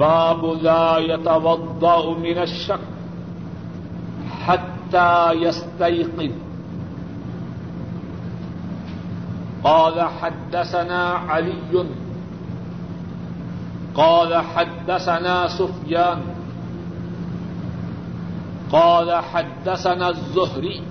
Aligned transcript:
باب 0.00 0.44
لا 0.62 0.98
يتوضا 0.98 2.14
من 2.18 2.38
الشك 2.38 2.80
حتى 4.46 5.32
يستيقظ 5.32 6.32
قال 9.64 10.00
حدثنا 10.00 11.02
علي، 11.28 11.86
قال 13.94 14.36
حدثنا 14.36 15.48
سفيان، 15.48 16.20
قال 18.72 19.14
حدثنا 19.14 20.08
الزهري 20.08 20.82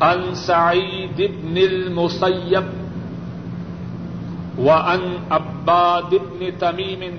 عن 0.00 0.34
سعيد 0.34 1.16
بن 1.16 1.56
المسيب 1.58 2.85
وعن 4.58 5.00
عباد 5.30 6.10
بن 6.10 6.58
تميم، 6.58 7.12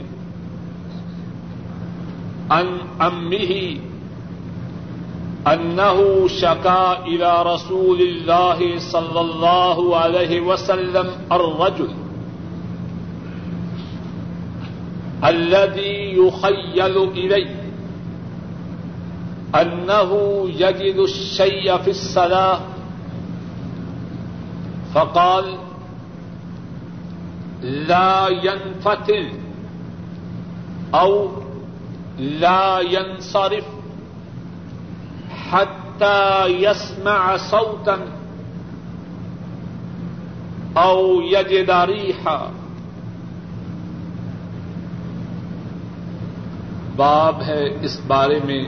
عن 2.52 2.68
أمه 3.02 3.78
أنه 5.47 6.28
شكا 6.28 7.06
إلى 7.06 7.44
رسول 7.44 8.02
الله 8.02 8.80
صلى 8.80 9.21
الله 9.21 9.97
عليه 9.97 10.42
وسلم 10.42 11.08
الرجل 11.32 11.89
الذي 15.25 16.18
يخيل 16.18 16.97
إليه 16.97 17.56
أنه 19.56 20.11
يجد 20.50 20.96
الشيء 21.00 21.78
في 21.78 21.89
الصلاة، 21.89 22.60
فقال 24.94 25.46
لا 27.61 28.28
ينفتل 28.28 29.29
أو 30.93 31.32
لا 32.20 32.80
ينصرف 32.80 33.66
حتى 35.52 36.45
يسمع 36.45 37.38
صوتا 37.38 37.97
أو 40.78 41.22
يجد 41.22 41.72
ريحا. 41.72 42.52
باب 46.95 47.41
ہے 47.41 47.63
اس 47.81 48.00
بارے 48.08 48.39
میں 48.45 48.66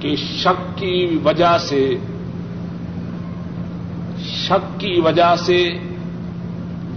کہ 0.00 0.16
شک 0.16 0.78
کی 0.78 1.18
وجہ 1.24 1.58
سے 1.58 1.96
شک 4.36 4.80
کی 4.80 5.00
وجہ 5.00 5.36
سے 5.36 5.78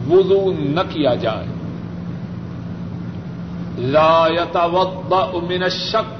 وضو 0.10 0.52
نہ 0.52 0.80
کیا 0.80 1.16
جائے۔ 1.16 1.46
لا 3.78 4.28
يتوضا 4.28 5.26
من 5.34 5.64
الشک 5.64 6.20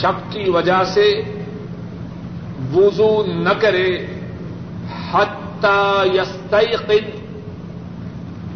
شک 0.00 0.32
کی 0.32 0.50
وجہ 0.50 0.84
سے 0.84 1.22
وضو 2.74 3.24
نہ 3.26 3.52
کرے۔ 3.60 4.06
حتی 5.12 6.08
یستیقن۔ 6.14 7.24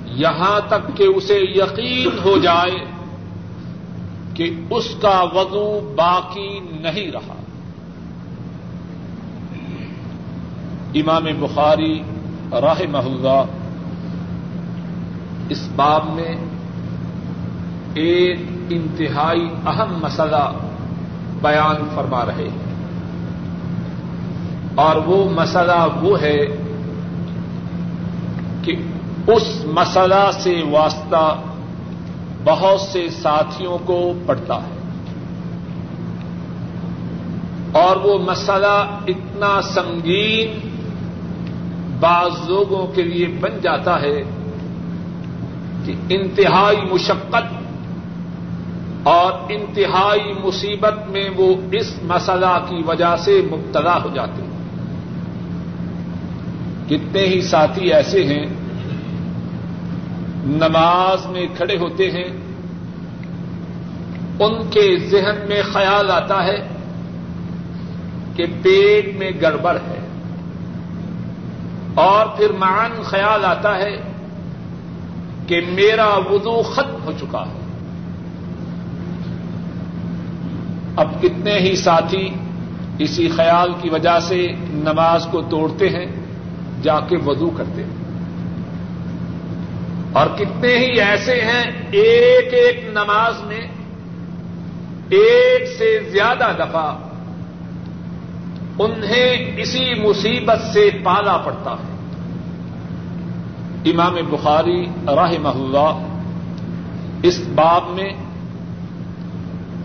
یہاں 0.07 0.61
تک 0.69 0.97
کہ 0.97 1.03
اسے 1.03 1.39
یقین 1.41 2.19
ہو 2.25 2.39
جائے 2.39 2.85
کہ 4.35 4.51
اس 4.71 4.89
کا 5.03 5.25
وضو 5.35 5.93
باقی 5.97 6.61
نہیں 6.61 7.13
رہا۔ 7.13 7.38
امام 10.95 11.25
بخاری 11.41 12.03
راہ 12.53 12.83
محلہ 12.91 13.43
اس 15.49 15.69
باب 15.77 16.05
میں 16.07 16.37
ایک 17.95 18.41
انتہائی 18.71 19.49
اہم 19.67 19.99
مسئلہ 20.03 20.53
بیان 21.43 21.89
فرما 21.95 22.27
رہے 22.27 22.49
ہیں۔ 22.49 22.69
اور 24.75 24.97
وہ 24.97 25.31
مسئلہ 25.31 25.87
وہ 26.01 26.21
ہے 26.21 26.39
کہ 28.63 28.77
اس 29.27 29.65
مسئلہ 29.65 30.31
سے 30.33 30.63
واسطہ 30.71 31.37
بہت 32.45 32.81
سے 32.81 33.11
ساتھیوں 33.11 33.79
کو 33.79 34.13
پڑتا 34.27 34.55
ہے۔ 34.55 34.79
اور 37.73 37.97
وہ 37.97 38.19
مسئلہ 38.19 39.01
اتنا 39.07 39.63
سنگین 39.63 40.68
بعض 42.01 42.31
لوگوں 42.49 42.87
کے 42.87 43.03
لیے 43.03 43.27
بن 43.41 43.61
جاتا 43.63 44.03
ہے 44.03 44.23
کہ 45.85 45.93
انتہائی 46.09 46.77
مشقت 46.93 47.59
اور 49.03 49.33
انتہائی 49.49 50.33
مصیبت 50.45 51.11
میں 51.11 51.29
وہ 51.37 51.55
اس 51.73 52.03
مسئلہ 52.03 52.65
کی 52.69 52.83
وجہ 52.87 53.17
سے 53.19 53.43
مبتلا 53.51 54.03
ہو 54.05 54.09
جاتے 54.15 54.43
ہیں۔ 54.43 54.49
کتنے 56.89 57.23
ہی 57.27 57.41
ساتھی 57.41 57.93
ایسے 57.93 58.25
ہیں، 58.25 58.47
نماز 60.47 61.27
میں 61.27 61.47
کھڑے 61.57 61.77
ہوتے 61.79 62.11
ہیں، 62.11 62.29
ان 64.41 64.71
کے 64.71 64.97
ذہن 65.11 65.47
میں 65.49 65.63
خیال 65.73 66.11
آتا 66.11 66.45
ہے 66.45 66.69
کہ 68.37 68.47
پیٹ 68.63 69.19
میں 69.19 69.31
گڑبڑ 69.43 69.77
ہے۔ 69.77 70.08
اور 71.99 72.27
پھر 72.27 72.53
مان 72.53 73.03
خیال 73.03 73.45
آتا 73.45 73.79
ہے 73.79 73.97
کہ 75.47 75.61
میرا 75.69 76.17
وضو 76.31 76.63
ختم 76.63 77.05
ہو 77.05 77.13
چکا 77.21 77.45
ہے۔ 77.49 77.61
اب 80.97 81.23
کتنے 81.23 81.59
ہی 81.59 81.77
ساتھی 81.77 82.31
اسی 82.99 83.29
خیال 83.29 83.73
کی 83.83 83.89
وجہ 83.91 84.21
سے 84.21 84.53
نماز 84.71 85.27
کو 85.31 85.43
توڑتے 85.43 85.89
ہیں، 85.89 86.07
جا 86.83 87.01
کے 87.01 87.17
وضو 87.27 87.51
کرتے 87.51 87.83
ہیں۔ 87.83 87.91
اور 90.13 90.27
کتنے 90.39 90.79
ہی 90.79 91.01
ایسے 91.01 91.41
ہیں، 91.41 91.65
ایک 91.91 92.55
ایک 92.55 92.89
نماز 92.93 93.35
میں 93.43 93.61
ایک 95.09 95.79
سے 95.79 96.11
زیادہ 96.13 96.53
دفعہ 96.59 97.08
انہیں 98.79 99.61
اسی 99.61 99.95
مصیبت 99.95 100.73
سے 100.73 100.91
پالا 101.05 101.37
پڑتا 101.37 101.71
ہے۔ 101.71 101.99
امام 103.91 104.17
بخاری 104.31 104.87
راہ 105.07 105.33
اللہ 105.45 106.07
اس 107.23 107.41
باب 107.55 107.89
میں 107.89 108.11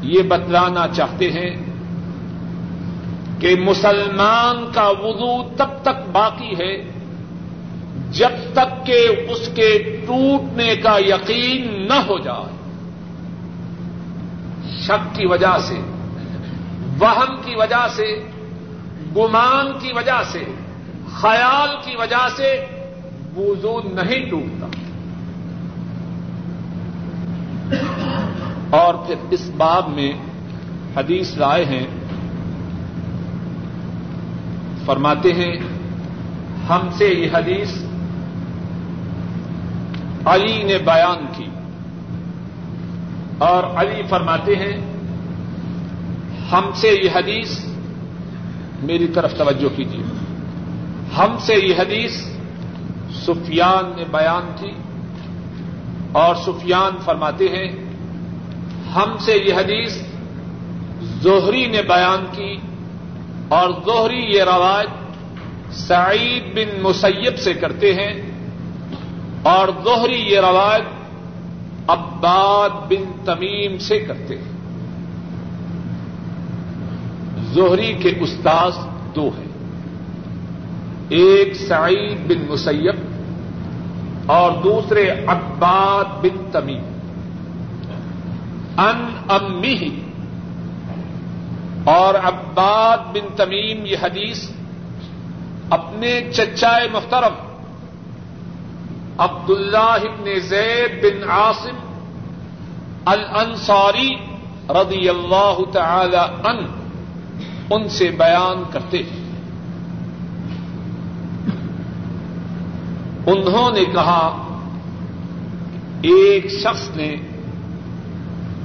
یہ 0.02 0.22
بتلانا 0.22 0.88
چاہتے 0.94 1.32
ہیں 1.32 1.56
کہ 3.40 3.56
مسلمان 3.66 4.72
کا 4.74 4.90
وضو 4.90 5.50
تب 5.58 5.68
تک 5.82 6.10
باقی 6.12 6.54
ہے 6.60 6.92
جب 8.12 8.30
تک 8.54 8.86
کہ 8.86 9.08
اس 9.30 9.50
کے 9.56 10.02
ٹوٹنے 10.08 10.76
کا 10.76 10.98
یقین 10.98 11.88
نہ 11.88 11.94
ہو 11.94 12.20
جائے۔ 12.20 12.54
شک 14.82 15.16
کی 15.16 15.26
وجہ 15.26 15.58
سے، 15.62 15.80
وہم 17.00 17.36
کی 17.46 17.56
وجہ 17.56 17.88
سے 17.96 18.33
گمان 19.16 19.80
کی 19.80 19.94
وجہ 19.94 20.24
سے، 20.32 20.44
خیال 21.14 21.70
کی 21.86 21.96
وجہ 21.96 22.28
سے 22.36 22.66
وضو 23.36 23.80
نہیں 23.80 24.30
ٹوٹتا۔ 24.30 24.68
اور 28.70 28.94
پھر 28.94 29.16
اس 29.30 29.52
باب 29.58 29.90
میں 29.90 30.12
حدیث 30.98 31.38
رائے 31.38 31.66
ہیں، 31.66 31.88
فرماتے 34.86 35.34
ہیں، 35.34 35.56
ہم 36.70 36.88
سے 36.92 37.06
یہ 37.06 37.30
حدیث 37.34 37.72
علی 40.26 40.64
نے 40.64 40.78
بیان 40.78 41.26
کی۔ 41.38 41.46
اور 43.38 43.64
علی 43.64 44.04
فرماتے 44.10 44.56
ہیں، 44.56 44.94
ہم 46.52 46.70
سے 46.76 46.88
یہ 47.04 47.10
حدیث 47.16 47.73
میری 48.84 49.08
طرف 49.08 49.34
توجہ 49.38 49.78
کیجیے۔ 49.78 50.04
ہم 51.18 51.36
سے 51.40 51.54
یہ 51.54 51.76
حدیث 51.80 52.26
سفیان 53.16 53.94
نے 53.96 54.04
بیان 54.12 54.56
کی 54.60 54.72
اور 56.12 56.36
سفیان 56.36 56.98
فرماتے 57.06 57.48
ہیں، 57.48 57.68
ہم 58.96 59.18
سے 59.20 59.38
یہ 59.38 59.54
حدیث 59.54 60.02
زہری 61.22 61.66
نے 61.66 61.82
بیان 61.82 62.26
کی 62.32 62.58
اور 63.48 63.70
زہری 63.70 64.38
یہ 64.38 64.44
روایت 64.44 64.90
سعید 65.74 66.56
بن 66.56 66.82
مسیب 66.82 67.38
سے 67.38 67.54
کرتے 67.54 67.94
ہیں 67.94 68.14
اور 69.44 69.68
دوہری 69.68 70.22
یہ 70.22 70.40
روایت 70.40 70.86
عباد 71.88 72.70
بن 72.70 73.12
تمیم 73.26 73.78
سے 73.78 74.00
کرتے 74.00 74.38
ہیں۔ 74.38 74.53
زہری 77.54 77.94
کے 77.94 78.10
استاذ 78.10 78.78
دو 79.16 79.30
ہیں۔ 79.38 79.52
ایک 81.10 81.56
سعید 81.56 82.28
بن 82.28 82.52
مسیب 82.52 82.96
اور 84.26 84.52
دوسرے 84.52 85.10
عباد 85.28 86.24
بن 86.24 86.50
تمیم۔ 86.52 86.84
ان 88.78 89.18
امی 89.30 90.00
اور 91.84 92.14
عباد 92.14 92.98
بن 92.98 93.36
تمیم 93.36 93.86
یہ 93.86 93.98
حدیث 94.02 94.50
اپنے 95.70 96.22
چچائے 96.34 96.88
محترم 96.92 97.34
عبد 99.18 99.50
اللہ 99.50 99.78
ابن 99.78 100.40
زید 100.40 101.04
بن 101.04 101.30
عاصم 101.30 101.76
الانصاری 103.06 104.16
رضی 104.70 105.10
اللہ 105.10 105.58
تعالی 105.72 106.48
ان 106.48 106.83
ان 107.74 107.90
سے 107.90 108.12
بیان 108.18 108.64
کرتے 108.72 108.98
ہیں۔ 108.98 109.24
انہوں 113.28 113.72
نے 113.72 113.86
کہا، 113.86 114.48
ایک 116.02 116.52
شخص 116.52 116.90
نے 116.96 117.16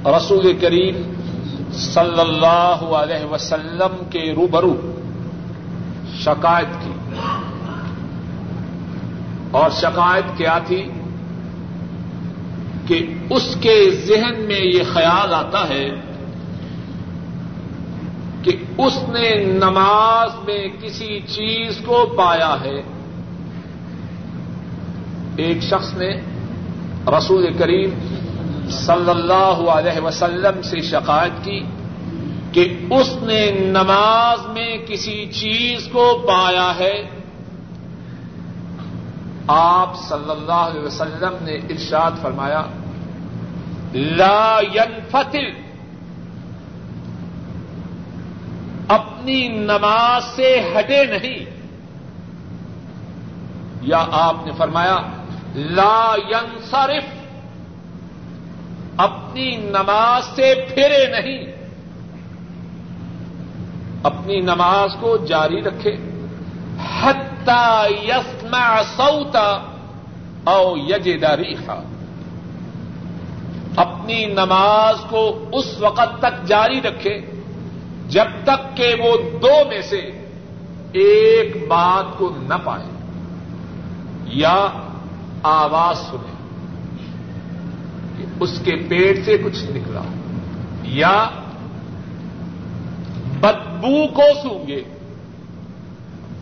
رسول 0.04 0.58
کریم 0.60 1.12
صلی 1.72 2.20
اللہ 2.20 2.94
علیہ 2.96 3.24
وسلم 3.24 4.04
کے 4.10 4.34
روبرو 4.34 4.94
شکایت 6.20 6.84
کی۔ 6.84 6.90
اور 9.50 9.70
شکایت 9.70 10.38
کیا 10.38 10.58
تھی؟ 10.58 10.90
کہ 12.86 13.14
اس 13.30 13.56
کے 13.60 13.90
ذہن 14.06 14.40
میں 14.40 14.60
یہ 14.60 14.82
خیال 14.92 15.34
آتا 15.34 15.68
ہے 15.68 15.90
اس 18.78 18.98
نے 19.08 19.44
نماز 19.44 20.30
میں 20.46 20.68
کسی 20.82 21.20
چیز 21.20 21.80
کو 21.86 22.14
پایا 22.16 22.56
ہے۔ 22.64 22.82
ایک 25.36 25.62
شخص 25.62 25.94
نے 25.94 26.10
رسول 27.18 27.52
کریم 27.58 27.90
صلی 28.70 29.10
اللہ 29.10 29.70
علیہ 29.70 30.00
وسلم 30.00 30.62
سے 30.62 30.80
شکایت 30.80 31.44
کی 31.44 31.64
کہ 32.52 32.78
اس 32.90 33.16
نے 33.22 33.50
نماز 33.50 34.46
میں 34.46 34.76
کسی 34.86 35.26
چیز 35.26 35.88
کو 35.92 36.24
پایا 36.28 36.72
ہے۔ 36.78 37.02
آپ 39.46 39.96
صلی 40.08 40.30
اللہ 40.30 40.52
علیہ 40.52 40.80
وسلم 40.80 41.36
نے 41.40 41.54
ارشاد 41.54 42.10
فرمایا، 42.22 42.62
لا 43.92 44.60
ينفتل 44.74 45.67
اپنی 49.28 49.48
نماز 49.48 50.24
سے 50.24 50.72
ہٹے 50.78 51.04
نہیں۔ 51.04 51.38
یا 53.82 54.06
آپ 54.10 54.46
نے 54.46 54.52
فرمایا، 54.56 54.98
لا 55.54 56.16
ينصرف 56.30 57.04
اپنی 58.96 59.56
نماز 59.56 60.24
سے 60.36 60.54
پھرے 60.74 61.06
نہیں۔ 61.06 61.66
اپنی 64.02 64.40
نماز 64.40 64.90
کو 65.00 65.16
جاری 65.16 65.62
رکھے۔ 65.62 65.96
حتی 67.00 67.94
یسمع 68.08 68.82
سوتا 68.96 69.60
او 70.44 70.76
یجد 70.76 71.24
ریحا۔ 71.24 71.82
اپنی 73.76 74.24
نماز 74.24 74.96
کو 75.10 75.48
اس 75.52 75.78
وقت 75.78 76.22
تک 76.22 76.46
جاری 76.46 76.80
رکھے۔ 76.80 77.37
جب 78.08 78.28
تک 78.44 78.76
کہ 78.76 78.94
وہ 79.00 79.16
دو 79.42 79.56
میں 79.68 79.80
سے 79.82 80.00
ایک 80.98 81.56
بات 81.68 82.16
کو 82.18 82.30
نہ 82.42 82.54
پائے 82.64 82.86
یا 84.34 84.56
آواز 85.42 85.98
سنے 85.98 86.36
کہ 88.16 88.24
اس 88.40 88.58
کے 88.64 88.76
پیٹ 88.88 89.24
سے 89.24 89.36
کچھ 89.44 89.64
نکلا 89.70 90.02
یا 90.92 91.16
بدبو 93.40 94.06
کو 94.14 94.22
سونگے، 94.42 94.82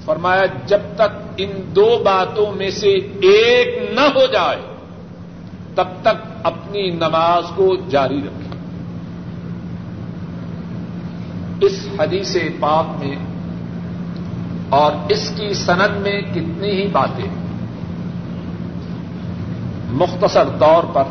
فرمایا 0.05 0.45
جب 0.67 0.83
تک 0.97 1.13
ان 1.37 1.51
دو 1.77 1.89
باتوں 2.05 2.51
میں 2.53 2.71
سے 2.71 2.93
ایک 3.31 3.69
نہ 3.95 4.07
ہو 4.15 4.27
جائے، 4.33 4.61
تب 5.75 5.89
تک 6.03 6.25
اپنی 6.43 6.91
نماز 6.91 7.51
کو 7.55 7.75
جاری 7.89 8.21
رکھیں 8.25 8.46
اس 11.61 11.87
حدیث 12.01 12.37
پاک 12.61 13.05
میں 13.05 13.17
اور 14.69 14.93
اس 15.09 15.33
کی 15.37 15.55
سند 15.55 15.97
میں 16.01 16.21
کتنی 16.21 16.71
ہی 16.71 16.87
باتیں 16.87 17.29
مختصر 19.91 20.45
طور 20.59 20.85
پر 20.93 21.03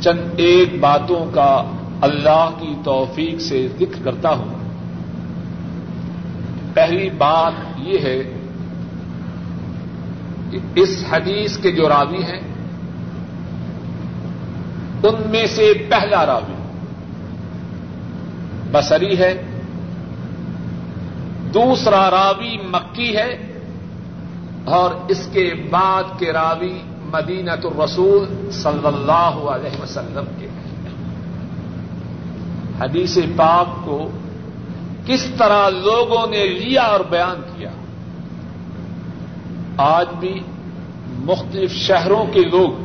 چند 0.00 0.20
ایک 0.36 0.80
باتوں 0.80 1.34
کا 1.34 1.64
اللہ 2.00 2.50
کی 2.60 2.74
توفیق 2.84 3.40
سے 3.40 3.68
ذکر 3.78 4.02
کرتا 4.04 4.28
ہوں۔ 4.28 4.54
پہلی 6.74 7.10
بات 7.18 7.52
یہ 7.76 7.98
ہے 7.98 8.22
کہ 10.50 10.58
اس 10.74 11.04
حدیث 11.10 11.58
کے 11.58 11.72
جو 11.72 11.88
راوی 11.88 12.22
ہیں، 12.22 12.40
ان 15.02 15.30
میں 15.30 15.46
سے 15.46 15.72
پہلا 15.88 16.26
راوی 16.26 16.61
بسری 18.72 19.18
ہے، 19.18 19.32
دوسرا 21.54 22.10
راوی 22.10 22.56
مکی 22.66 23.16
ہے، 23.16 23.30
اور 24.64 24.90
اس 25.08 25.28
کے 25.32 25.44
بعد 25.70 26.18
کے 26.18 26.32
راوی 26.32 26.72
مدینت 27.12 27.66
الرسول 27.66 28.26
صلی 28.52 28.86
اللہ 28.86 29.34
علیہ 29.50 29.82
وسلم 29.82 30.24
کے 30.38 30.48
حدیث 32.80 33.18
پاک 33.36 33.84
کو 33.84 33.98
کس 35.06 35.24
طرح 35.38 35.68
لوگوں 35.68 36.26
نے 36.26 36.46
لیا 36.46 36.82
اور 36.82 37.00
بیان 37.10 37.42
کیا۔ 37.56 37.70
آج 39.76 40.06
بھی 40.20 40.34
مختلف 41.24 41.72
شہروں 41.72 42.24
کے 42.32 42.40
لوگ 42.40 42.80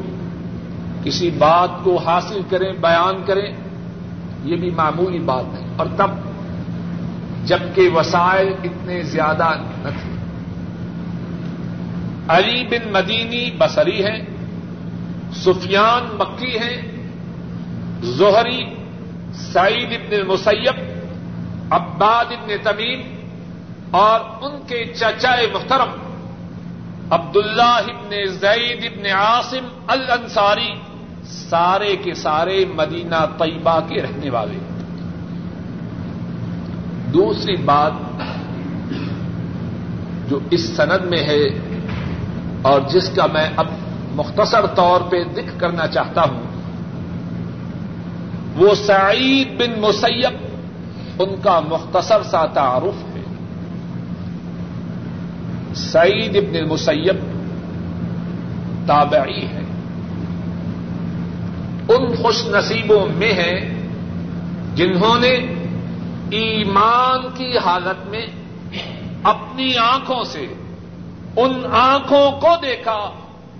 کسی 1.03 1.29
بات 1.37 1.83
کو 1.83 1.95
حاصل 1.97 2.41
کریں، 2.49 2.71
بیان 2.81 3.23
کریں، 3.25 3.49
یہ 4.43 4.55
بھی 4.55 4.69
معمولی 4.69 5.19
بات 5.19 5.53
ہے 5.53 5.66
اور 5.77 5.87
تب 5.97 6.09
جبکہ 7.45 7.89
وسائل 7.89 8.53
اتنے 8.63 9.01
زیادہ 9.03 9.49
نہ 9.59 9.89
تھے۔ 9.89 10.17
علی 12.27 12.67
بن 12.67 12.91
مدینی 12.91 13.51
بصری 13.57 14.05
ہیں، 14.05 14.19
سفیان 15.35 16.17
مکی 16.17 16.57
ہیں، 16.57 16.91
زہری 18.01 18.75
سعید 19.33 19.93
ابن 19.93 20.13
المسیب، 20.13 20.73
عباد 21.69 22.25
ابن 22.25 22.51
تمیم 22.63 23.01
اور 23.91 24.19
ان 24.41 24.59
کے 24.67 24.85
چچائے 24.85 25.47
محترم 25.53 25.91
عبداللہ 27.09 27.79
ابن 27.87 28.25
زید 28.25 28.91
ابن 28.91 29.05
عاصم 29.05 29.67
الانصاری 29.87 30.73
سارے 31.23 31.95
کے 31.95 32.13
سارے 32.13 32.65
مدینہ 32.75 33.25
طیبہ 33.37 33.79
کے 33.87 34.01
رہنے 34.01 34.29
والے۔ 34.29 34.55
ہیں 34.55 34.76
دوسری 37.13 37.55
بات 37.55 37.91
جو 40.29 40.39
اس 40.49 40.75
سند 40.77 41.05
میں 41.05 41.23
ہے 41.23 41.59
اور 42.61 42.81
جس 42.89 43.09
کا 43.15 43.25
میں 43.25 43.49
اب 43.55 43.65
مختصر 44.15 44.65
طور 44.65 45.01
پہ 45.01 45.23
ذکر 45.35 45.59
کرنا 45.59 45.87
چاہتا 45.87 46.21
ہوں، 46.21 46.41
وہ 48.55 48.75
سعید 48.75 49.59
بن 49.59 49.81
مسیب، 49.81 50.47
ان 51.19 51.35
کا 51.41 51.59
مختصر 51.59 52.23
سا 52.23 52.45
تعارف 52.45 53.15
ہے۔ 53.15 53.21
سعید 55.75 56.35
ابن 56.35 56.55
المسیب 56.55 57.17
تابعی 58.87 59.41
ہے 59.41 59.61
ان 61.89 62.15
خوش 62.15 62.47
نصیبوں 62.47 63.05
میں 63.15 63.33
ہیں 63.33 63.83
جنہوں 64.75 65.19
نے 65.19 65.39
ایمان 66.31 67.27
کی 67.33 67.57
حالت 67.57 68.07
میں 68.07 68.25
اپنی 69.23 69.77
آنکھوں 69.77 70.23
سے 70.23 70.47
ان 71.37 71.61
آنکھوں 71.71 72.31
کو 72.31 72.47
دیکھا 72.61 73.11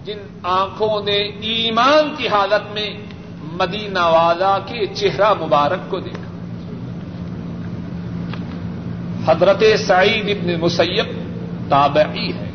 جن 0.04 0.18
آنکھوں 0.44 1.04
نے 1.04 1.18
ایمان 1.42 2.14
کی 2.18 2.28
حالت 2.28 2.74
میں 2.74 2.90
مدینہ 3.44 4.00
والا 4.00 4.60
کے 4.60 4.86
چہرہ 4.86 5.34
مبارک 5.34 5.92
کو 5.92 6.00
دیکھا۔ 6.00 6.22
حضرت 9.32 9.64
سعید 9.88 10.38
ابن 10.38 10.62
مسیب 10.62 11.06
تابعی 11.70 12.34
ہے۔ 12.34 12.52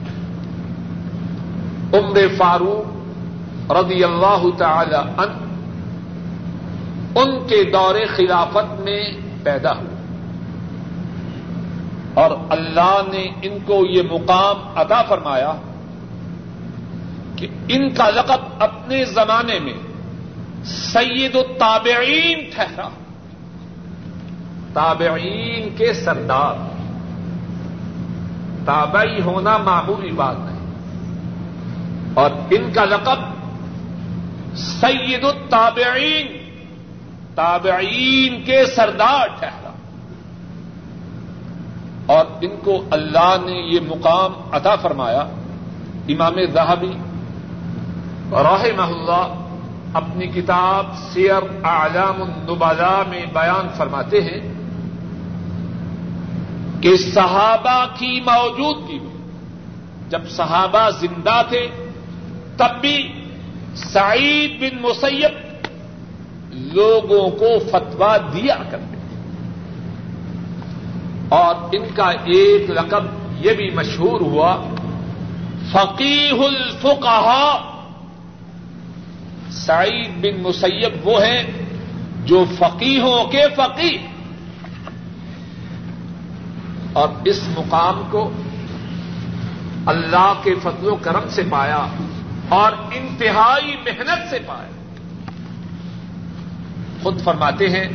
عمر 1.92 2.18
فاروق 2.38 3.02
رضی 3.72 4.04
اللہ 4.04 4.44
تعالی 4.58 4.94
عنہ 4.94 5.42
ان 7.18 7.46
کے 7.48 7.64
دور 7.64 7.94
خلافت 8.16 8.80
میں 8.80 9.04
پیدا 9.44 9.72
ہوا 9.72 9.91
اور 12.14 12.30
اللہ 12.50 13.00
نے 13.12 13.30
ان 13.42 13.58
کو 13.66 13.86
یہ 13.86 14.02
مقام 14.10 14.78
عطا 14.78 15.02
فرمایا 15.02 15.52
کہ 17.36 17.46
ان 17.68 17.90
کا 17.90 18.10
لقب 18.10 18.62
اپنے 18.62 19.04
زمانے 19.04 19.58
میں 19.58 19.72
سید 20.64 21.36
التابعین 21.36 22.50
ٹھہرا۔ 22.54 22.88
تابعین 24.72 25.76
کے 25.76 25.92
سردار۔ 25.92 26.72
تابعی 28.64 29.20
ہونا 29.20 29.58
معمولی 29.58 30.10
بات 30.10 30.36
نہیں 30.38 30.74
اور 32.14 32.30
ان 32.50 32.72
کا 32.72 32.84
لقب 32.84 33.32
سید 34.56 35.24
التابعین، 35.24 36.26
تابعین 37.34 38.42
کے 38.44 38.66
سردار 38.66 39.26
ٹھہرا۔ 39.38 39.61
اور 42.12 42.26
ان 42.40 42.56
کو 42.64 42.84
اللہ 42.90 43.36
نے 43.44 43.52
یہ 43.52 43.80
مقام 43.88 44.32
عطا 44.52 44.76
فرمایا۔ 44.76 45.24
امام 46.08 46.34
زہبی 46.52 46.92
راہ 48.30 48.64
اللہ 48.78 49.38
اپنی 49.94 50.26
کتاب 50.26 50.86
سیر 51.12 51.42
اعلام 51.64 52.22
النبلا 52.22 53.02
میں 53.08 53.24
بیان 53.32 53.68
فرماتے 53.76 54.20
ہیں 54.22 54.40
کہ 56.80 56.96
صحابہ 56.96 57.84
کی 57.98 58.20
موجودگی 58.20 58.98
میں 58.98 59.16
جب 60.08 60.28
صحابہ 60.28 60.90
زندہ 60.90 61.42
تھے 61.48 61.68
تب 62.56 62.80
بھی 62.80 63.12
سعید 63.74 64.60
بن 64.60 64.82
مسیب 64.82 65.34
لوگوں 66.50 67.30
کو 67.30 67.58
فتوا 67.70 68.16
دیا 68.16 68.56
کرتے 68.70 68.96
اور 71.32 71.54
ان 71.72 71.84
کا 71.94 72.10
ایک 72.10 72.70
رقب 72.70 73.04
یہ 73.46 73.52
بھی 73.52 73.70
مشہور 73.70 74.20
ہوا 74.20 74.56
فقیح 75.72 76.44
الفقہا 76.44 77.72
سعید 79.50 80.10
بن 80.20 80.42
مسیب 80.42 81.08
وہ 81.08 81.24
ہیں 81.24 81.42
جو 82.24 82.44
فقیحوں 82.58 83.24
کے 83.24 83.42
فقیر 83.56 84.00
اور 86.92 87.08
اس 87.24 87.48
مقام 87.58 88.02
کو 88.10 88.32
اللہ 89.86 90.32
کے 90.42 90.54
فضل 90.62 90.88
و 90.88 90.96
کرم 90.96 91.28
سے 91.28 91.42
پایا 91.50 91.86
اور 92.48 92.72
انتہائی 92.72 93.76
محنت 93.84 94.30
سے 94.30 94.38
پایا۔ 94.46 94.70
خود 97.02 97.20
فرماتے 97.20 97.68
ہیں 97.68 97.88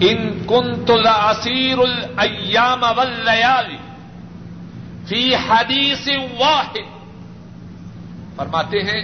ان 0.00 0.38
کن 0.46 0.84
تلاسیر 0.84 1.78
الایام 1.78 2.82
واللیالی 2.82 3.76
فی 5.06 5.34
حدیث 5.34 6.08
واحد. 6.38 6.78
فرماتے 8.36 8.78
ہیں، 8.78 9.02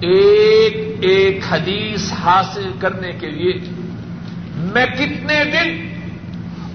ایک 0.00 0.74
ایک 1.00 1.44
حدیث 1.48 2.12
حاصل 2.12 2.70
کرنے 2.78 3.12
کے 3.12 3.30
لیے 3.30 3.52
میں 4.54 4.86
کتنے 4.86 5.44
دن 5.44 5.98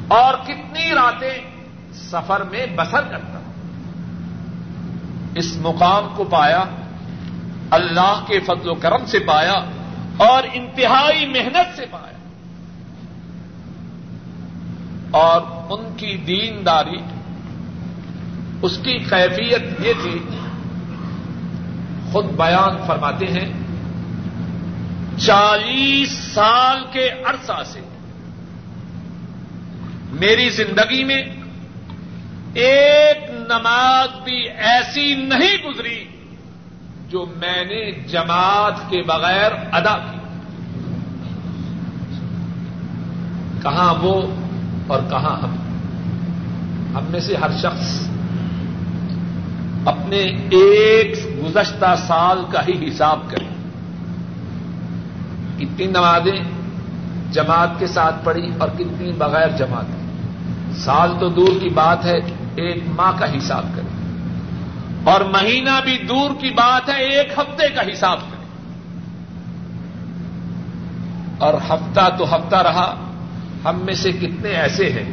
اور 0.07 0.33
کتنی 0.33 0.89
راتیں 0.89 1.37
سفر 1.93 2.43
میں 2.43 2.65
بسر 2.75 3.01
کرتا 3.01 3.37
ہوں؟ 3.37 3.53
اس 5.35 5.57
مقام 5.57 6.07
کو 6.15 6.23
پایا، 6.23 6.63
اللہ 7.71 8.23
کے 8.27 8.39
فضل 8.39 8.69
و 8.69 8.75
کرم 8.75 9.05
سے 9.05 9.19
پایا 9.19 9.55
اور 10.17 10.43
انتہائی 10.53 11.25
محنت 11.25 11.77
سے 11.77 11.85
پایا۔ 11.91 12.14
اور 15.15 15.41
ان 15.69 15.93
کی 15.97 16.17
دینداری، 16.17 16.97
اس 18.61 18.77
کی 18.77 18.97
کیفیت 18.97 19.61
یہ 19.79 19.93
تھی، 20.01 20.19
خود 22.11 22.25
بیان 22.25 22.77
فرماتے 22.87 23.25
ہیں، 23.25 23.51
چالیس 25.17 26.11
سال 26.11 26.83
کے 26.91 27.09
عرصہ 27.25 27.63
سے 27.65 27.79
میری 30.11 30.49
زندگی 30.49 31.03
میں 31.03 31.21
ایک 32.53 33.29
نماز 33.29 34.09
بھی 34.23 34.49
ایسی 34.49 35.15
نہیں 35.15 35.57
گزری 35.67 36.05
جو 37.09 37.25
میں 37.37 37.63
نے 37.65 37.91
جماعت 37.91 38.89
کے 38.89 39.01
بغیر 39.03 39.51
ادا 39.71 39.97
کی۔ 39.97 40.17
کہاں 43.63 43.93
وہ 44.01 44.21
اور 44.87 44.99
کہاں 45.09 45.35
ہم 45.43 45.55
ہم 46.95 47.03
میں 47.09 47.19
سے 47.19 47.35
ہر 47.35 47.51
شخص 47.61 48.07
اپنے 49.85 50.17
ایک 50.49 51.17
گزشتہ 51.45 51.95
سال 52.07 52.43
کا 52.51 52.61
ہی 52.67 52.87
حساب 52.87 53.19
کرے 53.29 53.45
کتنی 55.57 55.85
نمازیں 55.85 56.39
جماعت 57.31 57.69
کے 57.79 57.87
ساتھ 57.87 58.15
پڑھی 58.23 58.49
اور 58.57 58.69
کتنی 58.69 59.11
بغیر 59.11 59.47
جماعت 59.47 60.75
سال 60.77 61.13
تو 61.19 61.29
دور 61.29 61.59
کی 61.61 61.69
بات 61.69 62.05
ہے 62.05 62.17
ایک 62.55 62.83
ماہ 62.87 63.11
کا 63.19 63.25
حساب 63.37 63.65
کریں 63.75 63.93
اور 65.03 65.21
مہینہ 65.21 65.79
بھی 65.83 65.97
دور 65.97 66.31
کی 66.39 66.49
بات 66.49 66.89
ہے، 66.89 66.93
ایک 66.93 67.33
ہفتے 67.37 67.69
کا 67.69 67.81
حساب 67.81 68.19
کریں 68.21 68.45
اور 71.37 71.53
ہفتہ 71.53 72.09
تو 72.17 72.35
ہفتہ 72.35 72.55
رہا 72.55 72.95
ہم 73.65 73.79
میں 73.85 73.93
سے 73.93 74.11
کتنے 74.11 74.49
ایسے 74.49 74.89
ہیں؟ 74.89 75.09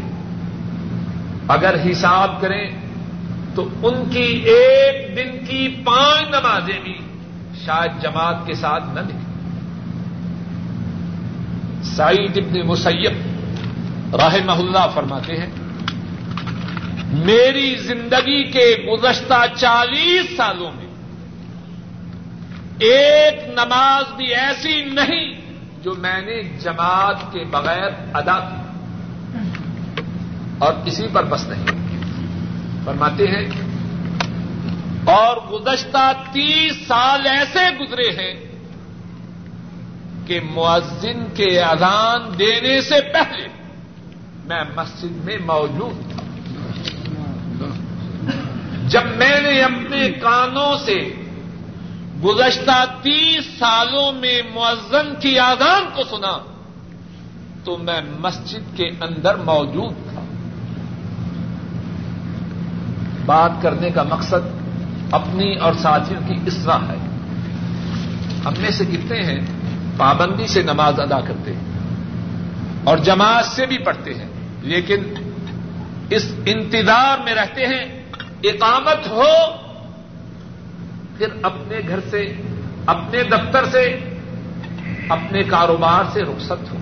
اگر 1.49 1.77
حساب 1.91 2.41
کریں 2.41 2.67
تو 3.55 3.69
ان 3.83 4.11
کی 4.11 4.29
ایک 4.53 5.17
دن 5.17 5.45
کی 5.47 5.69
پانچ 5.85 6.29
نمازیں 6.31 6.79
بھی 6.83 6.97
شاید 7.65 8.03
جماعت 8.03 8.47
کے 8.47 8.55
ساتھ 8.55 8.85
نہ 8.95 9.01
لکھیں 9.01 9.31
سعید 11.97 12.39
ابن 12.39 12.61
مسیب 12.67 14.15
راہ 14.15 14.37
محلہ 14.45 14.87
فرماتے 14.95 15.37
ہیں، 15.37 15.51
میری 17.25 17.75
زندگی 17.77 18.43
کے 18.51 18.67
گزشتہ 18.87 19.45
چالیس 19.57 20.37
سالوں 20.37 20.71
میں 20.73 20.91
ایک 22.89 23.49
نماز 23.49 24.13
بھی 24.17 24.35
ایسی 24.35 24.81
نہیں 24.85 25.42
جو 25.83 25.95
میں 25.99 26.21
نے 26.23 26.43
جماعت 26.61 27.33
کے 27.33 27.45
بغیر 27.51 27.91
ادا 28.15 28.39
کی 28.39 28.61
اور 30.59 30.73
کسی 30.85 31.07
پر 31.13 31.25
بس 31.25 31.47
نہیں 31.49 31.81
فرماتے 32.85 33.27
ہیں، 33.27 33.47
اور 35.05 35.37
گزشتہ 35.49 36.13
تیس 36.33 36.87
سال 36.89 37.27
ایسے 37.27 37.65
گزرے 37.81 38.11
ہیں 38.11 38.35
کہ 40.27 40.41
مؤذن 40.51 41.25
کے 41.35 41.51
اذان 41.61 42.21
دینے 42.39 42.81
سے 42.81 43.01
پہلے 43.13 43.49
میں 44.45 44.63
مسجد 44.77 45.25
میں 45.25 45.39
موجود 45.47 45.97
تھا۔ 46.11 46.23
جب 48.89 49.05
میں 49.17 49.41
نے 49.41 49.61
اپنے 49.63 50.09
کانوں 50.11 50.73
سے 50.79 50.99
گزشتہ 52.25 52.85
تیس 53.03 53.59
سالوں 53.59 54.13
میں 54.13 54.43
مؤذن 54.55 55.15
کی 55.21 55.39
آزان 55.39 55.83
کو 55.95 56.03
سنا 56.11 56.39
تو 57.65 57.79
میں 57.79 58.01
مسجد 58.19 58.77
کے 58.77 58.89
اندر 59.01 59.35
موجود 59.35 59.95
تھا۔ 60.13 60.21
بات 63.27 63.51
کرنے 63.63 63.91
کا 63.91 64.03
مقصد 64.03 64.63
اپنی 65.11 65.55
اور 65.55 65.75
ساتھیوں 65.75 66.29
کی 66.29 66.35
اصلاح 66.47 66.79
ہے۔ 66.79 66.97
ہم 68.45 68.53
میں 68.59 68.71
سے 68.71 68.85
کتنے 68.85 69.23
ہیں؟ 69.23 69.41
پابندی 69.97 70.47
سے 70.47 70.63
نماز 70.63 71.01
ادا 71.01 71.21
کرتے 71.21 71.53
ہیں 71.53 71.79
اور 72.85 72.99
جماعت 72.99 73.45
سے 73.45 73.67
بھی 73.67 73.79
پڑھتے 73.79 74.15
ہیں۔ 74.15 74.29
لیکن 74.63 75.03
اس 76.11 76.33
انتظار 76.47 77.19
میں 77.25 77.35
رہتے 77.35 77.67
ہیں، 77.67 78.03
اقامت 78.45 79.07
ہو 79.07 79.62
پھر 81.23 81.29
اپنے 81.43 81.81
گھر 81.89 81.99
سے، 82.11 82.35
اپنے 82.87 83.23
دفتر 83.23 83.65
سے، 83.65 83.99
اپنے 85.09 85.43
کاروبار 85.43 86.05
سے 86.13 86.23
رخصت 86.23 86.73
ہو 86.73 86.77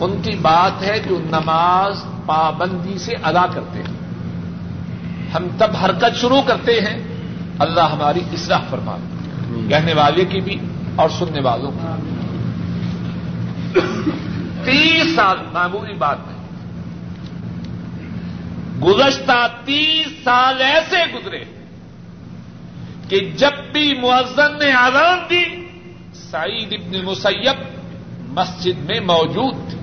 ان 0.00 0.22
کی 0.22 0.30
بات 0.42 0.82
ہے 0.82 0.98
جو 1.08 1.18
نماز 1.18 2.04
پابندی 2.26 2.98
سے 2.98 3.12
ادا 3.22 3.46
کرتے 3.54 3.78
ہیں۔ 3.78 3.94
ہم 5.34 5.46
تب 5.58 5.76
حرکت 5.84 6.16
شروع 6.16 6.42
کرتے 6.46 6.72
ہیں۔ 6.72 7.02
اللہ 7.58 7.80
ہماری 7.80 8.20
اصلاح 8.32 8.60
فرماتے 8.70 9.60
کہنے 9.68 9.94
والے 9.94 10.24
کی 10.24 10.40
بھی 10.40 10.58
اور 10.96 11.08
سننے 11.08 11.40
والوں 11.40 11.70
کی 11.70 12.10
تیس 14.64 15.14
سال، 15.14 15.36
معمولی 15.52 15.94
بات 15.94 16.18
نہیں 16.26 16.35
گزشتہ 18.84 19.46
تیس 19.64 20.06
سال 20.24 20.62
ایسے 20.62 21.14
گزرے 21.14 21.44
کہ 23.08 23.32
جب 23.36 23.72
بھی 23.72 23.94
مؤذن 23.94 24.58
نے 24.58 24.72
آزان 24.72 25.18
دی، 25.30 25.44
سعید 26.14 26.80
ابن 26.80 27.04
مسیب 27.04 27.56
مسجد 28.18 28.78
میں 28.78 29.00
موجود 29.00 29.70
تھی۔ 29.70 29.78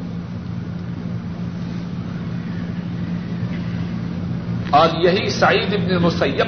اور 4.69 4.89
یہی 5.03 5.29
سعید 5.29 5.73
ابن 5.73 5.95
مسیب 6.03 6.47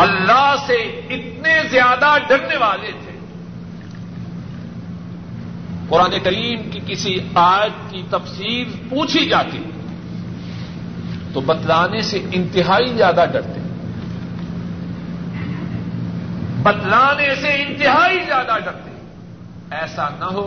اللہ 0.00 0.54
سے 0.66 0.74
اتنے 1.10 1.62
زیادہ 1.70 2.14
ڈرنے 2.28 2.56
والے 2.56 2.90
تھے۔ 2.92 3.18
قرآن 5.88 6.10
کریم 6.22 6.70
کی 6.70 6.80
کسی 6.86 7.18
آیت 7.34 7.90
کی 7.90 8.02
تفسیر 8.10 8.66
پوچھی 8.88 9.28
جاتی۔ 9.28 9.58
تو 11.38 11.42
بتلانے 11.42 12.00
سے 12.02 12.18
انتہائی 12.32 12.86
زیادہ 12.94 13.24
ڈرتے 13.32 13.60
بتلانے 16.62 17.28
سے 17.34 17.52
انتہائی 17.62 18.18
زیادہ 18.26 18.56
ڈرتے 18.64 19.76
ایسا 19.76 20.08
نہ 20.20 20.30
ہو 20.32 20.42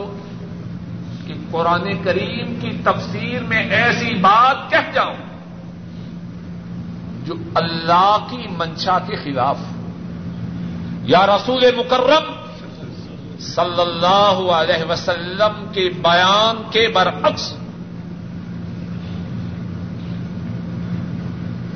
کہ 1.28 1.34
قرآن 1.52 1.88
کریم 2.04 2.54
کی 2.62 2.72
تفسیر 2.84 3.44
میں 3.44 3.64
ایسی 3.70 4.14
بات 4.22 4.70
کہہ 4.72 4.92
جاؤں 4.94 5.16
جو 7.26 7.36
اللہ 7.54 8.28
کی 8.30 8.44
منشا 8.58 8.98
کے 9.00 9.16
خلاف 9.16 9.64
یا 11.06 11.26
رسول 11.28 11.66
مکرم 11.78 12.32
صلی 13.46 13.82
اللہ 13.82 14.44
علیہ 14.54 14.92
وسلم 14.92 15.66
کے 15.74 15.90
بیان 16.02 16.62
کے 16.72 16.88
برعکس 16.96 17.52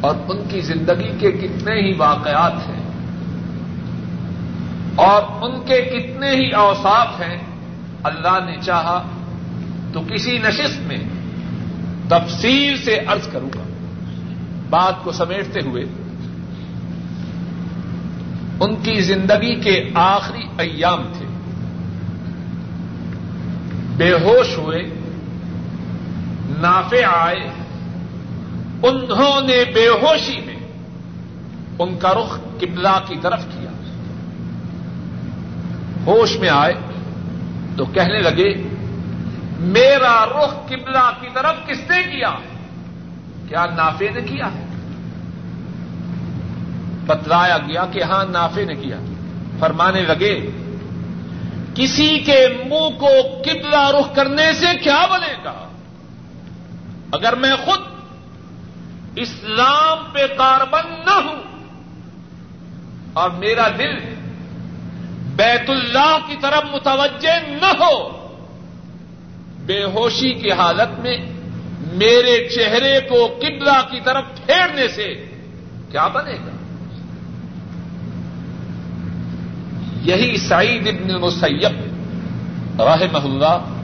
اور 0.05 0.15
ان 0.27 0.37
کی 0.49 0.61
زندگی 0.61 1.11
کے 1.19 1.31
کتنے 1.31 1.71
ہی 1.71 1.93
واقعات 1.97 2.53
ہیں 2.53 2.83
اور 4.95 5.43
ان 5.43 5.65
کے 5.65 5.81
کتنے 5.81 6.31
ہی 6.31 6.51
اوساف 6.51 7.21
ہیں، 7.21 7.37
اللہ 8.03 8.37
نے 8.45 8.57
چاہا 8.61 9.03
تو 9.93 10.01
کسی 10.01 10.37
نشست 10.37 10.79
میں 10.79 10.97
تفصیل 12.09 12.77
سے 12.77 12.99
عرض 13.07 13.27
کروں 13.27 13.49
گا۔ 13.57 13.63
بات 14.69 14.93
کو 15.03 15.11
سمیٹتے 15.11 15.59
ہوئے، 15.65 15.83
ان 18.59 18.75
کی 18.75 19.01
زندگی 19.01 19.55
کے 19.55 19.89
آخری 19.93 20.43
ایام 20.57 21.03
تھے۔ 21.17 21.25
بے 23.97 24.11
ہوش 24.11 24.57
ہوئے 24.57 24.83
نافے 26.61 27.03
آئے 27.03 27.64
انہوں 28.87 29.41
نے 29.41 29.63
بے 29.73 29.87
ہوشی 29.87 30.41
میں 30.45 30.55
ان 31.79 31.97
کا 31.97 32.13
رخ 32.13 32.39
قبلہ 32.59 32.99
کی 33.07 33.15
طرف 33.21 33.43
کیا۔ 33.43 33.69
ہوش 36.05 36.35
میں 36.35 36.49
آئے 36.49 36.73
تو 37.77 37.85
کہنے 37.85 38.21
لگے، 38.21 38.53
میرا 39.59 40.25
رخ 40.25 40.53
قبلہ 40.65 41.11
کی 41.21 41.27
طرف 41.33 41.55
کس 41.67 41.79
نے 41.89 42.03
کیا؟ 42.03 42.29
کیا 43.49 43.65
نافے 43.65 44.09
نے 44.09 44.21
کیا؟ 44.21 44.45
ہے 44.45 44.65
بتلایا 47.05 47.57
گیا 47.57 47.85
کہ 47.85 48.03
ہاں 48.03 48.25
نافے 48.25 48.65
نے 48.65 48.75
کیا۔ 48.75 48.97
فرمانے 49.59 50.01
لگے، 50.01 50.49
کسی 51.75 52.19
کے 52.19 52.47
منہ 52.65 52.99
کو 52.99 53.07
قبلہ 53.45 53.89
رخ 53.89 54.15
کرنے 54.15 54.53
سے 54.53 54.65
کیا 54.83 55.05
بنے 55.11 55.33
گا؟ 55.43 55.67
اگر 57.11 57.35
میں 57.35 57.55
خود 57.65 57.94
اسلام 59.15 60.11
پہ 60.13 60.19
کاربن 60.37 60.89
نہ 61.05 61.25
ہوں 61.25 61.41
اور 63.13 63.29
میرا 63.29 63.67
دل 63.67 64.15
بیت 65.35 65.69
اللہ 65.69 66.17
کی 66.27 66.35
طرف 66.41 66.75
متوجہ 66.75 67.49
نہ 67.49 67.83
ہو۔ 67.83 68.25
بے 69.65 69.83
ہوشی 69.83 70.33
کی 70.33 70.51
حالت 70.51 70.99
میں 70.99 71.17
میرے 71.93 72.49
چہرے 72.49 72.99
کو 73.09 73.39
قبلہ 73.39 73.81
کی 73.91 73.99
طرف 74.03 74.23
پھیرنے 74.45 74.87
سے 74.87 75.25
کیا 75.91 76.07
بنے 76.07 76.33
گا؟ 76.33 76.51
یہی 80.01 80.37
سعید 80.37 80.87
ابن 80.87 81.11
المسیب 81.11 82.81
رحمہ 82.81 83.17
اللہ 83.17 83.81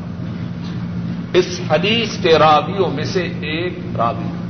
اس 1.33 1.61
حدیث 1.71 2.17
کے 2.17 2.39
راویوں 2.39 2.89
میں 2.89 3.03
سے 3.03 3.23
ایک 3.23 3.79
راوی۔ 3.97 4.40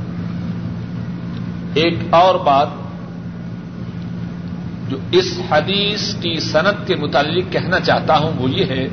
ایک 1.74 1.94
اور 2.10 2.34
بات 2.34 2.68
جو 4.88 4.96
اس 5.10 5.40
حدیث 5.50 6.14
کی 6.14 6.40
صنعت 6.40 6.86
کے 6.86 6.96
متعلق 6.96 7.52
کہنا 7.52 7.80
چاہتا 7.80 8.18
ہوں 8.18 8.32
وہ 8.36 8.50
یہ 8.50 8.64
ہے 8.64 8.88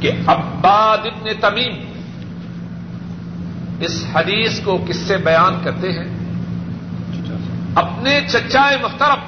کہ 0.00 0.12
عباد 0.26 0.98
ابن 0.98 1.28
تمیم 1.40 1.84
اس 3.80 4.04
حدیث 4.14 4.60
کو 4.60 4.84
کس 4.88 4.96
سے 4.96 5.16
بیان 5.16 5.54
کرتے 5.64 5.92
ہیں؟ 5.92 6.08
اپنے 7.74 8.20
چچائے 8.28 8.76
محترم 8.82 9.18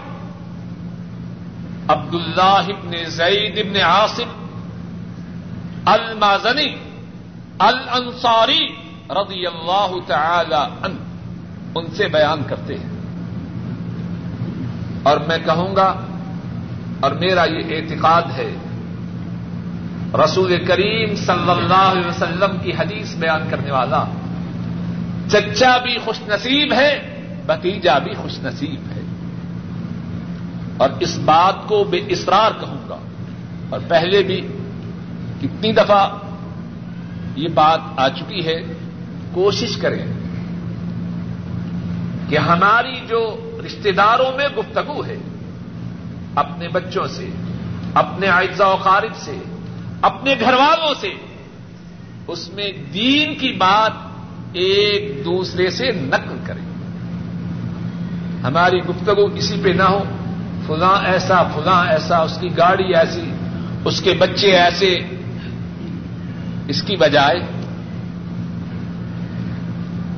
عبد 1.89 2.15
اللہ 2.15 2.69
ابن 2.69 3.05
زید 3.07 3.59
ابن 3.59 3.81
عاصم 3.81 4.47
المازنی 5.85 6.75
الانصاری 7.59 8.67
رضی 9.11 9.47
اللہ 9.47 9.95
تعالی 10.07 10.55
عنہ، 10.55 10.95
ان 11.75 11.85
سے 11.97 12.09
بیان 12.09 12.43
کرتے 12.47 12.75
ہیں۔ 12.75 12.89
اور 15.03 15.17
میں 15.17 15.39
کہوں 15.45 15.77
گا، 15.77 15.95
اور 17.01 17.11
میرا 17.11 17.45
یہ 17.45 17.77
اعتقاد 17.77 18.23
ہے، 18.37 18.55
رسول 20.25 20.65
کریم 20.65 21.15
صلی 21.15 21.51
اللہ 21.51 21.75
علیہ 21.75 22.09
وسلم 22.09 22.57
کی 22.63 22.73
حدیث 22.73 23.15
بیان 23.17 23.43
کرنے 23.51 23.71
والا، 23.71 24.05
چچا 25.29 25.79
بھی 25.79 25.99
خوش 26.05 26.21
نصیب 26.29 26.73
ہے 26.73 27.21
بتیجا 27.47 27.99
بھی 27.99 28.15
خوش 28.15 28.39
نصیب 28.43 28.81
ہے۔ 28.97 29.01
اور 30.77 30.91
اس 31.01 31.19
بات 31.25 31.69
کو 31.69 31.85
بے 31.85 32.01
اسرار 32.09 32.51
کہوں 32.61 32.89
گا۔ 32.89 32.97
اور 33.71 33.81
پہلے 33.89 34.23
بھی 34.23 34.49
کتنی 35.41 35.73
دفعہ 35.73 36.19
یہ 37.37 37.49
بات 37.49 37.81
آ 37.97 38.09
چکی 38.09 38.47
ہے 38.47 38.63
کوشش 39.33 39.77
کریں 39.77 40.07
کہ 42.29 42.39
ہماری 42.39 43.07
جو 43.09 43.51
رشتے 43.67 43.93
داروں 43.93 44.37
میں 44.37 44.49
گفتگو 44.59 45.05
ہے، 45.05 45.17
اپنے 46.35 46.69
بچوں 46.69 47.07
سے، 47.07 47.29
اپنے 47.95 48.27
اعزا 48.27 48.67
و 48.67 48.77
خارج 48.77 49.17
سے، 49.17 49.37
اپنے 50.03 50.35
گھر 50.41 50.53
والوں 50.53 50.95
سے، 51.01 51.11
اس 52.27 52.53
میں 52.53 52.73
دین 52.95 53.35
کی 53.35 53.53
بات 53.53 53.91
ایک 54.53 55.25
دوسرے 55.25 55.71
سے 55.71 55.91
نقل 55.93 56.37
کریں۔ 56.45 56.73
ہماری 58.43 58.79
گفتگو 58.79 59.29
کسی 59.29 59.61
پہ 59.65 59.69
نہ 59.69 59.83
ہو، 59.83 60.05
فلاں 60.67 61.05
ایسا 61.05 61.43
فلاں 61.43 61.87
ایسا، 61.87 62.19
اس 62.19 62.39
کی 62.41 62.49
گاڑی 62.57 62.95
ایسی، 62.95 63.33
اس 63.85 64.01
کے 64.01 64.15
بچے 64.15 64.53
ایسے۔ 64.53 64.99
اس 66.69 66.83
کی 66.83 66.97
بجائے 66.97 67.62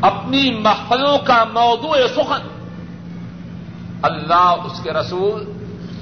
اپنی 0.04 0.50
محفلوں 0.50 1.18
کا 1.18 1.44
موضوع 1.44 1.96
سخن۔ 2.16 2.48
اللہ 4.02 4.54
اس 4.64 4.80
کے 4.82 4.90
رسول 4.92 5.52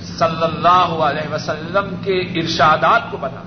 صلی 0.02 0.44
اللہ 0.44 1.02
علیہ 1.04 1.34
وسلم 1.34 1.94
کے 2.04 2.20
ارشادات 2.20 3.10
کو 3.10 3.16
بنا 3.16 3.42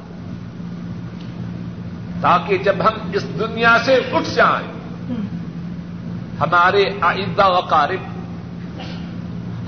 تاکہ 2.21 2.57
جب 2.57 2.75
ہم 2.79 3.11
اس 3.13 3.23
دنیا 3.39 3.77
سے 3.85 3.93
اٹھ 4.11 4.29
جائیں، 4.35 4.71
ہمارے 6.39 6.85
آئندہ 7.01 7.49
وقارب، 7.49 8.03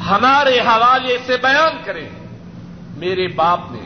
ہمارے 0.10 0.60
حوالے 0.60 1.18
سے 1.26 1.38
بیان 1.42 1.78
کریں۔ 1.84 2.10
میرے 2.98 3.28
باپ 3.28 3.72
نے، 3.72 3.86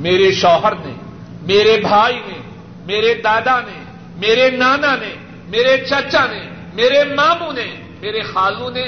میرے 0.00 0.32
شوہر 0.32 0.72
نے، 0.84 0.94
میرے 1.42 1.80
بھائی 1.80 2.20
نے، 2.26 2.38
میرے 2.86 3.14
دادا 3.14 3.60
نے، 3.60 3.78
میرے 4.16 4.50
نانا 4.50 4.94
نے 4.96 5.14
میرے 5.50 5.84
چچا 5.88 6.26
نے، 6.30 6.40
میرے 6.74 7.14
ماموں 7.14 7.52
نے، 7.52 7.76
میرے 8.00 8.20
خالو 8.20 8.70
نے 8.70 8.82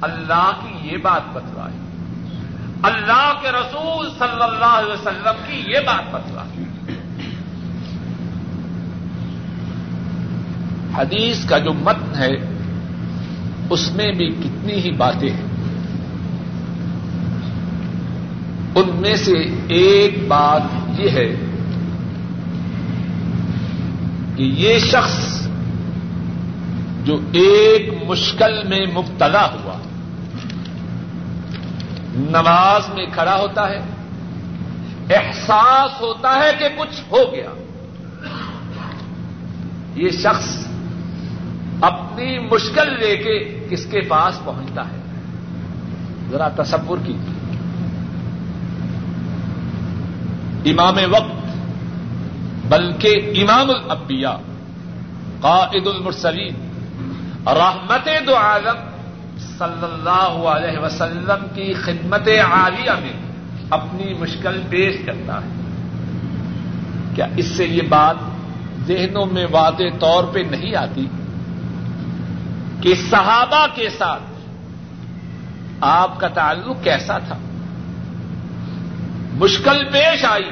اللہ 0.00 0.50
کی 0.62 0.92
یہ 0.92 0.96
بات 0.96 1.20
بتلائی۔ 1.32 1.78
اللہ 2.82 3.32
کے 3.42 3.48
رسول 3.48 4.10
صلی 4.18 4.42
اللہ 4.42 4.64
علیہ 4.64 4.92
وسلم 4.92 5.34
کی 5.46 5.62
یہ 5.66 5.80
بات 5.86 6.14
بتلائی۔ 6.14 6.64
حدیث 10.96 11.44
کا 11.44 11.58
جو 11.58 11.72
متن 11.72 12.14
ہے، 12.18 12.30
اس 13.70 13.92
میں 13.92 14.12
بھی 14.12 14.28
کتنی 14.28 14.72
ہی 14.72 14.90
باتیں 14.90 15.30
ہیں۔ 15.30 15.46
ان 18.74 18.90
میں 18.94 19.16
سے 19.16 19.38
ایک 19.68 20.28
بات 20.28 20.62
یہ 21.00 21.10
ہے 21.10 21.34
کہ 24.36 24.42
یہ 24.42 24.78
شخص 24.78 25.45
جو 27.06 27.20
ایک 27.32 28.02
مشکل 28.06 28.68
میں 28.68 28.86
مبتلا 28.94 29.46
ہوا۔ 29.46 29.78
نماز 32.14 32.88
میں 32.94 33.06
کھڑا 33.12 33.36
ہوتا 33.36 33.68
ہے۔ 33.68 33.80
احساس 35.10 36.00
ہوتا 36.00 36.34
ہے 36.34 36.50
کہ 36.58 36.68
کچھ 36.76 37.00
ہو 37.10 37.32
گیا۔ 37.32 37.50
یہ 39.94 40.10
شخص 40.10 40.66
اپنی 41.80 42.38
مشکل 42.38 42.98
لے 42.98 43.16
کے 43.16 43.66
کس 43.70 43.86
کے 43.86 44.00
پاس 44.00 44.44
پہنچتا 44.44 44.82
ہے؟ 44.82 44.96
ذرا 46.30 46.48
تصور 46.48 46.98
کی 47.06 47.16
امام 50.70 50.94
وقت، 51.10 51.56
بلکہ 52.68 53.32
امام 53.36 53.70
الانبیاء، 53.70 54.36
قائد 55.40 55.86
المرسلین 55.86 56.65
رحمت 57.46 58.08
دو 58.26 58.36
عالم 58.36 58.76
صلی 59.38 59.84
اللہ 59.84 60.48
علیہ 60.48 60.78
وسلم 60.78 61.46
کی 61.54 61.74
خدمت 61.74 62.28
عالیہ 62.50 62.90
میں 62.90 63.12
اپنی 63.70 64.14
مشکل 64.14 64.62
پیش 64.70 65.06
کرتا 65.06 65.34
ہے۔ 65.34 65.48
کیا 67.14 67.26
اس 67.36 67.46
سے 67.46 67.64
یہ 67.64 67.82
بات 67.88 68.16
ذہنوں 68.86 69.26
میں 69.26 69.46
واضح 69.50 69.98
طور 70.00 70.24
پہ 70.24 70.38
نہیں 70.50 70.76
آتی 70.76 71.06
کہ 72.80 72.94
صحابہ 72.94 73.66
کے 73.74 73.90
ساتھ 73.90 74.22
آپ 75.80 76.20
کا 76.20 76.28
تعلق 76.28 76.84
کیسا 76.84 77.18
تھا؟ 77.18 77.38
مشکل 79.32 79.84
پیش 79.92 80.24
آئی، 80.24 80.50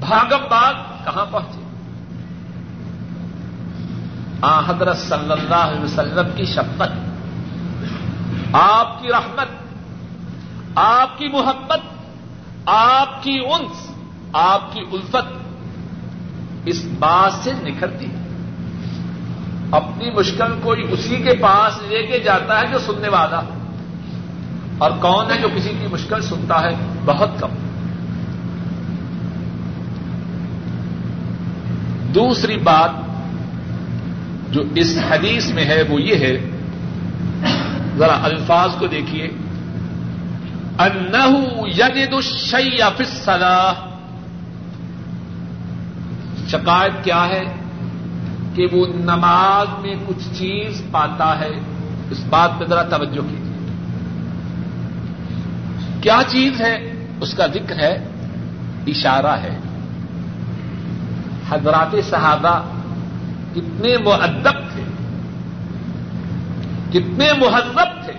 بھاگم 0.00 0.48
باغ 0.50 0.72
کہاں 1.04 1.26
پہنچے؟ 1.30 1.65
آ 4.40 4.60
حضرت 4.60 4.96
صلی 4.96 5.32
اللہ 5.32 5.54
علیہ 5.54 5.80
وسلم 5.80 6.26
کی 6.36 6.44
شفقت، 6.44 6.90
آپ 8.52 9.02
کی 9.02 9.08
رحمت، 9.08 9.46
آپ 10.74 11.18
کی 11.18 11.28
محبت، 11.28 11.78
آپ 12.66 13.22
کی 13.22 13.38
انس، 13.50 13.90
آپ 14.32 14.72
کی 14.72 14.80
الفت 14.92 15.32
اس 16.64 16.84
بات 16.98 17.32
سے 17.32 17.52
نکھرتی 17.62 18.06
ہے۔ 18.06 18.26
اپنی 19.72 20.10
مشکل 20.10 20.58
کوئی 20.62 20.92
اسی 20.92 21.16
کے 21.16 21.32
پاس 21.34 21.78
لے 21.88 22.06
کے 22.06 22.20
جاتا 22.20 22.60
ہے 22.60 22.66
جو 22.66 22.78
سننے 22.78 23.08
والا 23.08 23.40
اور 24.78 24.90
کون 25.00 25.30
ہے 25.30 25.38
جو 25.38 25.48
کسی 25.56 25.68
کی 25.68 25.86
مشکل 25.90 26.22
سنتا 26.22 26.62
ہے؟ 26.62 26.70
بہت 27.04 27.30
کم۔ 27.38 27.48
دوسری 32.14 32.56
بات 32.56 33.05
جو 34.50 34.62
اس 34.74 34.98
حدیث 35.10 35.50
میں 35.50 35.64
ہے 35.64 35.82
وہ 35.88 36.02
یہ 36.02 36.14
ہے، 36.14 36.50
ذرا 37.96 38.18
الفاظ 38.22 38.70
کو 38.78 38.86
دیکھیے۔ 38.86 39.28
انہو 40.78 41.66
یجد 41.66 42.12
الشیء 42.12 42.88
فی 42.96 43.04
الصلاح۔ 43.04 43.86
شکایت 46.48 47.04
کیا 47.04 47.26
ہے 47.26 47.44
کہ 48.54 48.66
وہ 48.72 48.86
نماز 48.86 49.66
میں 49.82 49.94
کچھ 50.06 50.34
چیز 50.34 50.82
پاتا 50.90 51.40
ہے؟ 51.40 51.48
اس 52.10 52.24
بات 52.28 52.50
پہ 52.58 52.64
ذرا 52.64 52.82
توجہ 52.82 53.20
کیجیے۔ 53.20 53.66
کیا 56.00 56.20
چیز 56.26 56.60
ہے؟ 56.60 56.92
اس 57.20 57.34
کا 57.34 57.46
ذکر 57.46 57.78
ہے، 57.78 58.08
اشارہ 58.86 59.36
ہے۔ 59.42 59.58
حضرات 61.48 61.96
صحابہ 62.10 62.75
کتنے 63.56 63.96
معدب 63.98 64.52
تھے۔ 64.52 64.82
کتنے 66.90 67.32
مہذب 67.32 68.04
تھے۔ 68.04 68.12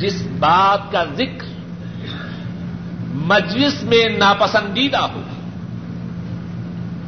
جس 0.00 0.22
بات 0.38 0.92
کا 0.92 1.04
ذکر 1.04 1.46
مجلس 3.14 3.82
میں 3.82 4.18
ناپسندیدہ 4.18 4.98
ہو، 4.98 5.22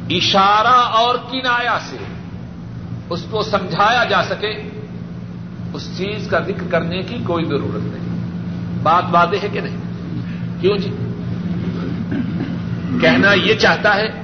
اشارہ 0.09 0.95
اور 0.97 1.15
کنایا 1.15 1.79
سے 1.89 1.97
اس 3.09 3.25
کو 3.29 3.43
سمجھایا 3.43 4.03
جا 4.03 4.23
سکے، 4.23 4.69
اس 5.73 5.97
چیز 5.97 6.27
کا 6.27 6.39
ذکر 6.39 6.71
کرنے 6.71 7.01
کی 7.01 7.17
کوئی 7.27 7.45
ضرورت 7.45 7.83
نہیں۔ 7.83 8.17
بات 8.83 9.03
واضح 9.11 9.35
ہے 9.43 9.47
کہ 9.53 9.61
نہیں؟ 9.61 9.77
کیوں 10.61 10.77
جی؟ 10.77 10.91
کہنا 13.01 13.33
یہ 13.33 13.55
چاہتا 13.55 13.95
ہے 13.95 14.20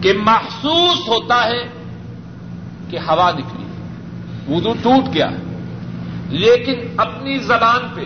کہ 0.00 0.12
محسوس 0.12 1.08
ہوتا 1.08 1.44
ہے 1.44 1.68
کہ 2.88 2.98
ہوا 2.98 3.30
نکلی 3.30 3.64
وضو 4.54 4.72
ٹوٹ 4.82 5.14
گیا 5.14 5.28
لیکن 6.28 6.74
اپنی 6.96 7.38
زبان 7.38 7.88
پہ 7.94 8.04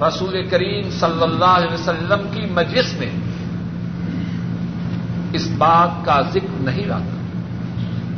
رسول 0.00 0.48
کریم 0.50 0.90
صلی 0.90 1.22
اللہ 1.22 1.44
علیہ 1.44 1.74
وسلم 1.74 2.28
کی 2.34 2.40
مجلس 2.40 2.94
میں 2.94 3.10
اس 5.32 5.48
بات 5.58 6.04
کا 6.04 6.20
ذکر 6.20 6.60
نہیں 6.60 6.86
رہتا 6.88 7.14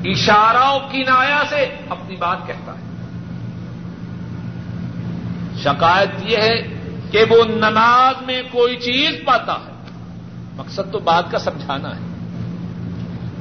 اشارہ 0.05 0.75
و 0.75 0.79
کنایا 0.79 1.43
سے 1.49 1.75
اپنی 1.88 2.16
بات 2.16 2.47
کہتا 2.47 2.73
ہے۔ 2.73 2.90
شکایت 5.59 6.09
یہ 6.23 6.37
ہے 6.37 6.81
کہ 7.11 7.25
وہ 7.31 7.45
نماز 7.45 8.14
میں 8.27 8.43
کوئی 8.51 8.77
چیز 8.77 9.11
پاتا 9.25 9.53
ہے۔ 9.53 9.73
مقصد 10.57 10.93
تو 10.93 10.99
بات 10.99 11.31
کا 11.31 11.38
سمجھانا 11.38 11.97
ہے۔ 11.97 12.10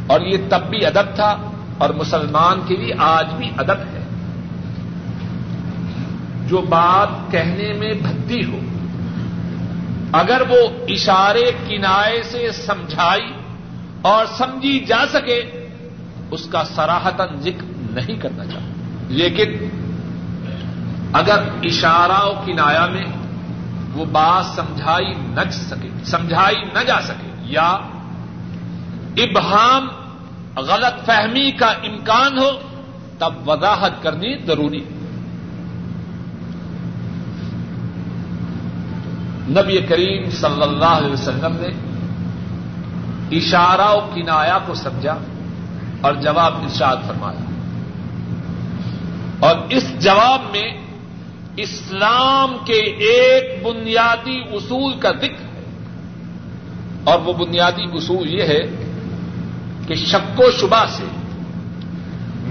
اور 0.09 0.21
یہ 0.21 0.37
تب 0.49 0.69
بھی 0.69 0.85
ادب 0.85 1.15
تھا 1.15 1.37
اور 1.77 1.89
مسلمان 1.89 2.59
کے 2.67 2.75
لیے 2.75 2.93
آج 2.97 3.33
بھی 3.33 3.51
ادب 3.57 3.79
ہے۔ 3.93 4.03
جو 6.47 6.57
بات 6.57 7.31
کہنے 7.31 7.73
میں 7.73 7.93
بھدی 7.93 8.45
ہو، 8.45 8.59
اگر 10.11 10.41
وہ 10.49 10.57
اشارے 10.87 11.51
کنائے 11.67 12.23
سے 12.23 12.51
سمجھائی 12.51 13.33
اور 14.01 14.25
سمجھی 14.37 14.79
جا 14.79 15.05
سکے، 15.11 15.67
اس 16.31 16.45
کا 16.45 16.63
سراہتن 16.63 17.41
ذکر 17.41 17.65
نہیں 17.91 18.15
کرنا 18.15 18.45
چاہتا۔ 18.45 19.05
لیکن 19.09 19.69
اگر 21.13 21.39
اشارہ 21.63 22.25
و 22.25 22.33
کنایا 22.45 22.85
میں 22.85 23.05
وہ 23.93 24.05
بات 24.05 24.45
سمجھائی 24.45 25.13
نہ 25.17 25.49
سکے، 25.51 25.89
سمجھائی 26.03 26.63
نہ 26.73 26.79
جا 26.87 27.01
سکے، 27.01 27.31
یا 27.41 27.77
ابہام 29.17 29.87
غلط 30.57 31.05
فہمی 31.05 31.51
کا 31.51 31.65
امکان 31.65 32.39
ہو 32.39 32.49
تب 33.19 33.49
وضاحت 33.49 34.03
کرنی 34.03 34.35
ضروری۔ 34.45 34.79
ہے 34.79 34.95
نبی 39.49 39.77
کریم 39.77 40.29
صلی 40.29 40.61
اللہ 40.61 40.85
علیہ 40.85 41.13
وسلم 41.13 41.57
نے 41.59 41.67
اشارہ 43.37 43.89
و 43.89 43.99
کنایا 44.15 44.59
کو 44.65 44.73
سمجھا 44.73 45.17
اور 46.01 46.13
جواب 46.13 46.55
ارشاد 46.55 46.97
فرمایا۔ 47.07 47.39
اور 49.39 49.55
اس 49.69 49.99
جواب 49.99 50.41
میں 50.51 50.71
اسلام 51.57 52.57
کے 52.65 52.79
ایک 52.81 53.65
بنیادی 53.65 54.41
اصول 54.51 54.93
کا 54.99 55.11
ذکر 55.11 55.55
ہے۔ 55.55 55.63
اور 57.03 57.19
وہ 57.19 57.33
بنیادی 57.33 57.83
اصول 57.83 58.29
یہ 58.29 58.43
ہے 58.43 58.88
کہ 59.89 59.95
شک 59.95 60.39
و 60.39 60.51
شبہ 60.51 60.85
سے، 60.89 61.03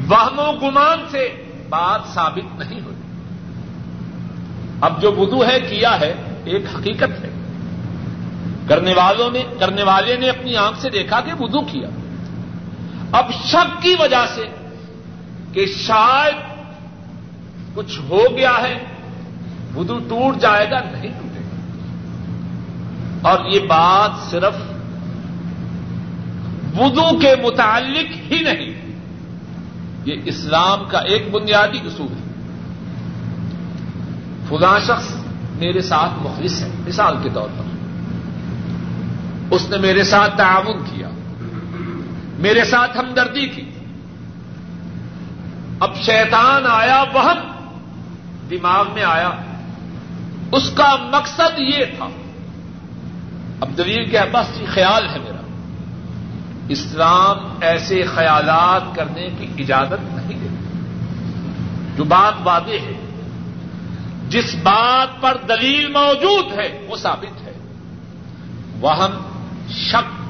وہم 0.09 0.39
و 0.39 0.53
گمان 0.53 0.99
سے 1.11 1.43
بات 1.69 2.01
ثابت 2.15 2.59
نہیں 2.59 2.81
ہوئی۔ 2.81 2.97
اب 4.81 5.03
جو 5.03 5.11
بدو 5.11 5.45
ہے، 5.45 5.61
کیا 5.61 6.01
ہے، 6.01 6.15
ایک 6.45 6.65
حقیقت 6.75 7.25
ہے۔ 7.25 7.31
کرنے 8.69 8.95
والوں 8.97 9.31
نے، 9.31 9.43
کرنے 9.59 9.83
والے 9.83 10.17
نے 10.17 10.29
اپنی 10.29 10.57
آنکھ 10.57 10.79
سے 10.79 10.91
دیکھا 10.91 11.21
کہ 11.21 11.33
وضو 11.41 11.61
کیا۔ 11.61 11.89
اب 13.13 13.31
شک 13.45 13.83
کی 13.83 13.95
وجہ 13.99 14.27
سے 14.35 14.43
کہ 15.53 15.67
شاید 15.67 16.35
کچھ 17.75 18.01
ہو 18.09 18.23
گیا 18.37 18.53
ہے، 18.63 18.79
وضو 19.77 19.99
ٹوٹ 19.99 20.41
جائے 20.41 20.71
گا، 20.71 20.81
نہیں 20.81 21.13
ٹوٹے 21.23 21.41
گا۔ 21.41 21.57
اور 23.31 23.45
یہ 23.45 23.61
بات 23.61 24.31
صرف 24.31 24.68
وضو 26.79 27.19
کے 27.19 27.35
متعلق 27.43 28.33
ہی 28.33 28.43
نہیں۔ 28.43 28.89
یہ 30.05 30.15
اسلام 30.25 30.79
کا 30.89 30.99
ایک 30.99 31.31
بنیادی 31.31 31.79
اصول 31.79 32.13
ہے۔ 32.13 32.29
فلاں 34.49 34.79
شخص 34.79 35.15
میرے 35.59 35.81
ساتھ 35.81 36.11
مخلص 36.17 36.63
ہے، 36.63 36.69
مثال 36.87 37.17
کے 37.23 37.29
طور 37.35 37.49
پر۔ 37.59 37.65
اس 39.51 39.71
نے 39.71 39.77
میرے 39.77 40.03
ساتھ 40.03 40.37
تعاون 40.37 40.85
کیا۔ 40.85 41.09
میرے 42.39 42.65
ساتھ 42.65 42.99
ہمدردی 42.99 43.47
کی۔ 43.47 43.71
اب 45.81 45.97
شیطان 45.97 46.63
آیا، 46.71 47.05
وہم 47.15 47.69
دماغ 48.51 48.85
میں 48.95 49.03
آیا۔ 49.03 49.31
اس 50.53 50.71
کا 50.71 50.97
مقصد 51.13 51.59
یہ 51.59 51.85
تھا۔ 51.97 52.09
اب 53.61 53.79
دلیل 53.79 54.11
کے 54.11 54.19
بس 54.33 54.55
یہ 54.55 54.59
جی، 54.59 54.67
خیال 54.67 55.09
ہے 55.09 55.19
میرا۔ 55.19 55.48
اسلام 56.69 57.37
ایسے 57.61 58.03
خیالات 58.03 58.97
کرنے 58.97 59.29
کی 59.39 59.47
اجازت 59.59 60.15
نہیں 60.15 60.41
دیتا۔ 60.41 60.69
جو 61.97 62.05
بات 62.05 62.35
واضح 62.45 62.71
ہے، 62.71 63.01
جس 64.29 64.55
بات 64.63 65.23
پر 65.23 65.37
دلیل 65.49 65.93
موجود 65.93 66.59
ہے، 66.59 66.87
وہ 66.89 66.97
ثابت 66.97 67.43
ہے۔ 67.43 67.53
وہم 68.81 69.11
شک، 69.69 70.23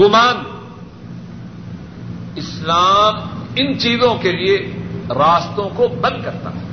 گمان۔ 0.00 0.56
اسلام 2.36 3.44
ان 3.56 3.78
چیزوں 3.78 4.14
کے 4.14 4.32
لیے 4.32 4.72
راستوں 5.10 5.68
کو 5.76 5.88
بند 5.88 6.24
کرتا 6.24 6.50
ہے۔ 6.50 6.66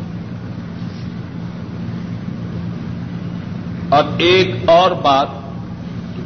اور 3.89 4.03
ایک 4.17 4.69
اور 4.69 4.91
بات 4.91 5.27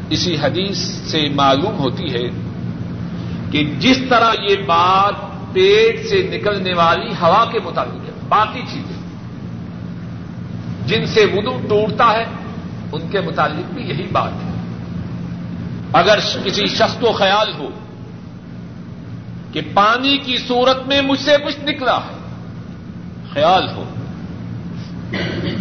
اسی 0.09 0.35
حدیث 0.35 0.77
سے 0.77 1.29
معلوم 1.35 1.77
ہوتی 1.79 2.13
ہے 2.13 2.29
کہ 3.51 3.73
جس 3.79 3.97
طرح 4.09 4.33
یہ 4.49 4.55
بات 4.55 5.13
پیٹ 5.53 6.05
سے 6.05 6.29
نکلنے 6.33 6.73
والی 6.73 7.11
ہوا 7.21 7.45
کے 7.51 7.59
مطابق 7.65 8.05
ہے، 8.05 8.11
باقی 8.29 8.61
چیزیں۔ 8.71 8.97
جن 10.87 11.05
سے 11.05 11.25
وضو 11.25 11.57
ٹوٹتا 11.69 12.13
ہے، 12.13 12.25
ان 12.91 13.01
کے 13.11 13.21
متعلق 13.21 13.73
بھی 13.73 13.83
یہی 13.83 14.07
بات 14.11 14.31
ہے۔ 14.31 14.51
اگر 15.93 16.19
کسی 16.43 16.67
شخص 16.67 16.99
کو 16.99 17.11
خیال 17.11 17.53
ہو 17.59 17.67
کہ 19.51 19.61
پانی 19.73 20.17
کی 20.17 20.37
صورت 20.37 20.87
میں 20.87 21.01
مجھ 21.01 21.19
سے 21.19 21.31
کچھ 21.45 21.59
نکلا 21.63 21.97
ہے، 21.97 22.17
خیال 23.33 23.67
ہو، 23.67 23.83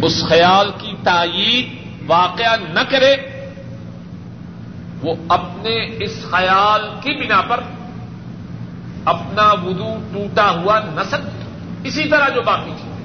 اس 0.01 0.23
خیال 0.29 0.69
کی 0.77 0.91
تائید 1.03 1.87
واقعہ 2.07 2.55
نہ 2.69 2.79
کرے 2.89 3.15
وہ 5.01 5.15
اپنے 5.29 6.03
اس 6.03 6.25
خیال 6.31 6.81
کی 7.01 7.25
بنا 7.25 7.41
پر 7.41 7.59
اپنا 9.05 9.53
وضو 9.53 9.97
ٹوٹا 10.13 10.51
ہوا 10.51 10.79
نہ 10.79 11.01
سکتے 11.07 11.43
اسی 11.83 12.03
طرح 12.03 12.29
جو 12.29 12.41
باقی 12.41 12.71
چیزیں 12.77 12.97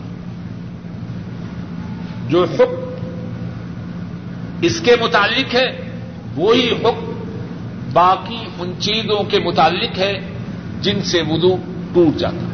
جو 2.28 2.44
حکم 2.44 2.92
اس 4.62 4.80
کے 4.80 4.96
متعلق 5.00 5.54
ہے، 5.54 5.98
وہی 6.36 6.70
حکم 6.70 7.12
باقی 7.92 8.44
ان 8.58 8.72
چیزوں 8.78 9.24
کے 9.24 9.38
متعلق 9.38 9.98
ہے 9.98 10.20
جن 10.80 11.02
سے 11.02 11.22
وضو 11.28 11.56
ٹوٹ 11.92 12.18
جاتا۔ 12.18 12.36
ہے 12.36 12.52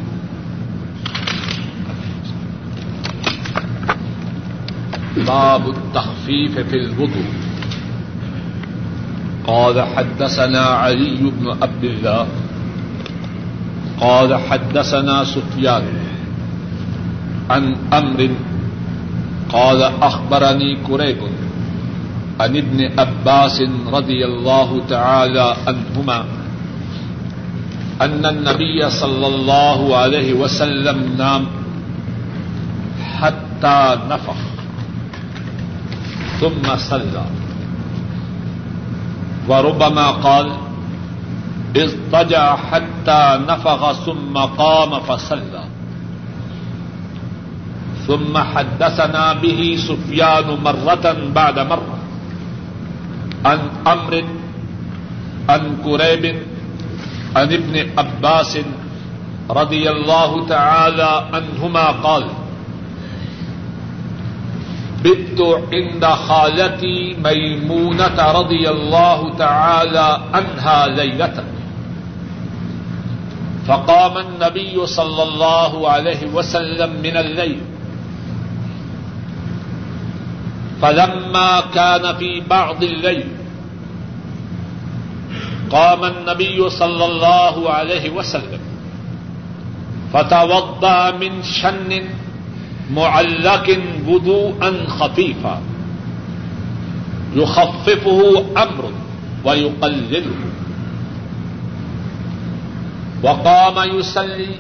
باب 5.27 5.67
التخفیف 5.67 6.55
فی 6.71 6.79
الوضو۔ 6.79 7.38
قال 9.49 9.81
حدثنا 9.97 10.61
علي 10.61 11.25
بن 11.25 11.47
عبد 11.63 11.85
الله. 11.85 12.27
قال 14.01 14.31
حدثنا 14.37 15.25
سفيان 15.25 15.85
عن 17.51 17.77
أمر. 17.93 18.21
قال 19.53 19.81
أخبرني 19.83 20.71
كريب 20.85 21.21
عن 22.41 22.57
ابن 22.57 22.79
عباس 23.01 23.57
رضي 23.89 24.21
الله 24.25 24.83
تعالى 24.89 25.47
عنهما 25.67 26.25
أن 28.01 28.23
النبي 28.27 28.91
صلى 28.91 29.27
الله 29.27 29.97
عليه 29.97 30.33
وسلم 30.33 31.15
نام 31.19 31.43
حتى 33.19 33.81
نفخ، 34.11 34.41
ثم 36.41 36.77
صلى. 36.77 37.38
وربما 39.49 40.11
قال 40.11 40.47
اضطجع 41.77 42.57
حتى 42.57 43.23
نفغ 43.49 43.93
ثم 43.93 44.35
قام 44.39 45.01
فصلى. 45.01 45.65
ثم 48.07 48.39
حدثنا 48.39 49.33
به 49.33 49.61
سفيان 49.89 50.49
مرة 50.65 51.07
بعد 51.35 51.59
مرة 51.59 51.99
عن 53.45 53.59
أمر، 53.87 54.25
عن 55.49 55.63
كريب، 55.85 56.25
عن 57.37 57.49
ابن 57.53 57.75
عباس 57.99 58.59
رضي 59.51 59.91
الله 59.91 60.47
تعالى 60.47 61.11
عنهما 61.33 61.87
قال 62.05 62.25
بت 65.05 65.39
عند 65.73 66.05
خالتي 66.05 67.17
ميمونة 67.25 68.19
رضي 68.33 68.69
الله 68.71 69.35
تعالى 69.37 70.21
عنها 70.35 70.87
ليلة. 70.87 71.45
فقام 73.67 74.19
النبي 74.19 74.87
صلى 74.87 75.23
الله 75.23 75.91
عليه 75.91 76.27
وسلم 76.35 76.91
من 77.03 77.17
الليل. 77.17 77.61
فلما 80.83 81.61
كان 81.75 82.17
في 82.17 82.41
بعض 82.41 82.83
الليل، 82.83 83.29
قام 85.71 86.05
النبي 86.05 86.71
صلى 86.71 87.05
الله 87.05 87.71
عليه 87.71 88.11
وسلم. 88.11 88.61
فتوضا 90.13 91.11
من 91.11 91.43
شن 91.43 91.91
معلق 92.91 93.79
وضوءا 94.09 94.87
خفيفا 94.89 95.61
يخففه 97.35 98.45
امر 98.57 98.93
ويقلله 99.45 100.27
وقام 103.23 103.99
يصلي 103.99 104.55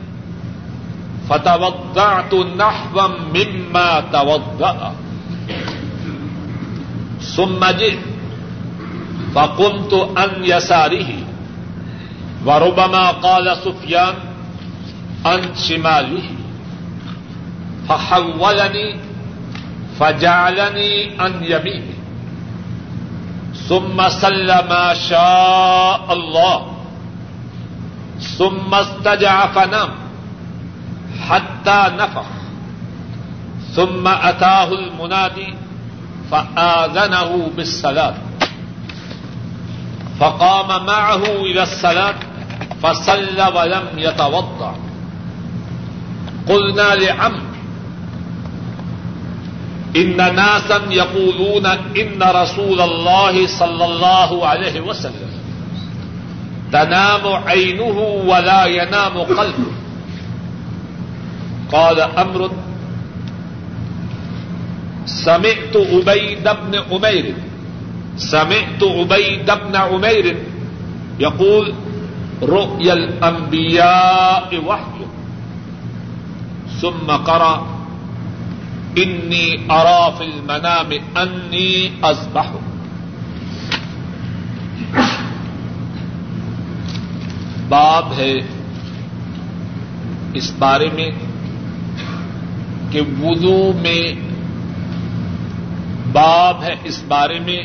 فتوضعت 1.28 2.34
نحوا 2.34 3.08
مما 3.34 4.00
توضأ. 4.12 4.94
ثم 7.20 7.64
جئت، 7.64 7.98
فقمت 9.34 9.92
عن 10.16 10.30
يساره. 10.44 11.10
وربما 12.46 13.10
قال 13.10 13.56
سفيان، 13.64 14.14
عن 15.24 15.40
شماله. 15.54 16.37
فحولني، 17.88 18.96
فجعلني 20.00 21.20
عن 21.20 21.32
يمينه. 21.42 21.94
ثم 23.68 24.08
صلى 24.08 24.64
ما 24.68 24.94
شاء 24.94 26.12
الله. 26.12 26.72
ثم 28.20 28.74
استجع 28.74 29.46
فنام 29.46 29.90
حتى 31.28 31.84
نفخ. 31.98 32.26
ثم 33.74 34.08
أتاه 34.08 34.72
المنادي 34.72 35.54
فآذنه 36.30 37.50
بالصلاة. 37.56 38.14
فقام 40.20 40.86
معه 40.86 41.24
إلى 41.24 41.62
الصلاة 41.62 42.14
فصلى 42.82 43.52
ولم 43.54 43.86
يتوضع. 43.96 44.72
قلنا 46.48 46.94
لعمر 46.94 47.47
ان 49.96 50.16
ناسا 50.16 50.80
يقولون 50.90 51.66
ان 51.66 52.22
رسول 52.22 52.80
الله 52.80 53.46
صلى 53.46 53.84
الله 53.84 54.46
عليه 54.46 54.80
وسلم. 54.80 55.30
تنام 56.72 57.26
عينه 57.26 57.98
ولا 58.26 58.64
ينام 58.64 59.18
قلبه. 59.18 59.72
قال 61.72 62.00
امر 62.00 62.50
سمعت 65.06 65.74
عبيد 65.76 66.44
بن 66.44 66.72
عمير 66.90 67.34
سمعت 68.16 68.82
عبيد 68.82 69.50
بن 69.50 69.76
عمير 69.76 70.36
يقول 71.20 71.74
رؤيا 72.42 72.92
الانبياء 72.92 74.62
وحي 74.66 75.00
ثم 76.80 77.10
قرأ. 77.10 77.77
انی 79.02 79.56
اراف 79.68 80.20
المنام 80.20 80.92
انی 81.14 81.88
ازبح 82.02 82.50
باب 87.68 88.12
ہے 88.16 88.34
اس 90.32 90.52
بارے 90.58 90.88
میں 90.94 91.10
کہ 92.90 93.00
وضو 93.00 93.72
میں 93.80 94.14
باب 96.12 96.62
ہے 96.62 96.74
اس 96.84 97.02
بارے 97.08 97.38
میں 97.38 97.62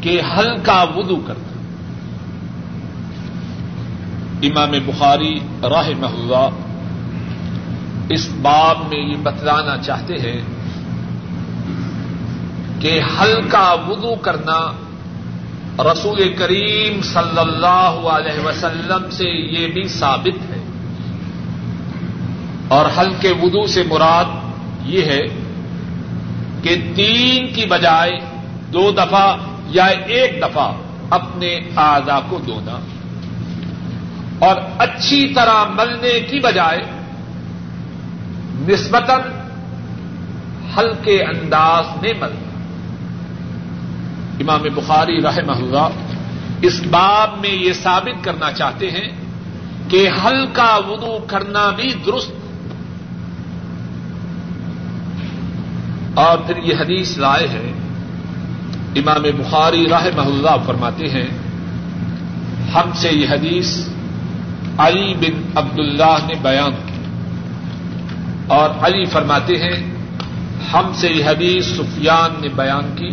کہ 0.00 0.20
ہلکا 0.36 0.82
وضو 0.96 1.16
کرنا. 1.16 1.44
امام 4.42 4.70
بخاری 4.86 5.34
راہ 5.62 5.88
محلہ 5.98 6.48
اس 8.08 8.28
باب 8.42 8.78
میں 8.88 8.98
یہ 8.98 9.16
بتلانا 9.22 9.76
چاہتے 9.76 10.14
ہیں 10.14 10.42
کہ 12.80 13.00
ہلکا 13.20 13.72
وضو 13.88 14.14
کرنا 14.14 14.72
رسول 15.78 16.34
کریم 16.38 17.02
صلی 17.02 17.40
اللہ 17.40 18.08
علیہ 18.10 18.46
وسلم 18.46 19.10
سے 19.10 19.24
یہ 19.24 19.66
بھی 19.66 19.88
ثابت 19.88 20.50
ہے۔ 20.50 20.62
اور 22.68 22.86
ہلکے 22.98 23.32
وضو 23.32 23.66
سے 23.66 23.82
مراد 23.82 24.24
یہ 24.82 25.02
ہے 25.02 25.22
کہ 26.62 26.76
تین 26.96 27.52
کی 27.52 27.66
بجائے 27.66 28.20
دو 28.72 28.90
دفعہ 28.90 29.36
یا 29.66 29.84
ایک 29.84 30.42
دفعہ 30.42 30.72
اپنے 31.10 31.60
آزا 31.76 32.20
کو 32.28 32.38
دھونا 32.46 32.78
اور 34.38 34.56
اچھی 34.78 35.34
طرح 35.34 35.64
ملنے 35.64 36.20
کی 36.20 36.38
بجائے 36.38 36.97
نسبتاً 38.68 39.20
ہلکے 40.76 41.22
انداز 41.22 42.02
میں 42.02 42.12
ملنا 42.20 42.44
امام 44.40 44.62
بخاری 44.74 45.22
رحمہ 45.22 45.52
اللہ 45.52 45.88
اس 46.62 46.80
باب 46.90 47.40
میں 47.40 47.50
یہ 47.50 47.72
ثابت 47.72 48.24
کرنا 48.24 48.52
چاہتے 48.52 48.90
ہیں 48.90 49.08
کہ 49.88 50.08
ہلکا 50.24 50.76
وضو 50.88 51.18
کرنا 51.26 51.70
بھی 51.70 51.94
درست 52.06 52.32
اور 56.14 56.38
پھر 56.38 56.56
یہ 56.56 56.74
حدیث 56.80 57.18
لائے 57.18 57.48
ہیں۔ 57.48 57.72
امام 58.96 59.22
بخاری 59.22 59.88
راہ 59.88 60.06
محلہ 60.16 60.50
فرماتے 60.66 61.08
ہیں، 61.08 61.28
ہم 62.74 62.92
سے 62.94 63.08
یہ 63.08 63.26
حدیث 63.30 63.88
علی 64.78 65.14
بن 65.20 65.50
عبد 65.54 65.78
اللہ 65.78 66.18
نے 66.26 66.34
بیان 66.42 66.70
کی 66.70 66.87
اور 68.48 68.70
علی 68.80 69.04
فرماتے 69.04 69.56
ہیں، 69.56 69.94
ہم 70.72 70.92
سے 70.94 71.08
یہ 71.08 71.24
حدیث 71.24 71.66
سفیان 71.66 72.40
نے 72.40 72.48
بیان 72.48 72.94
کی 72.96 73.08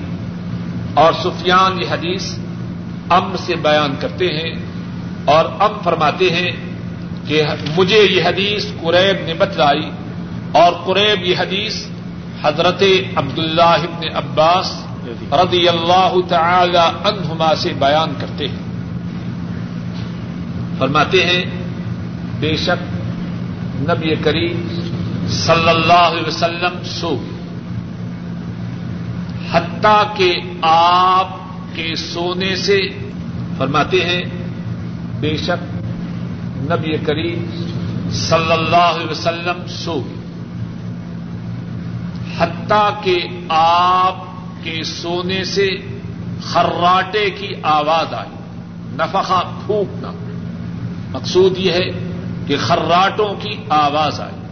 اور 0.93 1.13
سفیان 1.13 1.81
یہ 1.81 1.87
حدیث 1.91 2.37
ام 3.09 3.35
سے 3.37 3.55
بیان 3.55 3.95
کرتے 3.99 4.27
ہیں 4.27 4.53
اور 5.25 5.45
ام 5.59 5.79
فرماتے 5.83 6.29
ہیں 6.29 6.51
کہ 7.27 7.41
مجھے 7.77 8.01
یہ 8.01 8.23
حدیث 8.23 8.65
قریب 8.81 9.25
نے 9.25 9.33
بتلائی 9.33 9.91
اور 10.51 10.73
قریب 10.85 11.25
یہ 11.25 11.35
حدیث 11.39 11.85
حضرت 12.41 12.83
عبداللہ 13.15 13.61
ابن 13.61 14.15
عباس 14.15 14.85
رضی 15.31 15.67
اللہ 15.67 16.15
تعالی 16.27 16.77
عنہما 16.77 17.55
سے 17.55 17.73
بیان 17.79 18.13
کرتے 18.19 18.47
ہیں۔ 18.47 18.63
فرماتے 20.77 21.25
ہیں، 21.25 21.45
بے 22.39 22.55
شک 22.55 22.95
نبی 23.81 24.15
کریم 24.15 24.67
صلی 25.29 25.69
اللہ 25.69 25.93
علیہ 25.93 26.27
وسلم 26.27 26.83
سو۔ 26.83 27.17
حتیٰ 29.51 30.03
کہ 30.15 30.33
آپ 30.61 31.37
کے 31.73 31.95
سونے 31.95 32.55
سے 32.55 32.79
فرماتے 33.57 34.05
ہیں، 34.05 34.21
بے 35.19 35.37
شک 35.37 35.75
نبی 36.57 36.97
کریم 36.97 37.45
صلی 38.11 38.51
اللہ 38.51 38.75
علیہ 38.75 39.11
وسلم 39.11 39.67
سو۔ 39.67 40.01
حتیٰ 42.37 43.03
کہ 43.03 43.17
آپ 43.49 44.15
کے 44.63 44.83
سونے 44.83 45.43
سے 45.43 45.69
خراٹے 46.41 47.29
کی 47.29 47.53
آواز 47.63 48.13
آئی۔ 48.13 48.29
نفقہ 48.75 49.43
پھونکنا۔ 49.65 50.11
مقصود 51.11 51.57
یہ 51.57 51.71
ہے 51.71 51.89
کہ 52.47 52.57
خراٹوں 52.57 53.33
کی 53.33 53.57
آواز 53.69 54.21
آئی۔ 54.21 54.44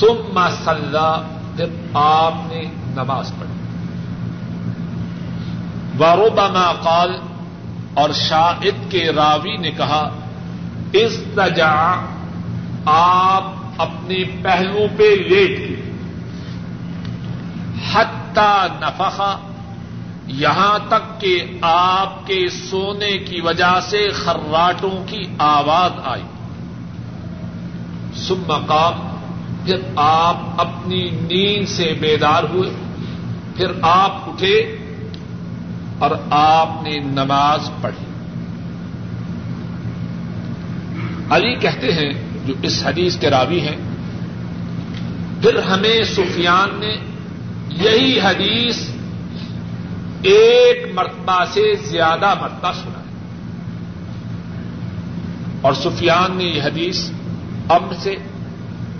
سم 0.00 0.32
مسلح 0.32 1.22
پھر 1.56 1.66
آپ 1.94 2.34
نے 2.46 2.62
نماز 2.86 3.32
پڑھی۔ 3.38 3.52
واروبا 5.98 6.72
قال، 6.72 7.16
اور 7.94 8.10
شاہد 8.10 8.90
کے 8.90 9.12
راوی 9.12 9.56
نے 9.56 9.70
کہا 9.70 10.10
اس 10.92 11.24
تجا 11.34 12.06
آپ 12.84 13.44
اپنے 13.78 14.24
پہلو 14.42 14.86
پہ 14.96 15.02
لیٹ 15.02 15.58
گئے۔ 15.58 15.92
حتی 17.92 18.66
نفخا 18.80 19.36
یہاں 20.26 20.78
تک 20.88 21.20
کہ 21.20 21.58
آپ 21.62 22.26
کے 22.26 22.48
سونے 22.48 23.18
کی 23.18 23.40
وجہ 23.40 23.80
سے 23.82 24.10
خراٹوں 24.10 25.04
کی 25.06 25.22
آواز 25.38 25.92
آئی۔ 26.04 26.22
سب 28.16 28.34
مقام 28.46 29.09
پھر 29.64 29.76
آپ 29.96 30.36
اپنی 30.56 31.10
نیند 31.10 31.68
سے 31.68 31.92
بیدار 32.00 32.42
ہوئے، 32.42 32.70
پھر 33.56 33.66
آپ 33.82 34.28
اٹھے 34.28 34.76
اور 35.98 36.10
آپ 36.30 36.68
نے 36.82 36.98
نماز 36.98 37.70
پڑھی۔ 37.80 38.04
علی 41.30 41.54
کہتے 41.54 41.92
ہیں، 41.92 42.12
جو 42.46 42.54
اس 42.62 42.82
حدیث 42.86 43.16
کے 43.16 43.30
راوی 43.30 43.60
ہیں، 43.60 43.76
پھر 45.42 45.58
ہمیں 45.58 46.02
سفیان 46.04 46.80
نے 46.80 46.96
یہی 47.68 48.20
حدیث 48.20 48.90
ایک 50.22 50.86
مرتبہ 50.94 51.44
سے 51.52 51.74
زیادہ 51.74 52.34
مرتبہ 52.40 52.72
سنا 52.72 52.98
ہے 52.98 53.14
اور 55.60 55.72
سفیان 55.72 56.36
نے 56.36 56.44
یہ 56.44 56.62
حدیث 56.62 57.10
امر 57.68 57.94
سے 57.94 58.16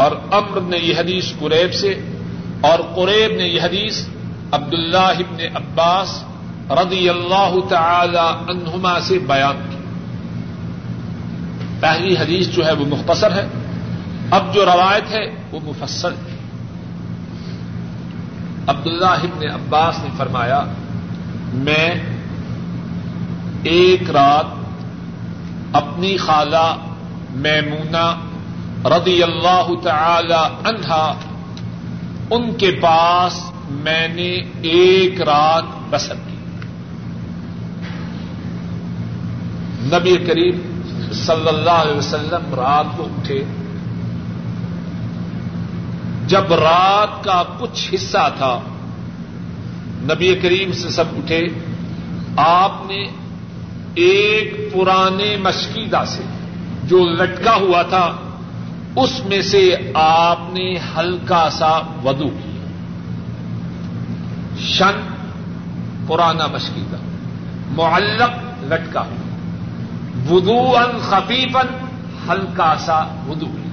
اور 0.00 0.10
امر 0.30 0.60
نے 0.60 0.76
یہ 0.76 0.94
حدیث 0.98 1.32
قریب 1.38 1.74
سے 1.74 2.00
اور 2.60 2.78
قریب 2.78 3.36
نے 3.36 3.48
یہ 3.48 3.60
حدیث 3.62 4.06
عبد 4.52 4.74
اللہ 4.74 4.96
ابن 4.96 5.40
عباس 5.54 6.24
رضی 6.70 7.08
اللہ 7.08 7.54
تعالی 7.68 8.18
عنہما 8.18 9.00
سے 9.00 9.18
بیان 9.18 9.66
کی۔ 9.70 9.76
پہلی 11.80 12.16
حدیث 12.16 12.48
جو 12.48 12.66
ہے 12.66 12.72
وہ 12.72 12.84
مختصر 12.86 13.30
ہے۔ 13.30 13.46
اب 14.30 14.54
جو 14.54 14.64
روایت 14.64 15.10
ہے 15.10 15.34
وہ 15.50 15.60
مفصل 15.62 16.12
ہے۔ 16.12 16.36
عبد 18.66 18.86
اللہ 18.86 19.06
ابن 19.06 19.50
عباس 19.50 19.98
نے 19.98 20.08
فرمایا، 20.16 20.64
میں 21.52 21.90
ایک 23.62 24.10
رات 24.10 24.46
اپنی 25.72 26.16
خالہ 26.16 26.76
میمونہ 27.30 28.29
رضی 28.84 29.22
اللہ 29.22 29.68
تعالی 29.82 30.68
عنہا، 30.68 31.14
ان 32.30 32.54
کے 32.54 32.70
پاس 32.70 33.52
میں 33.70 34.08
نے 34.08 34.42
ایک 34.62 35.22
رات 35.22 35.62
بسر 35.90 36.14
کی۔ 36.14 36.36
نبی 39.82 40.16
کریم 40.16 40.80
صلی 41.12 41.48
اللہ 41.48 41.70
علیہ 41.70 41.96
وسلم 41.96 42.54
رات 42.54 42.84
کو 42.96 43.04
اٹھے۔ 43.04 43.44
جب 46.26 46.52
رات 46.52 47.24
کا 47.24 47.42
کچھ 47.58 47.94
حصہ 47.94 48.30
تھا، 48.38 48.60
نبی 50.02 50.34
کریم 50.34 50.72
سے 50.72 50.88
سب 50.88 51.04
اٹھے۔ 51.16 51.46
آپ 52.36 52.72
نے 52.86 53.04
ایک 53.94 54.72
پرانے 54.72 55.36
مشکیدہ 55.36 56.02
سے 56.06 56.22
جو 56.84 56.98
لٹکا 57.04 57.54
ہوا 57.54 57.82
تھا 57.82 58.16
اس 58.96 59.24
میں 59.24 59.42
سے 59.42 59.90
آپ 59.94 60.38
نے 60.52 60.78
ہلکا 60.96 61.50
سا 61.50 61.78
ودو 62.04 62.28
کیا۔ 62.28 62.66
شن 64.60 65.00
پرانا 66.06 66.46
مشکیدہ 66.46 66.96
معلق 67.70 68.30
لٹکا۔ 68.62 69.02
ودو 70.30 70.76
ان 70.76 70.98
خفیفن 71.00 71.86
ہلکا 72.28 72.74
سا 72.78 73.24
ودو 73.28 73.46
کیا۔ 73.46 73.70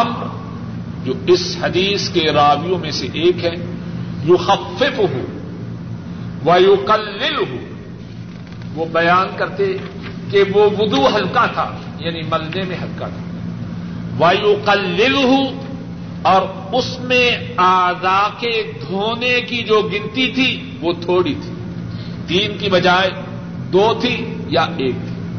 امر 0.00 0.26
جو 1.04 1.12
اس 1.26 1.56
حدیث 1.62 2.08
کے 2.08 2.32
راویوں 2.32 2.78
میں 2.78 2.90
سے 2.90 3.08
ایک 3.12 3.44
ہے 3.44 3.54
یو 4.24 4.36
خفف 4.36 4.98
ہو 4.98 5.38
و 6.46 6.56
یو 6.58 6.74
ہو 7.50 7.56
وہ 8.74 8.86
بیان 8.92 9.26
کرتے 9.36 9.76
کہ 10.30 10.44
وہ 10.54 10.70
ودو 10.78 11.16
ہلکا 11.16 11.46
تھا۔ 11.46 11.70
یعنی 12.06 12.22
ملنے 12.22 12.62
میں 12.68 12.76
ہلکا 12.82 13.08
تھا 13.08 13.22
وایو 14.18 14.54
کلل 14.64 15.14
ہو 15.14 15.66
اور 16.22 16.42
اس 16.74 17.00
میں 17.00 17.30
آزا 17.56 18.28
کے 18.38 18.72
دھونے 18.88 19.40
کی 19.40 19.62
جو 19.62 19.90
گنتی 19.92 20.32
تھی، 20.32 20.76
وہ 20.80 20.92
تھوڑی 20.92 21.34
تھی۔ 21.34 21.52
تین 22.26 22.58
کی 22.58 22.68
بجائے 22.68 23.10
دو 23.72 23.98
تھی 24.00 24.34
یا 24.48 24.62
ایک 24.62 24.94
تھی۔ 24.94 25.36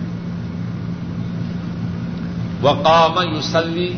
وقام 2.61 3.35
یوسلی 3.35 3.93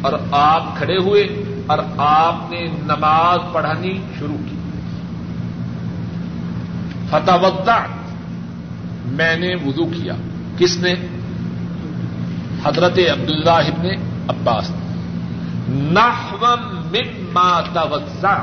اور 0.00 0.12
آپ 0.32 0.78
کھڑے 0.78 0.96
ہوئے، 0.96 1.28
اور 1.66 1.78
آپ 1.96 2.50
نے 2.50 2.66
نماز 2.66 3.52
پڑھانی 3.52 4.00
شروع 4.18 4.38
کی۔ 4.50 4.56
فتح 7.10 7.32
وقت 7.40 7.70
میں 9.04 9.36
نے 9.36 9.54
وضو 9.54 9.84
کیا۔ 9.84 10.14
کس 10.58 10.76
نے؟ 10.76 10.94
حضرت 12.64 12.98
عبداللہ 12.98 13.50
ابن 13.50 13.86
عباس 14.28 14.70
مما 15.68 17.60
توزع، 17.60 18.38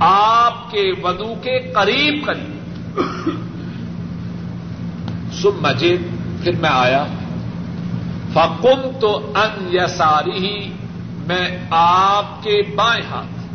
آپ 0.00 0.70
کے 0.70 0.92
ودو 1.02 1.34
کے 1.42 1.72
قریب 1.74 2.26
قریب۔ 2.26 2.56
سب 5.32 5.50
مجید 5.60 6.02
پھر 6.42 6.52
میں 6.60 6.70
آیا۔ 6.72 7.04
فکم 8.32 8.98
تو 9.00 9.32
ان 9.34 9.68
یساری 9.72 10.46
ہی 10.46 10.72
میں 11.26 11.58
آپ 11.70 12.42
کے 12.42 12.62
بائیں 12.76 13.02
ہاتھ، 13.10 13.48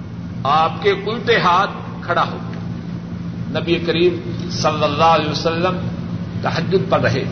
آپ 0.44 0.84
کے 0.84 0.92
الٹے 0.92 1.40
ہاتھ 1.40 1.72
کھڑا 2.02 2.26
ہو 2.32 2.38
گیا۔ 2.50 3.60
نبی 3.60 3.76
کریم 3.76 4.32
صلی 4.50 4.84
اللہ 4.84 5.04
علیہ 5.04 5.30
وسلم 5.30 5.78
تحجد 6.42 6.90
پر 6.90 7.00
رہے۔ 7.00 7.24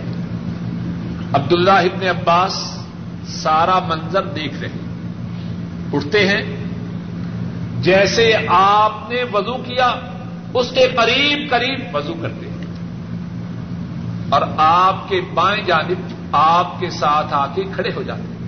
عبداللہ 1.33 1.71
ابن 1.71 2.07
عباس 2.07 2.83
سارا 3.27 3.79
منظر 3.79 4.23
دیکھ 4.23 4.59
رہے 4.59 4.69
اٹھتے 5.93 6.27
ہیں۔ 6.27 6.55
جیسے 7.79 8.33
آپ 8.47 9.09
نے 9.09 9.23
وضو 9.33 9.53
کیا، 9.53 9.95
اس 10.53 10.69
کے 10.69 10.87
قریب 10.95 11.49
قریب 11.49 11.95
وضو 11.95 12.13
کرتے 12.21 12.49
ہیں۔ 12.49 12.65
اور 14.29 14.41
آپ 14.57 15.09
کے 15.09 15.21
بائیں 15.33 15.63
جانب 15.63 16.13
آپ 16.31 16.79
کے 16.79 16.89
ساتھ 16.89 17.27
آ 17.31 17.45
کے 17.45 17.63
کھڑے 17.63 17.89
ہو 17.95 18.03
جاتے 18.03 18.21
ہیں۔ 18.21 18.39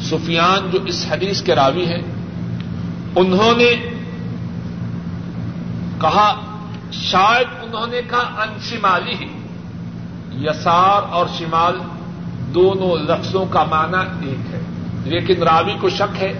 سفیان 0.00 0.70
جو 0.70 0.78
اس 0.82 1.06
حدیث 1.10 1.42
کے 1.42 1.54
راوی 1.54 1.86
ہیں، 1.86 2.02
انہوں 3.16 3.56
نے 3.56 3.74
کہا، 6.00 6.58
شاید 6.92 7.46
انہوں 7.62 7.86
نے 7.86 8.00
کہا 8.10 8.42
انشمالی 8.42 9.14
ہی۔ 9.20 9.43
یسار 10.40 11.02
اور 11.10 11.26
شمال 11.38 11.78
دونوں 12.54 12.96
لفظوں 12.96 13.46
کا 13.46 13.64
معنی 13.64 14.26
ایک 14.28 14.54
ہے۔ 14.54 14.60
لیکن 15.04 15.42
راوی 15.42 15.72
کو 15.80 15.88
شک 15.88 16.22
ہے 16.22 16.32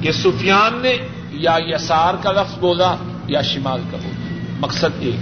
کہ 0.00 0.12
سفیان 0.12 0.82
نے 0.82 0.96
یا 1.30 1.56
یسار 1.66 2.14
کا 2.22 2.32
لفظ 2.32 2.58
بولا 2.58 2.96
یا 3.26 3.42
شمال 3.42 3.80
کا 3.90 3.96
بولا۔ 3.96 4.44
مقصد 4.60 4.90
ایک 5.00 5.16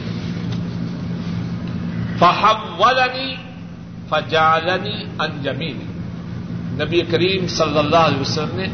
فہم 2.18 2.80
ولنی 2.80 3.34
فجالنی 4.08 5.04
انجمینی 5.18 5.92
نبی 6.84 7.00
کریم 7.00 7.46
صلی 7.46 7.78
اللہ 7.78 7.96
علیہ 7.96 8.20
وسلم 8.20 8.56
نے 8.56 8.66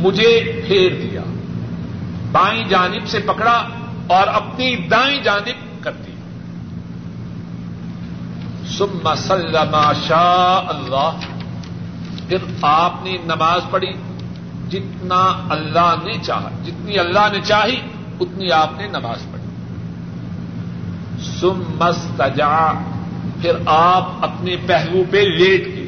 مجھے 0.00 0.62
پھیر 0.66 0.90
دیا، 0.90 1.20
بائیں 2.32 2.64
جانب 2.68 3.08
سے 3.08 3.18
پکڑا 3.18 3.68
اور 4.06 4.26
اپنی 4.26 4.76
دائیں 4.76 5.22
جانب 5.22 5.69
کر 8.78 8.86
دی 8.86 8.98
سم 8.98 9.14
سلم 9.16 9.92
شاء 10.06 10.68
اللہ۔ 10.68 11.10
پھر 12.28 12.36
آپ 12.62 12.94
نے 13.02 13.16
نماز 13.24 13.60
پڑھی، 13.70 13.92
جتنا 14.70 15.46
اللہ 15.50 15.94
نے 16.04 16.12
چاہا، 16.22 16.48
جتنی 16.64 16.98
اللہ 16.98 17.28
نے 17.32 17.40
چاہی، 17.40 17.80
اتنی 18.20 18.52
آپ 18.52 18.70
نے 18.76 18.86
نماز 18.86 19.18
پڑھی۔ 19.32 19.44
سم 21.20 21.62
مستجا 21.80 22.72
پھر 23.42 23.52
آپ 23.66 24.08
اپنے 24.20 24.56
پہلو 24.66 25.02
پہ 25.10 25.16
لیٹ 25.16 25.66
گئے۔ 25.66 25.86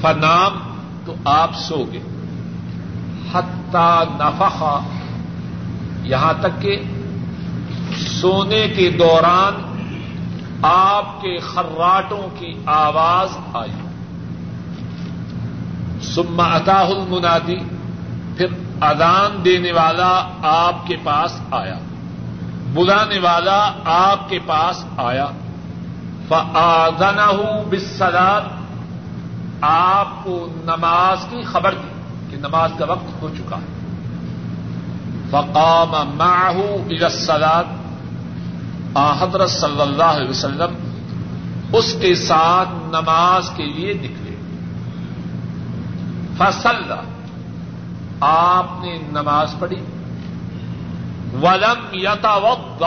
فنام 0.00 0.58
تو 1.04 1.14
آپ 1.24 1.50
سو 1.54 1.84
گئے۔ 1.92 2.00
حتا 3.32 4.04
نفخا 4.04 4.80
یہاں 6.02 6.32
تک 6.40 6.62
کہ 6.62 6.82
سونے 7.96 8.68
کے 8.68 8.90
دوران 8.90 9.69
آپ 10.62 11.20
کے 11.20 11.38
خراٹوں 11.38 12.28
کی 12.38 12.62
آواز 12.66 13.36
آئی۔ 13.54 13.70
سما 16.02 16.44
اطاح 16.44 16.86
المنادی، 16.86 17.56
پھر 18.36 18.46
اذان 18.80 19.44
دینے 19.44 19.72
والا 19.72 20.28
آپ 20.42 20.86
کے 20.86 20.96
پاس 21.04 21.40
آیا۔ 21.50 21.78
بلانے 22.74 23.18
والا 23.18 23.72
آپ 23.84 24.28
کے 24.28 24.38
پاس 24.46 24.84
آیا۔ 24.96 25.26
فآذنہ 26.28 27.36
بالصلاة، 27.70 28.48
آپ 29.60 30.24
کو 30.24 30.48
نماز 30.64 31.26
کی 31.30 31.42
خبر 31.42 31.74
دی 31.74 31.88
کہ 32.30 32.36
نماز 32.36 32.70
کا 32.78 32.84
وقت 32.84 33.22
ہو 33.22 33.28
چکا 33.38 33.56
ہے۔ 33.56 33.80
فقام 35.30 36.16
معه 36.16 36.82
الى 36.86 37.04
الصلاة 37.04 37.76
حضرت 38.94 39.50
صلی 39.50 39.80
اللہ 39.80 40.02
علیہ 40.02 40.30
وسلم 40.30 40.74
اس 41.72 41.96
کے 42.00 42.14
ساتھ 42.14 42.68
نماز 42.72 43.50
کے 43.56 43.66
لیے 43.66 43.94
نکلے۔ 43.94 44.36
فصل 46.38 46.92
آپ 48.20 48.66
نے 48.80 48.98
نماز 49.12 49.54
پڑھی۔ 49.58 49.76
ولم 51.42 51.86
یتا 51.92 52.36
وقت 52.36 52.82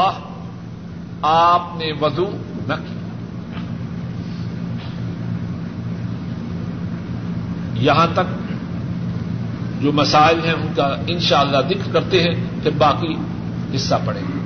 آپ 1.22 1.62
نے 1.76 1.92
وضو 2.02 2.26
نہ 2.68 2.74
کیا۔ 2.74 3.04
یہاں 7.74 8.08
تک 8.14 8.44
جو 9.82 9.92
مسائل 9.92 10.46
ہیں، 10.46 10.54
ان 10.54 10.74
کا 10.76 10.96
انشاءاللہ 11.08 11.58
ذکر 11.70 11.94
کرتے 11.94 12.24
ہیں 12.24 12.64
پھر 12.64 12.72
باقی 12.78 13.16
حصہ 13.76 13.96
پڑیں 14.06 14.22
گے 14.22 14.43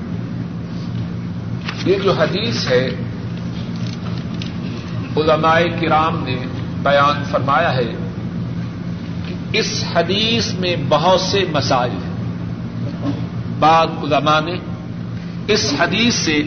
یہ 1.88 2.00
جو 2.04 2.12
حدیث 2.12 2.68
ہے، 2.72 2.90
علماء 5.18 5.60
کرام 5.82 6.24
نے 6.24 6.36
بیان 6.84 7.24
فرمایا 7.24 7.74
ہے 7.74 7.96
کہ 9.28 9.58
اس 9.58 9.84
حدیث 9.96 10.54
میں 10.54 10.76
بہت 10.90 11.22
سے 11.22 11.46
مسائل 11.52 11.92
ہیں۔ 11.92 12.18
بعض 13.60 13.88
علماء 14.04 14.40
نے 14.40 14.56
اس 15.48 15.74
حدیث 15.80 16.16
سے 16.16 16.44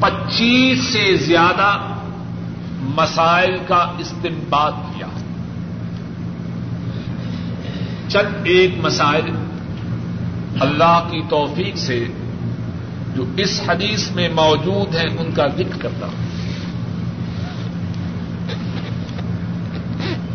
پچیس 0.00 0.80
سے 0.80 1.16
زیادہ 1.16 1.76
مسائل 2.80 3.58
کا 3.68 3.92
استعمال 3.98 4.72
کیا۔ 4.72 5.06
چند 8.08 8.34
ایک 8.44 8.70
مسائل 8.82 9.24
اللہ 10.60 11.08
کی 11.10 11.22
توفیق 11.28 11.76
سے 11.76 12.04
جو 13.18 13.24
اس 13.36 13.60
حدیث 13.68 14.10
میں 14.10 14.28
موجود 14.28 14.94
ہیں، 14.94 15.08
ان 15.18 15.32
کا 15.34 15.46
ذکر 15.46 15.82
کرتا 15.82 16.06
ہوں۔ 16.06 16.26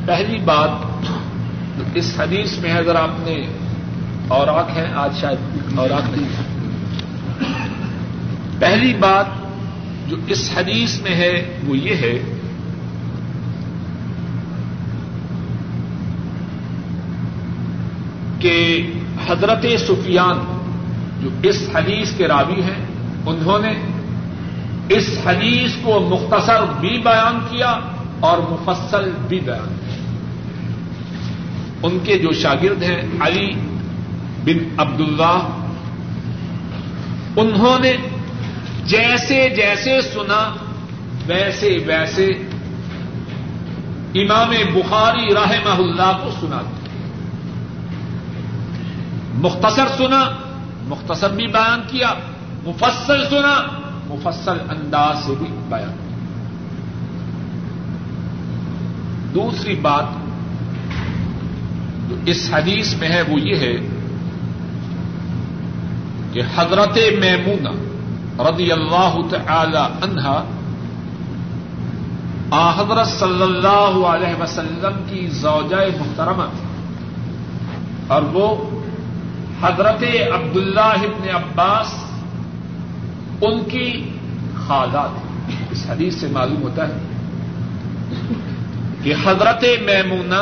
پہلی 0.06 0.38
بات 0.40 0.70
جو 1.78 1.84
اس 1.94 2.20
حدیث 2.20 2.58
میں 2.58 2.72
ہے، 2.72 2.78
اگر 2.78 2.96
آپ 2.96 3.10
نے 3.20 3.48
اوراق 4.28 4.70
ہے، 4.76 4.92
آج 4.96 5.18
شاید 5.22 5.38
اوراق 5.80 6.18
نہیں 6.18 6.30
پہلی 8.60 8.94
بات 8.94 9.26
جو 10.08 10.18
اس 10.28 10.52
حدیث 10.58 11.02
میں 11.02 11.16
ہے، 11.16 11.58
وہ 11.68 11.78
یہ 11.78 11.96
ہے 11.96 12.20
کہ 18.40 18.88
حضرت 19.28 19.66
سفیان 19.80 20.63
جو 21.24 21.30
اس 21.44 21.70
حدیث 21.76 22.14
کے 22.18 22.28
راوی 22.28 22.62
ہیں، 22.62 22.86
انہوں 23.26 23.60
نے 23.60 23.74
اس 24.90 25.18
حدیث 25.26 25.72
کو 25.84 26.00
مختصر 26.00 26.64
بھی 26.80 27.02
بیان 27.04 27.40
کیا 27.50 27.80
اور 28.20 28.38
مفصل 28.38 29.12
بھی 29.28 29.40
بیان 29.40 29.78
کیا۔ 29.86 30.04
ان 31.84 31.98
کے 32.04 32.18
جو 32.18 32.32
شاگرد 32.32 32.84
ہیں، 32.84 33.02
علی 33.20 33.54
بن 34.44 34.58
عبد 34.78 35.02
اللہ 35.02 35.60
انہوں 37.36 37.80
نے 37.80 37.98
جیسے 38.86 39.50
جیسے 39.56 40.02
سنا، 40.02 40.56
ویسے 41.28 41.78
ویسے 41.88 42.26
امام 44.16 44.50
بخاری 44.50 45.34
رحمہ 45.34 45.82
اللہ 45.82 46.18
کو 46.24 46.30
سنا 46.42 46.62
دیا۔ 46.62 46.84
مختصر 49.34 49.88
سنا 49.98 50.30
مختصر 50.88 51.32
بھی 51.32 51.48
بیان 51.48 51.82
کیا، 51.88 52.14
مفصل 52.64 53.26
سنا، 53.30 53.62
مفصل 54.08 54.58
انداز 54.70 55.26
سے 55.26 55.34
بھی 55.40 55.48
بیان 55.70 55.92
کیا۔ 55.92 56.14
دوسری 59.34 59.76
بات 59.76 60.04
جو 62.10 62.16
اس 62.26 62.50
حدیث 62.54 62.96
میں 62.96 63.10
ہے 63.10 63.22
وہ 63.22 63.40
یہ 63.40 63.56
ہے 63.56 63.78
کہ 66.34 66.42
حضرت 66.56 66.98
میمونہ 67.20 67.70
رضی 68.42 68.72
اللہ 68.72 69.16
تعالی 69.30 69.78
عنہا 69.78 70.44
آ 72.52 72.82
حضرت 72.82 73.08
صلی 73.08 73.42
اللہ 73.42 74.06
علیہ 74.08 74.42
وسلم 74.42 75.04
کی 75.10 75.28
زوجہ 75.28 75.78
محترمہ 76.00 76.46
اور 78.08 78.22
وہ 78.22 78.73
حضرت 79.64 80.04
عبداللہ 80.34 80.96
ابن 81.08 81.28
عباس 81.36 81.94
ان 83.42 83.64
کی 83.70 83.90
خالہ 84.68 85.06
تھی 85.16 85.56
اس 85.72 85.86
حدیث 85.90 86.20
سے 86.22 86.28
معلوم 86.32 86.62
ہوتا 86.64 86.88
ہے 86.88 87.00
کہ 89.04 89.14
حضرت 89.24 89.64
میمونہ، 89.86 90.42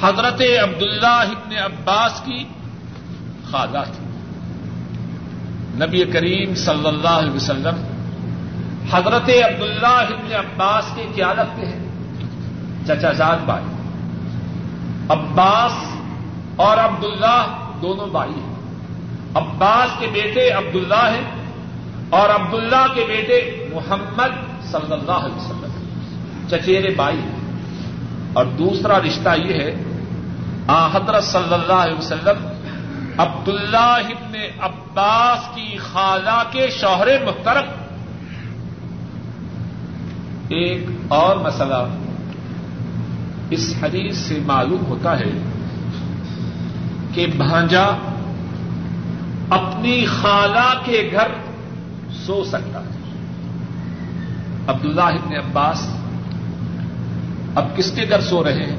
حضرت 0.00 0.40
عبداللہ 0.62 1.22
ابن 1.30 1.56
عباس 1.64 2.20
کی 2.24 2.44
خالہ 3.50 3.84
تھی 3.92 4.04
نبی 5.80 6.04
کریم 6.12 6.54
صلی 6.64 6.88
اللہ 6.88 7.16
علیہ 7.22 7.34
وسلم 7.34 7.76
حضرت 8.92 9.28
عبداللہ 9.44 10.00
ابن 10.14 10.32
عباس 10.38 10.84
کے 10.94 11.06
کیا 11.14 11.32
لگتے 11.32 11.66
ہیں؟ 11.66 11.80
چچا 12.86 13.12
زاد 13.12 13.44
بھائی، 13.44 13.66
عباس 15.08 15.74
اور 16.56 16.78
عبداللہ 16.78 17.40
دونوں 17.82 18.06
بھائی 18.06 18.30
ہیں۔ 18.30 18.56
عباس 19.34 20.00
کے 20.00 20.06
بیٹے 20.12 20.50
عبداللہ 20.50 21.10
ہیں 21.10 21.42
اور 22.10 22.28
عبداللہ 22.28 22.94
کے 22.94 23.04
بیٹے 23.08 23.68
محمد 23.74 24.62
صلی 24.62 24.92
اللہ 24.92 25.12
علیہ 25.12 25.36
وسلم 25.36 25.70
چچیرے 26.48 26.90
بھائی 26.94 27.18
ہیں۔ 27.18 27.36
اور 28.32 28.44
دوسرا 28.44 28.98
رشتہ 28.98 29.28
یہ 29.44 29.54
ہے، 29.54 29.74
آ 30.66 30.86
حضرت 30.86 31.24
صلی 31.24 31.54
اللہ 31.54 31.72
علیہ 31.72 31.98
وسلم 31.98 32.46
عبداللہ 33.18 34.00
ابن 34.10 34.34
عباس 34.60 35.54
کی 35.54 35.76
خالہ 35.78 36.42
کے 36.50 36.66
شوہر 36.70 37.24
محترم۔ 37.24 37.64
ایک 40.48 40.86
اور 41.08 41.36
مسئلہ 41.36 41.88
اس 43.50 43.74
حدیث 43.82 44.16
سے 44.16 44.38
معلوم 44.46 44.86
ہوتا 44.86 45.18
ہے 45.18 45.49
کہ 47.14 47.26
بھانجا 47.36 47.84
اپنی 49.50 50.04
خالہ 50.04 50.74
کے 50.84 51.10
گھر 51.12 51.28
سو 52.12 52.44
سکتا 52.44 52.80
ہے۔ 52.80 53.00
عبداللہ 54.66 55.00
ابن 55.00 55.36
عباس 55.36 55.88
اب 57.54 57.76
کس 57.76 57.92
کے 57.92 58.06
گھر 58.10 58.20
سو 58.20 58.44
رہے 58.44 58.66
ہیں؟ 58.66 58.76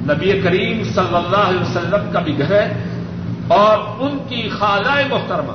نبی 0.00 0.40
کریم 0.40 0.84
صلی 0.84 1.16
اللہ 1.16 1.48
علیہ 1.48 1.60
وسلم 1.60 2.12
کا 2.12 2.20
بھی 2.20 2.38
گھر 2.38 2.50
ہے 2.50 2.72
اور 3.48 3.78
ان 3.98 4.18
کی 4.28 4.48
خالہ 4.48 5.06
محترمہ 5.10 5.52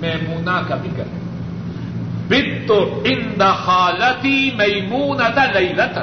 میمونا 0.00 0.62
کا 0.68 0.74
بھی 0.74 0.90
گھر 0.96 1.04
ہے۔ 1.04 1.18
بت 2.28 2.68
تو 2.68 3.02
ان 3.04 3.42
خالتی 3.64 4.50
میمون 4.54 5.22
ادا 5.22 6.02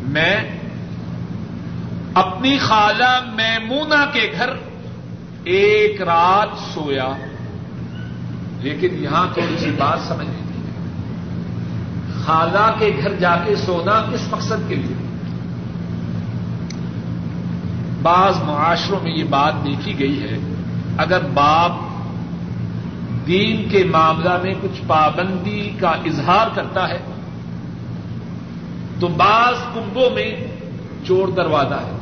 میں 0.00 0.61
اپنی 2.14 2.58
خالہ 2.58 3.20
میمونا 3.34 4.04
کے 4.12 4.32
گھر 4.38 4.50
ایک 5.44 6.02
رات 6.02 6.74
سویا، 6.74 7.08
لیکن 8.58 8.88
یہاں 8.92 9.26
تھوڑی 9.34 9.56
سی 9.58 9.70
بات 9.70 9.98
سمجھ 10.08 10.26
لیجیے۔ 10.26 10.72
خالہ 12.24 12.74
کے 12.78 12.96
گھر 13.02 13.14
جا 13.14 13.36
کے 13.36 13.56
سونا 13.56 14.04
کس 14.12 14.32
مقصد 14.32 14.68
کے 14.68 14.74
لیے؟ 14.74 14.96
بعض 18.02 18.42
معاشروں 18.42 19.00
میں 19.02 19.12
یہ 19.12 19.24
بات 19.24 19.64
دیکھی 19.64 19.98
گئی 19.98 20.22
ہے، 20.22 20.38
اگر 20.96 21.20
باپ 21.34 21.72
دین 23.26 23.68
کے 23.68 23.84
معاملہ 23.84 24.38
میں 24.42 24.54
کچھ 24.62 24.80
پابندی 24.86 25.70
کا 25.80 25.88
اظہار 25.88 26.46
کرتا 26.54 26.88
ہے، 26.88 26.98
تو 29.00 29.08
بعض 29.08 29.54
کنبوں 29.74 30.10
میں 30.10 30.36
چور 31.06 31.28
دروازہ 31.28 31.74
ہے۔ 31.74 32.01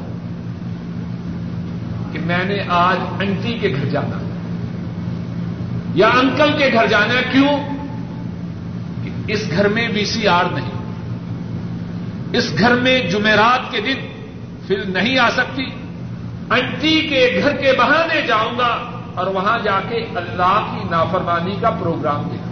کہ 2.12 2.18
میں 2.18 2.44
نے 2.44 2.58
آج 2.68 2.96
انٹی 3.20 3.58
کے 3.58 3.68
گھر 3.68 3.88
جانا 3.88 4.18
یا 5.94 6.08
انکل 6.08 6.52
کے 6.58 6.70
گھر 6.72 6.86
جانا 6.86 7.14
ہے۔ 7.14 7.22
کیوں؟ 7.32 7.58
کہ 9.04 9.32
اس 9.32 9.50
گھر 9.50 9.68
میں 9.68 9.88
وی 9.94 10.04
سی 10.04 10.28
آر 10.28 10.44
نہیں۔ 10.52 10.70
اس 12.32 12.58
گھر 12.58 12.74
میں 12.74 13.00
جمعرات 13.00 13.70
کے 13.70 13.80
دن 13.80 14.08
فلم 14.66 14.92
نہیں 14.92 15.18
آ 15.18 15.30
سکتی۔ 15.30 15.62
انٹی 16.50 17.00
کے 17.00 17.40
گھر 17.42 17.56
کے 17.56 17.72
بہانے 17.78 18.26
جاؤں 18.26 18.58
گا 18.58 18.78
اور 19.14 19.26
وہاں 19.26 19.58
جا 19.64 19.80
کے 19.88 19.96
اللہ 19.96 20.66
کی 20.70 20.88
نافرمانی 20.90 21.54
کا 21.60 21.70
پروگرام 21.70 22.22
دیکھا 22.32 22.50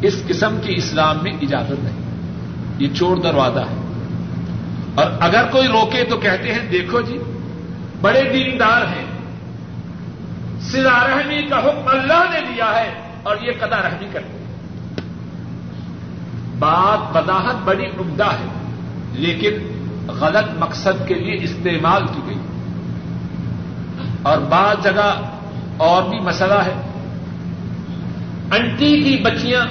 اس 0.00 0.22
قسم 0.28 0.58
کی 0.62 0.74
اسلام 0.76 1.16
میں 1.22 1.32
اجازت 1.42 1.84
نہیں۔ 1.84 2.00
یہ 2.78 2.88
چور 2.94 3.16
دروازہ 3.16 3.58
ہے۔ 3.58 3.83
اور 4.94 5.06
اگر 5.20 5.44
کوئی 5.50 5.68
روکے 5.68 6.04
تو 6.04 6.16
کہتے 6.16 6.52
ہیں 6.52 6.70
دیکھو 6.70 7.00
جی 7.00 7.18
بڑے 8.00 8.22
دیندار 8.22 8.82
ہیں۔ 8.82 9.04
سلا 10.60 11.06
رحمی 11.08 11.42
کا 11.42 11.58
حکم 11.58 11.88
اللہ 11.88 12.22
نے 12.32 12.40
دیا 12.40 12.72
ہے 12.74 12.94
اور 13.22 13.36
یہ 13.42 13.52
قدا 13.60 13.82
رحمی 13.82 14.06
کرتے 14.12 14.38
ہیں۔ 14.38 14.44
بات 16.58 17.16
وضاحت 17.16 17.54
بڑی 17.64 17.84
عمدہ 17.84 18.24
ہے، 18.24 18.46
لیکن 19.12 19.80
غلط 20.08 20.58
مقصد 20.58 21.08
کے 21.08 21.14
لیے 21.14 21.34
استعمال 21.42 22.06
کی 22.06 22.20
گئی۔ 22.26 22.38
اور 24.22 24.38
بعض 24.38 24.84
جگہ 24.84 25.20
اور 25.76 26.02
بھی 26.02 26.20
مسئلہ 26.20 26.54
ہے۔ 26.54 26.82
انٹی 28.52 29.02
کی 29.02 29.22
بچیاں، 29.22 29.66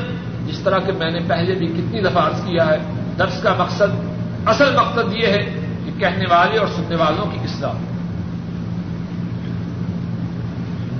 جس 0.48 0.60
طرح 0.60 0.78
کہ 0.78 0.92
میں 0.92 1.12
نے 1.12 1.20
پہلے 1.28 1.56
بھی 1.56 1.68
کتنی 1.68 2.02
دفعہ 2.02 2.28
عرض 2.28 2.40
کیا 2.40 2.68
ہے، 2.68 2.78
درس 3.20 3.42
کا 3.44 3.54
مقصد 3.54 4.13
اصل 4.46 4.76
مقصد 4.76 5.14
یہ 5.14 5.28
ہے 5.28 5.60
کہ 5.86 6.00
کہنے 6.00 6.26
والے 6.30 6.58
اور 6.58 6.68
سننے 6.76 6.96
والوں 6.96 7.32
کی 7.32 7.40
اصلاح 7.40 7.74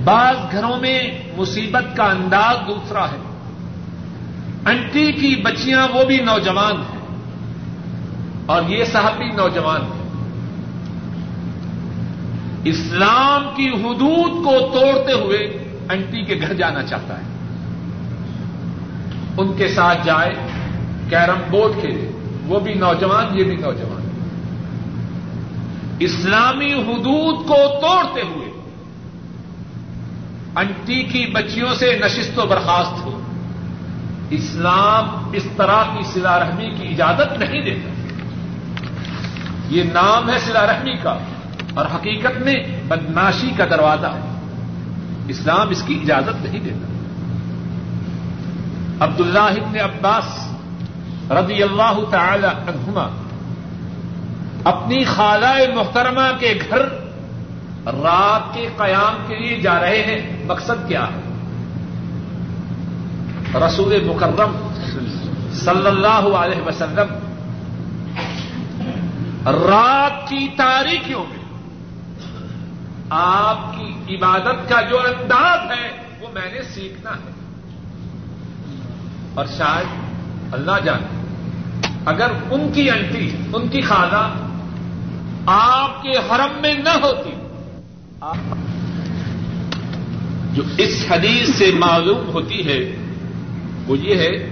بعض 0.04 0.36
گھروں 0.52 0.80
میں 0.80 1.22
مصیبت 1.36 1.96
کا 1.96 2.04
انداز 2.04 2.56
دوسرا 2.66 3.04
ہے۔ 3.04 3.16
انٹی 4.64 5.12
کی 5.12 5.36
بچیاں 5.42 5.88
وہ 5.94 6.04
بھی 6.04 6.18
نوجوان 6.18 6.72
ہیں۔ 6.72 7.16
اور 8.46 8.62
یہ 8.68 8.84
صاحب 8.84 9.16
بھی 9.18 9.26
نوجوان 9.26 9.82
ہیں۔ 9.82 10.04
اسلام 12.64 13.54
کی 13.56 13.68
حدود 13.68 14.44
کو 14.44 14.68
توڑتے 14.72 15.12
ہوئے 15.12 15.38
انٹی 15.88 16.24
کے 16.24 16.38
گھر 16.40 16.54
جانا 16.54 16.82
چاہتا 16.82 17.18
ہے۔ 17.18 17.22
ان 19.38 19.52
کے 19.56 19.68
ساتھ 19.68 19.98
جائے، 20.04 20.34
کیرم 21.10 21.38
بورڈ 21.50 21.80
کھیلے۔ 21.80 22.13
وہ 22.46 22.60
بھی 22.60 22.74
نوجوان، 22.74 23.38
یہ 23.38 23.44
بھی 23.44 23.56
نوجوان۔ 23.56 24.04
اسلامی 26.00 26.72
حدود 26.72 27.48
کو 27.48 27.56
توڑتے 27.80 28.20
ہوئے 28.22 28.50
انٹی 30.56 31.02
کی 31.02 31.26
بچیوں 31.32 31.74
سے 31.74 31.98
نشست 32.04 32.38
و 32.38 32.46
برخاست 32.46 33.04
ہو۔ 33.04 33.20
اسلام 34.30 35.30
اس 35.32 35.42
طرح 35.56 35.84
کی 35.84 36.04
سلا 36.12 36.38
رحمی 36.38 36.70
کی 36.70 36.88
اجازت 36.88 37.38
نہیں 37.38 37.62
دیتا۔ 37.62 37.90
یہ 39.70 39.82
نام 39.82 40.30
ہے 40.30 40.38
سلا 40.38 40.66
رحمی 40.66 40.96
کا 41.02 41.18
اور 41.74 41.86
حقیقت 41.94 42.42
میں 42.42 42.82
بدماشی 42.88 43.50
کا 43.56 43.64
دروازہ 43.70 44.06
ہے۔ 44.06 44.40
اسلام 45.28 45.68
اس 45.68 45.82
کی 45.82 46.00
اجازت 46.02 46.44
نہیں 46.44 46.60
دیتا۔ 46.60 46.86
عبد 49.04 49.20
اللہ 49.20 49.38
ابن 49.38 49.80
عباس 49.80 50.53
رضی 51.30 51.62
اللہ 51.62 52.00
تعالی 52.10 52.46
عنہما، 52.46 53.08
اپنی 54.64 55.04
خالہ 55.04 55.74
محترمہ 55.74 56.38
کے 56.38 56.58
گھر 56.70 56.80
رات 57.86 58.54
کے 58.54 58.68
قیام 58.76 59.24
کے 59.26 59.38
لیے 59.38 59.60
جا 59.60 59.80
رہے 59.80 60.02
ہیں۔ 60.02 60.44
مقصد 60.46 60.88
کیا 60.88 61.06
ہے؟ 61.06 61.20
رسول 63.58 64.04
مکرم 64.04 64.68
صلی 65.52 65.86
اللہ 65.86 66.36
علیہ 66.36 66.62
وسلم، 66.62 67.14
رات 69.46 70.28
کی 70.28 70.48
تاریخیوں 70.56 71.24
میں 71.28 71.44
آپ 73.10 73.74
کی 73.74 74.16
عبادت 74.16 74.68
کا 74.68 74.80
جو 74.80 74.98
انداز 74.98 75.70
ہے، 75.70 75.90
وہ 76.20 76.26
میں 76.34 76.52
نے 76.54 76.62
سیکھنا 76.62 77.10
ہے۔ 77.10 77.30
اور 79.34 79.44
شاید 79.56 80.03
اللہ 80.54 80.84
جانے۔ 80.84 81.24
اگر 82.04 82.26
ان 82.50 82.72
کی 82.74 82.90
انٹی 82.90 83.36
ان 83.52 83.68
کی 83.68 83.80
خالہ 83.80 84.32
آپ 85.46 86.02
کے 86.02 86.10
حرم 86.10 86.62
میں 86.62 86.74
نہ 86.74 86.88
ہوتی۔ 86.88 87.30
جو 90.52 90.62
اس 90.78 91.04
حدیث 91.10 91.54
سے 91.54 91.70
معلوم 91.74 92.30
ہوتی 92.34 92.68
ہے، 92.68 92.96
وہ 93.86 93.98
یہ 93.98 94.14
ہے 94.14 94.50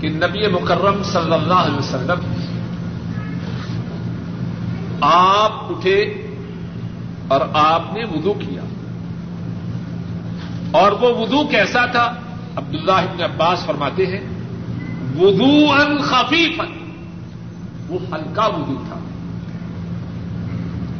کہ 0.00 0.08
نبی 0.08 0.46
مکرم 0.48 1.02
صلی 1.02 1.32
اللہ 1.32 1.54
علیہ 1.54 1.76
وسلم 1.76 2.32
آپ 5.00 5.52
اٹھے 5.52 6.00
اور 7.28 7.40
آپ 7.54 7.82
نے 7.92 8.04
وضو 8.04 8.32
کیا۔ 8.32 8.62
اور 10.70 10.92
وہ 10.92 11.18
وضو 11.18 11.46
کیسا 11.46 11.86
تھا؟ 11.86 12.14
عبداللہ 12.56 12.92
ابن 12.92 13.22
عباس 13.22 13.66
فرماتے 13.66 14.06
ہیں 14.06 14.39
وضو 15.18 15.72
ان 15.72 15.98
خفیف 15.98 16.60
وہ 17.88 17.98
ہلکا 18.12 18.46
وضو 18.46 18.82
تھا۔ 18.88 18.96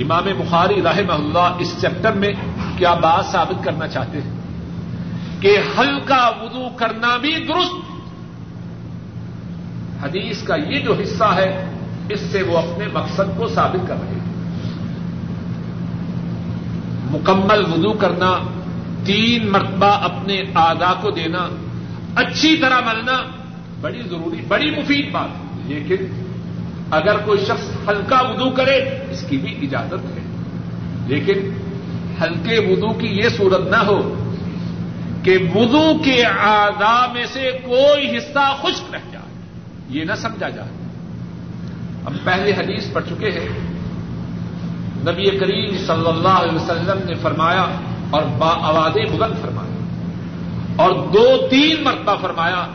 امام 0.01 0.25
بخاری 0.39 0.83
رحمہ 0.83 1.13
اللہ 1.13 1.57
اس 1.59 1.81
چیپٹر 1.81 2.13
میں 2.13 2.33
کیا 2.77 2.95
بات 2.95 3.33
ثابت 3.33 3.65
کرنا 3.65 3.89
چاہتے 3.89 4.23
ہیں 4.23 4.31
کہ 5.41 5.59
ہلکا 5.79 6.29
وضو 6.29 6.69
کرنا 6.77 7.17
بھی 7.17 7.35
درست۔ 7.49 7.91
حدیث 10.05 10.43
کا 10.43 10.55
یہ 10.57 10.81
جو 10.81 10.95
حصہ 11.03 11.25
ہے، 11.25 11.75
اس 12.09 12.21
سے 12.21 12.43
وہ 12.43 12.59
اپنے 12.59 12.85
مقصد 12.93 13.39
کو 13.39 13.49
ثابت 13.49 13.89
کر 13.89 13.95
رہے 14.01 14.11
ہیں۔ 14.11 14.21
مکمل 17.11 17.65
وضو 17.73 17.93
کرنا، 17.93 18.39
تین 19.05 19.53
مرتبہ 19.53 19.87
اپنے 19.87 20.43
آگا 20.55 20.95
کو 21.01 21.11
دینا، 21.11 21.49
اچھی 22.15 22.57
طرح 22.57 22.81
ملنا 22.81 23.23
بڑی 23.81 24.03
ضروری، 24.03 24.43
بڑی 24.49 24.71
مفید 24.71 25.11
بات۔ 25.13 25.29
ہے 25.29 25.65
لیکن 25.65 26.05
اگر 26.91 27.17
کوئی 27.17 27.45
شخص 27.45 27.89
ہلکا 27.89 28.21
وضو 28.21 28.51
کرے، 28.51 28.77
اس 29.11 29.25
کی 29.29 29.37
بھی 29.37 29.59
اجازت 29.63 30.05
ہے۔ 30.05 30.23
لیکن 31.07 31.51
ہلکے 32.23 32.73
وضو 32.73 32.93
کی 32.93 33.07
یہ 33.07 33.29
صورت 33.29 33.71
نہ 33.71 33.77
ہو 33.77 34.31
کہ 35.23 35.39
وضو 35.55 35.93
کے 36.05 36.25
آداب 36.41 37.13
میں 37.13 37.27
سے 37.33 37.51
کوئی 37.65 38.17
حصہ 38.17 38.57
خشک 38.63 38.95
رہ 38.95 38.99
جائے۔ 39.13 39.43
یہ 39.89 40.05
نہ 40.05 40.13
سمجھا 40.15 40.49
جائے۔ 40.49 40.69
ہم 42.07 42.17
پہلے 42.25 42.53
حدیث 42.53 42.93
پڑھ 42.93 43.05
چکے 43.11 43.31
ہیں۔ 43.31 43.49
نبی 44.97 45.39
کریم 45.39 45.79
صلی 45.79 46.09
اللہ 46.09 46.29
علیہ 46.29 46.55
وسلم 46.55 47.09
نے 47.09 47.15
فرمایا 47.15 47.67
اور 48.11 48.23
با 48.39 48.51
آواز 48.63 48.93
بلند 48.93 49.43
فرمایا 49.43 49.85
اور 50.77 50.91
دو 50.91 51.49
تین 51.51 51.85
مرتبہ 51.85 52.17
فرمایا 52.21 52.67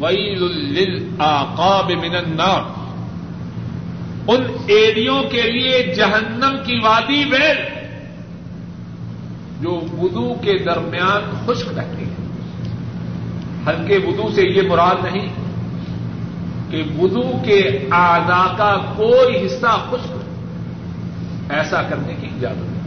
ویل 0.00 1.08
آقاب 1.18 1.90
من 1.90 2.16
النار۔ 2.16 2.62
ان 4.28 4.42
ایریوں 4.66 5.22
کے 5.22 5.42
لیے 5.42 5.94
جہنم 5.94 6.56
کی 6.66 6.78
وادی 6.84 7.24
ویل 7.24 7.58
جو 9.60 9.80
وضو 9.98 10.34
کے 10.34 10.58
درمیان 10.58 11.46
خشک 11.46 11.68
رہتی 11.78 12.04
ہے۔ 12.04 12.14
ہلکے 13.66 13.96
وضو 13.96 14.32
سے 14.34 14.42
یہ 14.42 14.62
مراد 14.68 15.04
نہیں 15.04 15.28
کہ 16.70 16.82
وضو 16.98 17.42
کے 17.44 17.88
آدا 17.90 18.54
کا 18.56 18.76
کوئی 18.96 19.46
حصہ 19.46 19.86
خشک 19.90 21.52
ایسا 21.52 21.82
کرنے 21.82 22.14
کی 22.20 22.26
اجازت 22.26 22.76
ہے 22.76 22.82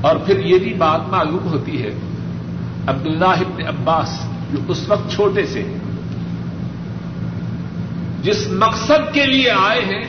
اور 0.00 0.16
پھر 0.16 0.46
یہ 0.46 0.58
بھی 0.58 0.74
بات 0.74 1.08
معلوم 1.08 1.46
ہوتی 1.46 1.82
ہے، 1.82 1.90
عبداللہ 2.86 3.24
ابن 3.24 3.66
عباس 3.66 4.26
جو 4.52 4.58
اس 4.68 4.88
وقت 4.88 5.10
چھوٹے 5.10 5.46
سے 5.46 5.74
جس 8.22 8.48
مقصد 8.48 9.14
کے 9.14 9.26
لیے 9.26 9.50
آئے 9.50 9.80
ہیں، 9.80 10.04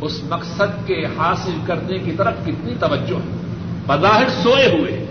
اس 0.00 0.24
مقصد 0.24 0.86
کے 0.86 1.04
حاصل 1.04 1.58
کرنے 1.66 1.98
کی 1.98 2.12
طرف 2.12 2.34
کتنی 2.46 2.74
توجہ 2.80 3.16
ہے۔ 3.16 3.36
بظاہر 3.86 4.28
سوئے 4.42 4.66
ہوئے۔ 4.66 5.06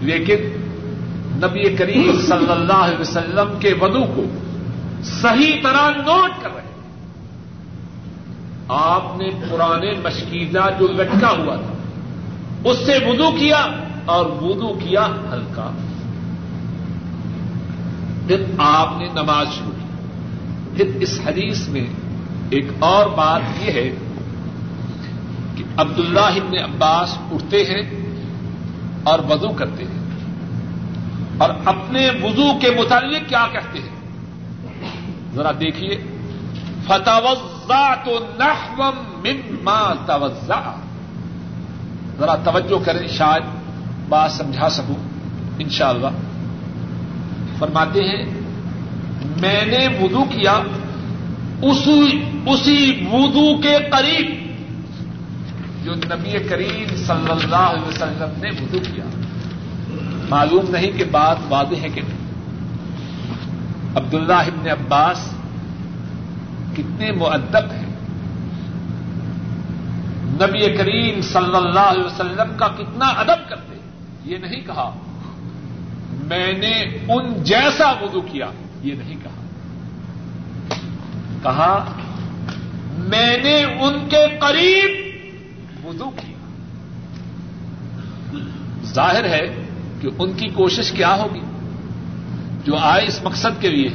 لیکن 0.00 0.36
نبی 1.36 1.76
کریم 1.76 2.20
صلی 2.28 2.52
اللہ 2.52 2.72
علیہ 2.72 3.00
وسلم 3.00 3.58
کے 3.60 3.74
ودو 3.80 4.04
کو 4.16 4.24
صحیح 5.02 5.52
طرح 5.62 5.90
نوٹ 5.90 6.42
کر 6.42 6.50
رہے 6.54 6.62
ہیں۔ 6.62 6.70
آپ 8.68 9.18
نے 9.18 9.28
پرانے 9.50 9.92
مشکیزہ 10.04 10.68
جو 10.78 10.86
لٹکا 10.86 11.30
ہوا 11.30 11.56
تھا، 11.56 11.74
اس 12.70 12.76
سے 12.86 12.98
وضو 13.06 13.30
کیا 13.30 13.66
اور 14.04 14.26
وضو 14.26 14.68
کیا 14.68 15.04
ہلکا۔ 15.04 15.70
پھر 18.30 18.44
آپ 18.58 18.98
نے 18.98 19.08
نماز 19.14 19.48
شروع 19.58 19.72
کی۔ 19.72 19.84
پھر 20.76 21.00
اس 21.00 21.20
حدیث 21.26 21.68
میں 21.68 21.86
ایک 22.50 22.66
اور 22.78 23.06
بات 23.06 23.40
یہ 23.60 23.72
ہے 23.72 23.90
کہ 25.56 25.64
عبداللہ 25.76 26.20
ابن 26.20 26.58
عباس 26.64 27.18
اٹھتے 27.32 27.64
ہیں 27.64 27.82
اور 29.02 29.18
وضو 29.18 29.48
کرتے 29.48 29.84
ہیں 29.84 29.98
اور 31.38 31.50
اپنے 31.64 32.10
وضو 32.22 32.58
کے 32.60 32.70
متعلق 32.70 33.28
کیا 33.28 33.46
کہتے 33.52 33.78
ہیں؟ 33.78 33.96
ذرا 35.34 35.50
دیکھیے۔ 35.50 36.02
فتوزا 36.86 37.94
تو 37.94 38.18
نحوم 38.38 39.20
مما 39.24 39.94
توزا 40.06 40.80
ذرا 42.18 42.34
توجہ 42.34 42.84
کریں، 42.84 43.08
شاید 43.08 43.42
بات 44.08 44.32
سمجھا 44.32 44.68
سکوں، 44.68 45.08
انشاءاللہ۔ 45.58 46.29
فرماتے 47.60 48.00
ہیں، 48.04 48.40
میں 49.40 49.64
نے 49.66 49.88
وضو 50.00 50.24
کیا، 50.24 50.60
اسی 51.62 52.24
اسی 52.46 53.06
وضو 53.12 53.60
کے 53.60 53.76
قریب 53.90 54.50
جو 55.84 55.94
نبی 55.94 56.38
کریم 56.48 56.96
صلی 56.96 57.30
اللہ 57.30 57.56
علیہ 57.56 57.88
وسلم 57.88 58.40
نے 58.42 58.50
وضو 58.50 58.78
کیا۔ 58.78 59.04
معلوم 60.30 60.70
نہیں 60.70 60.90
کہ 60.98 61.04
بات 61.04 61.36
واضح 61.48 61.74
ہے 61.82 61.88
کہ 61.88 62.00
نہیں۔ 62.00 62.20
عبداللہ 63.96 64.32
ابن 64.32 64.68
عباس 64.68 65.30
کتنے 66.72 67.12
معدب 67.12 67.72
ہیں۔ 67.72 67.90
نبی 70.32 70.76
کریم 70.76 71.20
صلی 71.20 71.56
اللہ 71.56 71.80
علیہ 71.80 72.04
وسلم 72.04 72.56
کا 72.56 72.68
کتنا 72.68 73.06
ادب 73.06 73.48
کرتے، 73.48 73.76
یہ 74.24 74.38
نہیں 74.38 74.60
کہا۔ 74.66 74.96
میں 76.30 76.52
نے 76.52 76.82
ان 77.08 77.42
جیسا 77.42 77.90
وضو 77.90 78.20
کیا، 78.20 78.46
یہ 78.82 78.94
نہیں 78.94 79.14
کہا۔ 79.22 79.46
کہا، 81.42 81.84
میں 82.98 83.38
نے 83.38 83.64
ان 83.64 84.08
کے 84.08 84.38
قریب 84.40 84.90
وضو 85.86 86.10
کیا۔ 86.10 86.36
ظاہر 88.84 89.24
ہے 89.24 89.66
کہ 90.00 90.08
ان 90.18 90.32
کی 90.32 90.48
کوشش 90.48 90.92
کیا 90.92 91.14
ہوگی؟ 91.14 91.40
جو 92.64 92.76
آئے 92.76 93.06
اس 93.06 93.22
مقصد 93.22 93.60
کے 93.60 93.68
لیے 93.68 93.88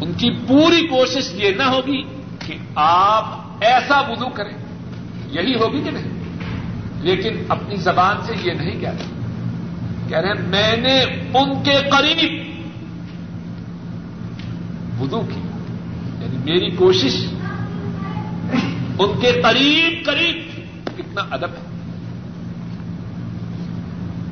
ان 0.00 0.12
کی 0.12 0.30
پوری 0.48 0.86
کوشش 0.86 1.34
یہ 1.34 1.50
نہ 1.50 1.62
ہوگی 1.62 2.02
کہ 2.46 2.58
آپ 2.74 3.24
ایسا 3.60 4.00
وضو 4.00 4.28
کریں۔ 4.28 4.56
یہی 5.30 5.54
ہوگی 5.54 5.82
کہ 5.84 5.90
نہیں؟ 5.90 6.22
لیکن 7.00 7.36
اپنی 7.48 7.76
زبان 7.76 8.16
سے 8.22 8.34
یہ 8.42 8.52
نہیں 8.52 8.80
کہہ 8.80 8.88
رہے۔ 8.88 9.17
کہہ 10.08 10.18
رہے 10.18 10.28
ہیں، 10.28 10.48
میں 10.48 10.76
نے 10.76 11.00
ان 11.38 11.62
کے 11.62 11.74
قریب 11.90 12.62
وضو 15.00 15.20
کی 15.20 15.40
یعنی 16.20 16.36
میری 16.38 16.70
کوشش، 16.70 17.26
ان 18.98 19.20
کے 19.20 19.32
قریب 19.42 20.06
قریب، 20.06 20.36
کتنا 20.98 21.22
ادب 21.30 21.48
ہے۔ 21.48 21.68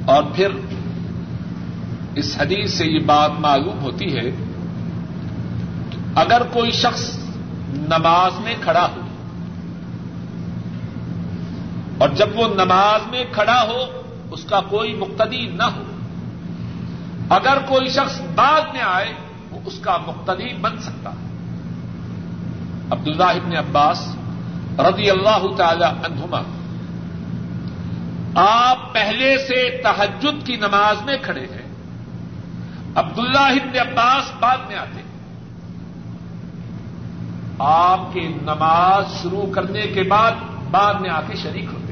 اور 0.05 0.23
پھر 0.35 0.49
اس 2.15 2.37
حدیث 2.41 2.75
سے 2.75 2.87
یہ 2.87 2.99
بات 2.99 3.31
معلوم 3.41 3.81
ہوتی 3.81 4.17
ہے 4.17 4.31
کہ 5.91 5.97
اگر 6.15 6.43
کوئی 6.53 6.71
شخص 6.71 7.19
نماز 7.69 8.41
میں 8.41 8.55
کھڑا 8.61 8.89
ہو 8.97 9.01
اور 11.99 12.09
جب 12.09 12.29
وہ 12.35 12.55
نماز 12.55 13.01
میں 13.11 13.25
کھڑا 13.33 13.63
ہو 13.63 14.03
اس 14.31 14.45
کا 14.45 14.61
کوئی 14.61 14.95
مقتدی 14.95 15.47
نہ 15.47 15.63
ہو۔ 15.63 15.83
اگر 17.31 17.59
کوئی 17.69 17.89
شخص 17.89 18.21
بعد 18.35 18.61
میں 18.73 18.83
آئے، 18.83 19.13
وہ 19.51 19.61
اس 19.65 19.79
کا 19.79 19.97
مقتدی 20.07 20.55
بن 20.61 20.79
سکتا 20.79 21.11
ہے۔ 21.11 21.27
عبداللہ 22.91 23.25
ابن 23.25 23.57
عباس 23.57 24.17
رضی 24.79 25.11
اللہ 25.11 25.57
تعالی 25.57 25.85
عنہما، 25.85 26.43
آپ 28.35 28.93
پہلے 28.93 29.39
سے 29.39 29.83
تحجد 29.83 30.47
کی 30.47 30.57
نماز 30.57 31.03
میں 31.03 31.17
کھڑے 31.23 31.45
ہیں۔ 31.45 31.67
عبداللہ 32.95 33.39
ابن 33.39 33.79
عباس 33.79 34.33
بعد 34.41 34.57
میں 34.69 34.77
آتے 34.77 35.03
آپ 37.59 38.01
کے 38.13 38.29
نماز 38.43 39.23
شروع 39.23 39.53
کرنے 39.53 39.83
کے 39.83 40.03
بعد 40.03 40.33
بعد 40.71 40.95
میں 40.95 41.11
آ 41.11 41.21
کے 41.27 41.37
شریک 41.37 41.65
ہوتے 41.65 41.86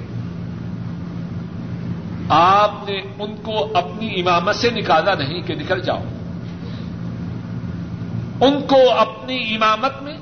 آپ 2.29 2.71
نے 2.89 3.01
ان 3.19 3.37
کو 3.37 3.77
اپنی 3.77 4.21
امامت 4.21 4.55
سے 4.55 4.71
نکالا 4.71 5.15
نہیں 5.15 5.43
کہ 5.43 5.55
نکل 5.55 5.81
جاؤ۔ 5.81 6.03
ان 8.41 8.67
کو 8.67 8.91
اپنی 8.99 9.55
امامت 9.55 10.03
میں 10.03 10.19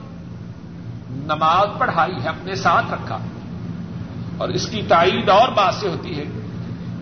نماز 1.11 1.78
پڑھائی 1.78 2.24
ہے، 2.24 2.28
اپنے 2.28 2.55
ساتھ 2.55 2.92
رکھا۔ 2.92 3.18
اور 4.38 4.48
اس 4.48 4.68
کی 4.68 4.82
تائید 4.88 5.28
اور 5.28 5.48
بات 5.48 5.74
سے 5.74 5.88
ہوتی 5.88 6.18
ہے 6.18 6.24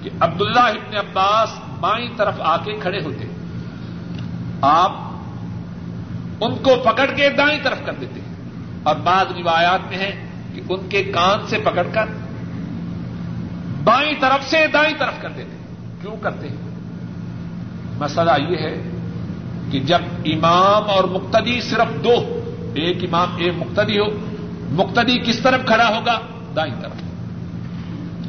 کہ 0.03 0.11
عبداللہ 0.21 0.61
ابن 0.61 0.97
عباس 0.97 1.51
بائیں 1.81 2.09
طرف 2.17 2.35
آ 2.39 2.57
کے 2.57 2.73
کھڑے 2.73 3.05
ہوتے۔ 3.05 3.27
آپ 4.61 4.93
ان 6.41 6.55
کو 6.55 6.71
پکڑ 6.85 7.07
کے 7.07 7.29
دائیں 7.29 7.61
طرف 7.63 7.79
کر 7.85 7.93
دیتے۔ 7.93 8.21
اور 8.83 8.97
بعض 8.97 9.27
روایات 9.37 9.81
میں 9.89 9.99
ہے 9.99 10.29
کہ 10.55 10.61
ان 10.69 10.89
کے 10.89 11.03
کان 11.03 11.47
سے 11.47 11.59
پکڑ 11.59 11.87
کر 11.93 12.05
بائیں 13.85 14.13
طرف 14.21 14.51
سے 14.51 14.67
دائیں 14.73 14.95
طرف 14.99 15.13
کر 15.21 15.29
دیتے 15.29 15.57
ہیں۔ 15.57 15.77
کیوں 16.01 16.17
کرتے 16.17 16.49
ہیں؟ 16.49 16.57
مسئلہ 17.99 18.31
یہ 18.49 18.57
ہے 18.57 18.91
کہ 19.71 19.81
جب 19.81 19.99
امام 20.25 20.91
اور 20.91 21.05
مقتدی 21.05 21.61
صرف 21.61 22.05
دو، 22.05 22.41
ایک 22.75 22.97
امام، 23.03 23.29
ایک 23.37 23.53
مقتدی 23.57 23.99
ہو، 23.99 24.05
مقتدی 24.71 25.19
کس 25.19 25.39
طرف 25.39 25.67
کھڑا 25.67 25.89
ہوگا؟ 25.89 26.21
دائیں 26.57 26.75
طرف۔ 26.83 26.93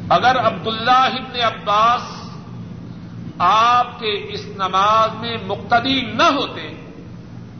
اگر 0.08 0.38
عبداللہ 0.38 0.90
ابن 0.90 1.40
عباس 1.42 2.30
آپ 3.38 3.98
کے 3.98 4.28
اس 4.28 4.46
نماز 4.46 5.10
میں 5.20 5.36
مقتدی 5.46 6.00
نہ 6.00 6.22
ہوتے، 6.22 6.74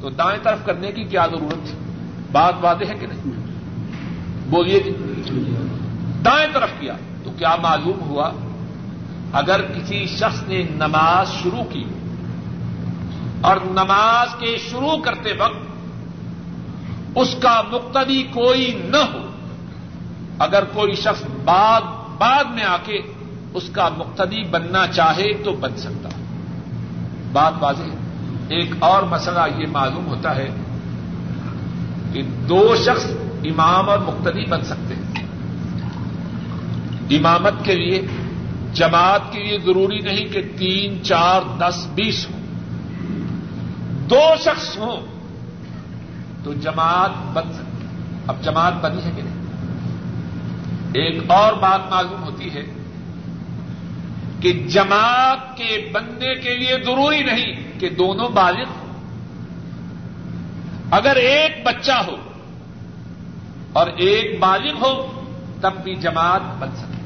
تو 0.00 0.10
دائیں 0.10 0.40
طرف 0.42 0.58
کرنے 0.64 0.92
کی 0.92 1.04
کیا 1.04 1.26
ضرورت 1.26 1.66
تھی 1.66 1.78
بات 2.32 2.54
باتیں 2.60 2.86
ہیں 2.86 3.00
کہ 3.00 3.06
نہیں؟ 3.06 3.20
بولیے 4.50 4.80
جی۔ 4.80 4.90
دائیں 6.24 6.48
طرف 6.52 6.68
کیا؟ 6.80 6.96
کیا 7.42 7.56
معلوم 7.62 8.00
ہوا؟ 8.08 8.30
اگر 9.32 9.60
کسی 9.62 10.06
شخص 10.06 10.42
نے 10.42 10.62
نماز 10.70 11.28
شروع 11.42 11.64
کی 11.64 11.84
اور 13.40 13.56
نماز 13.56 14.28
کے 14.38 14.56
شروع 14.70 15.02
کرتے 15.02 15.32
وقت 15.38 15.58
اس 17.14 17.34
کا 17.42 17.62
مقتدی 17.72 18.22
کوئی 18.22 18.82
نہ 18.84 18.96
ہو، 18.96 19.26
اگر 20.38 20.64
کوئی 20.64 20.94
شخص 20.94 21.22
بعد 21.44 21.80
بعد 22.18 22.44
میں 22.44 22.64
آ 22.64 22.76
کے 22.84 22.98
اس 23.54 23.68
کا 23.72 23.88
مقتدی 23.98 24.42
بننا 24.42 24.86
چاہے 24.86 25.32
تو 25.32 25.52
بن 25.52 25.76
سکتا۔ 25.76 26.08
بات 27.32 27.52
واضح 27.60 27.82
ایک 28.48 28.74
اور 28.78 29.02
مسئلہ 29.02 29.40
یہ 29.56 29.66
معلوم 29.72 30.06
ہوتا 30.06 30.36
ہے 30.36 30.48
کہ 32.12 32.22
دو 32.22 32.74
شخص 32.76 33.06
امام 33.44 33.88
اور 33.88 33.98
مقتدی 33.98 34.44
بن 34.50 34.64
سکتے 34.64 34.94
ہیں۔ 34.94 35.21
امامت 37.16 37.54
کے 37.64 37.74
لیے، 37.74 38.02
جماعت 38.72 39.32
کے 39.32 39.42
لیے 39.42 39.58
ضروری 39.58 39.98
نہیں 39.98 40.32
کہ 40.32 40.42
تین، 40.58 41.04
چار، 41.04 41.40
دس، 41.58 41.86
بیس 41.94 42.26
ہوں۔ 42.30 42.40
دو 44.08 44.20
شخص 44.38 44.78
ہوں، 44.78 45.06
تو 46.44 46.52
جماعت 46.52 47.10
بن 47.32 47.52
سکتی 47.52 47.86
اب 48.26 48.42
جماعت 48.42 48.72
بنی 48.80 49.02
ہے 49.04 49.10
کہ 49.16 49.22
نہیں؟ 49.22 49.42
ایک 50.92 51.30
اور 51.30 51.52
بات 51.52 51.90
معلوم 51.90 52.22
ہوتی 52.22 52.54
ہے 52.54 52.62
کہ 54.40 54.52
جماعت 54.52 55.56
کے 55.56 55.90
بننے 55.92 56.34
کے 56.34 56.56
لیے 56.56 56.74
ضروری 56.84 57.22
نہیں 57.22 57.80
کہ 57.80 57.88
دونوں 57.88 58.28
بالغ 58.28 58.64
ہوں۔ 58.68 58.92
اگر 60.90 61.16
ایک 61.16 61.66
بچہ 61.66 61.92
ہو 61.92 62.16
اور 63.72 63.86
ایک 63.86 64.40
بالغ 64.40 64.74
ہو، 64.80 65.22
تب 65.60 65.72
بھی 65.84 65.94
جماعت 65.94 66.40
بن 66.58 66.68
سکتی 66.76 67.01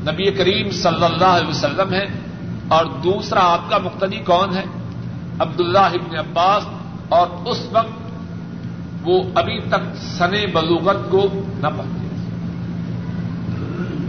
نبی 0.00 0.30
کریم 0.30 0.70
صلی 0.70 1.04
اللہ 1.04 1.24
علیہ 1.24 1.48
وسلم 1.48 1.92
ہے 1.92 2.04
اور 2.68 2.84
دوسرا 2.84 3.40
آپ 3.52 3.70
کا 3.70 3.78
مقتدی 3.78 4.18
کون 4.18 4.56
ہے؟ 4.56 4.64
عبداللہ 5.38 5.78
ابن 5.78 6.18
عباس 6.18 6.64
اور 7.08 7.26
اس 7.46 7.66
وقت 7.72 9.06
وہ 9.06 9.22
ابھی 9.34 9.60
تک 9.60 9.96
سنے 9.96 10.46
بلوغت 10.46 11.10
کو 11.10 11.28
نہ 11.60 11.66
پہنچے 11.66 12.06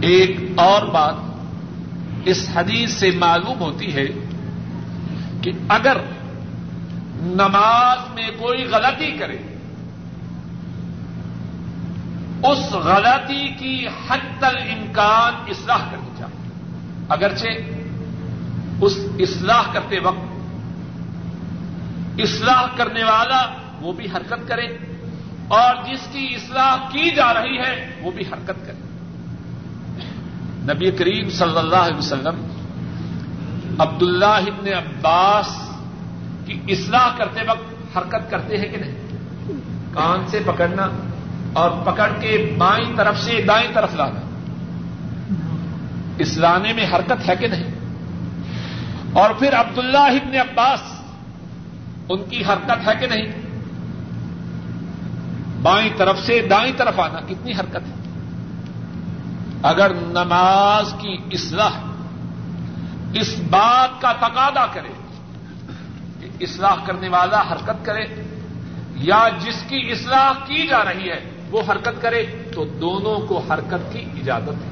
ایک 0.06 0.36
اور 0.56 0.82
بات 0.82 1.14
اس 2.24 2.48
حدیث 2.54 2.90
سے 2.90 3.10
معلوم 3.10 3.60
ہوتی 3.60 3.94
ہے 3.94 4.06
کہ 5.42 5.52
اگر 5.68 5.96
نماز 7.16 8.14
میں 8.14 8.30
کوئی 8.38 8.64
غلطی 8.64 9.10
کرے 9.18 9.36
اس 12.44 12.72
غلطی 12.72 13.48
کی 13.48 13.86
حد 13.86 14.40
تل 14.40 14.56
امکان 14.56 15.34
اصلاح 15.50 15.78
کرنی 15.90 16.10
چاہیے۔ 16.18 16.50
اگرچہ 17.08 17.46
اس 18.80 18.98
اصلاح 19.18 19.62
کرتے 19.72 19.98
وقت 19.98 20.30
اصلاح 22.20 22.62
کرنے 22.76 23.04
والا 23.04 23.46
وہ 23.80 23.92
بھی 23.92 24.06
حرکت 24.06 24.48
کرے 24.48 24.66
اور 25.48 25.74
جس 25.74 26.08
کی 26.12 26.28
اصلاح 26.34 26.76
کی 26.90 27.10
جا 27.10 27.34
رہی 27.34 27.58
ہے 27.58 28.00
وہ 28.02 28.10
بھی 28.10 28.24
حرکت 28.32 28.66
کرے۔ 28.66 28.80
نبی 30.74 30.90
کریم 30.90 31.30
صلی 31.30 31.58
اللہ 31.58 31.76
علیہ 31.76 31.98
وسلم 31.98 32.46
عبد 33.78 34.02
اللہ 34.02 34.76
عباس 34.76 35.70
کی 36.46 36.60
اصلاح 36.68 37.16
کرتے 37.16 37.40
وقت 37.48 37.96
حرکت 37.96 38.30
کرتے 38.30 38.56
ہیں 38.56 38.68
کہ 38.68 38.76
نہیں؟ 38.76 38.94
کان 39.94 40.26
سے 40.28 40.40
پکڑنا۔ 40.46 41.09
اور 41.52 41.70
پکڑ 41.84 42.10
کے 42.20 42.54
بائیں 42.58 42.96
طرف 42.96 43.20
سے 43.20 43.40
دائیں 43.48 43.70
طرف 43.74 43.94
لانا 43.94 44.20
اس 46.18 46.36
لانے 46.36 46.72
میں 46.72 46.86
حرکت 46.86 47.28
ہے 47.28 47.36
کہ 47.36 47.46
نہیں؟ 47.46 47.70
اور 49.12 49.30
پھر 49.38 49.54
عبداللہ 49.54 49.98
ابن 49.98 50.36
عباس، 50.36 50.80
ان 52.08 52.24
کی 52.24 52.44
حرکت 52.44 52.88
ہے 52.88 52.92
کہ 53.00 53.06
نہیں؟ 53.06 53.32
بائیں 55.62 55.90
طرف 55.96 56.18
سے 56.18 56.40
دائیں 56.50 56.72
طرف 56.76 57.00
آنا 57.00 57.20
کتنی 57.20 57.52
حرکت 57.52 57.76
ہے؟ 57.76 57.94
اگر 59.62 59.94
نماز 59.94 60.94
کی 60.98 61.16
اصلاح 61.32 61.70
اس 63.12 63.34
بات 63.50 64.00
کا 64.02 64.12
تقاضا 64.12 64.66
کرے 64.66 64.92
کہ 66.20 66.28
اصلاح 66.40 66.76
کرنے 66.86 67.08
والا 67.08 67.42
حرکت 67.52 67.84
کرے، 67.84 68.04
یا 68.94 69.28
جس 69.44 69.62
کی 69.68 69.92
اصلاح 69.92 70.32
کی 70.46 70.66
جا 70.66 70.84
رہی 70.84 71.10
ہے 71.10 71.29
وہ 71.50 71.62
حرکت 71.68 72.02
کرے 72.02 72.26
تو 72.54 72.64
دونوں 72.64 73.18
کو 73.20 73.38
حرکت 73.38 73.92
کی 73.92 73.98
اجازت 73.98 74.48
ہے۔ 74.48 74.70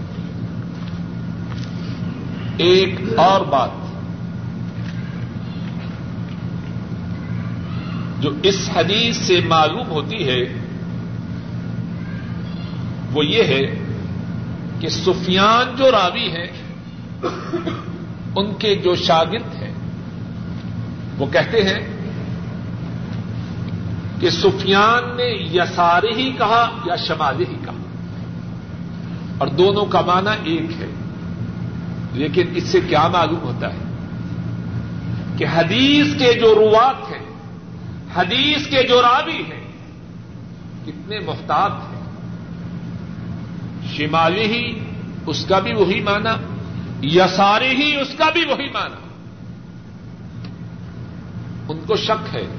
ایک 2.57 3.01
اور 3.17 3.41
بات 3.41 3.71
جو 8.21 8.31
اس 8.43 8.71
حدیث 8.77 9.17
سے 9.17 9.41
معلوم 9.41 9.89
ہوتی 9.91 10.29
ہے، 10.29 10.41
وہ 13.13 13.27
یہ 13.27 13.43
ہے 13.43 13.63
کہ 14.81 14.89
سفیان 14.89 15.77
جو 15.77 15.91
راوی 15.91 16.29
ہیں، 16.29 16.47
ان 18.37 18.55
کے 18.59 18.75
جو 18.75 18.95
شاگرد 18.95 19.63
ہیں، 19.63 19.73
وہ 21.19 21.27
کہتے 21.27 21.63
ہیں 21.63 21.98
کہ 24.21 24.31
سفیان 24.31 25.17
نے 25.17 25.25
یسارے 25.25 26.15
ہی 26.17 26.33
کہا 26.39 26.71
یا 26.87 26.97
شمالے 26.97 27.45
ہی 27.49 27.55
کہا۔ 27.65 27.73
اور 29.39 29.49
دونوں 29.49 29.87
کا 29.87 30.01
معنی 30.01 30.51
ایک 30.51 30.83
ہے۔ 30.83 30.91
لیکن 32.13 32.47
اس 32.55 32.63
سے 32.63 32.81
کیا 32.81 33.09
معلوم 33.09 33.41
ہوتا 33.43 33.75
ہے؟ 33.75 33.79
کہ 35.37 35.47
حدیث 35.55 36.19
کے 36.19 36.33
جو 36.41 36.55
روات 36.55 37.11
ہیں، 37.11 37.27
حدیث 38.15 38.67
کے 38.67 38.83
جو 38.83 39.03
راوی 39.03 39.37
ہیں، 39.37 39.73
کتنے 40.87 41.19
محتاط 41.19 41.73
ہیں۔ 41.73 41.99
شمالی 43.97 44.43
ہی 44.43 44.79
اس 45.27 45.45
کا 45.45 45.59
بھی 45.59 45.73
وہی 45.73 46.01
مانا 46.01 46.37
یسارے 47.03 47.69
ہی 47.69 48.01
اس 48.01 48.15
کا 48.19 48.31
بھی 48.33 48.45
وہی 48.45 48.69
مانا 48.69 48.97
ان 51.69 51.81
کو 51.87 51.97
شک 51.97 52.35
ہے۔ 52.35 52.58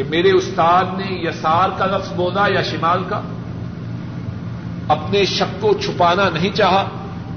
کہ 0.00 0.08
میرے 0.08 0.30
استاد 0.30 0.84
نے 0.96 1.04
یسار 1.08 1.68
کا 1.78 1.86
لفظ 1.86 2.12
بولا 2.12 2.46
یا 2.48 2.62
شمال 2.62 3.04
کا، 3.08 3.20
اپنے 4.88 5.24
شک 5.24 5.60
کو 5.60 5.74
چھپانا 5.74 6.28
نہیں 6.28 6.50
چاہا، 6.50 6.88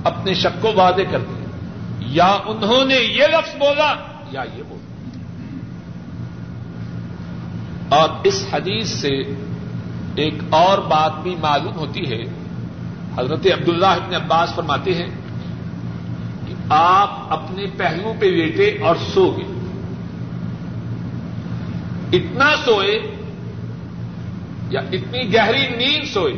اپنے 0.03 0.33
شک 0.33 0.61
کو 0.61 0.73
وعدے 0.73 1.05
کر 1.05 1.19
دیا۔ 1.19 1.45
یا 1.99 2.37
انہوں 2.45 2.85
نے 2.85 2.95
یہ 2.95 3.23
لفظ 3.23 3.55
بولا 3.55 3.93
یا 4.31 4.43
یہ 4.57 4.63
بولا۔ 4.69 5.15
اور 7.95 8.09
اس 8.23 8.47
حدیث 8.53 8.89
سے 8.89 9.21
ایک 10.15 10.33
اور 10.49 10.77
بات 10.77 11.23
بھی 11.23 11.35
معلوم 11.41 11.75
ہوتی 11.75 12.11
ہے۔ 12.11 12.23
حضرت 13.17 13.45
عبداللہ 13.45 13.87
ابن 13.87 14.15
عباس 14.15 14.55
فرماتے 14.55 14.93
ہیں 14.93 15.09
کہ 16.47 16.53
آپ 16.69 17.09
اپنے 17.29 17.65
پہلو 17.77 18.13
پہ 18.19 18.25
لیٹے 18.25 18.77
اور 18.81 18.95
سو 19.13 19.37
گئے 19.37 19.62
اتنا 22.13 22.55
سوئے 22.65 23.15
یا 24.69 24.79
اتنی 24.79 25.33
گہری 25.33 25.67
نیند 25.67 26.13
سوئے 26.13 26.33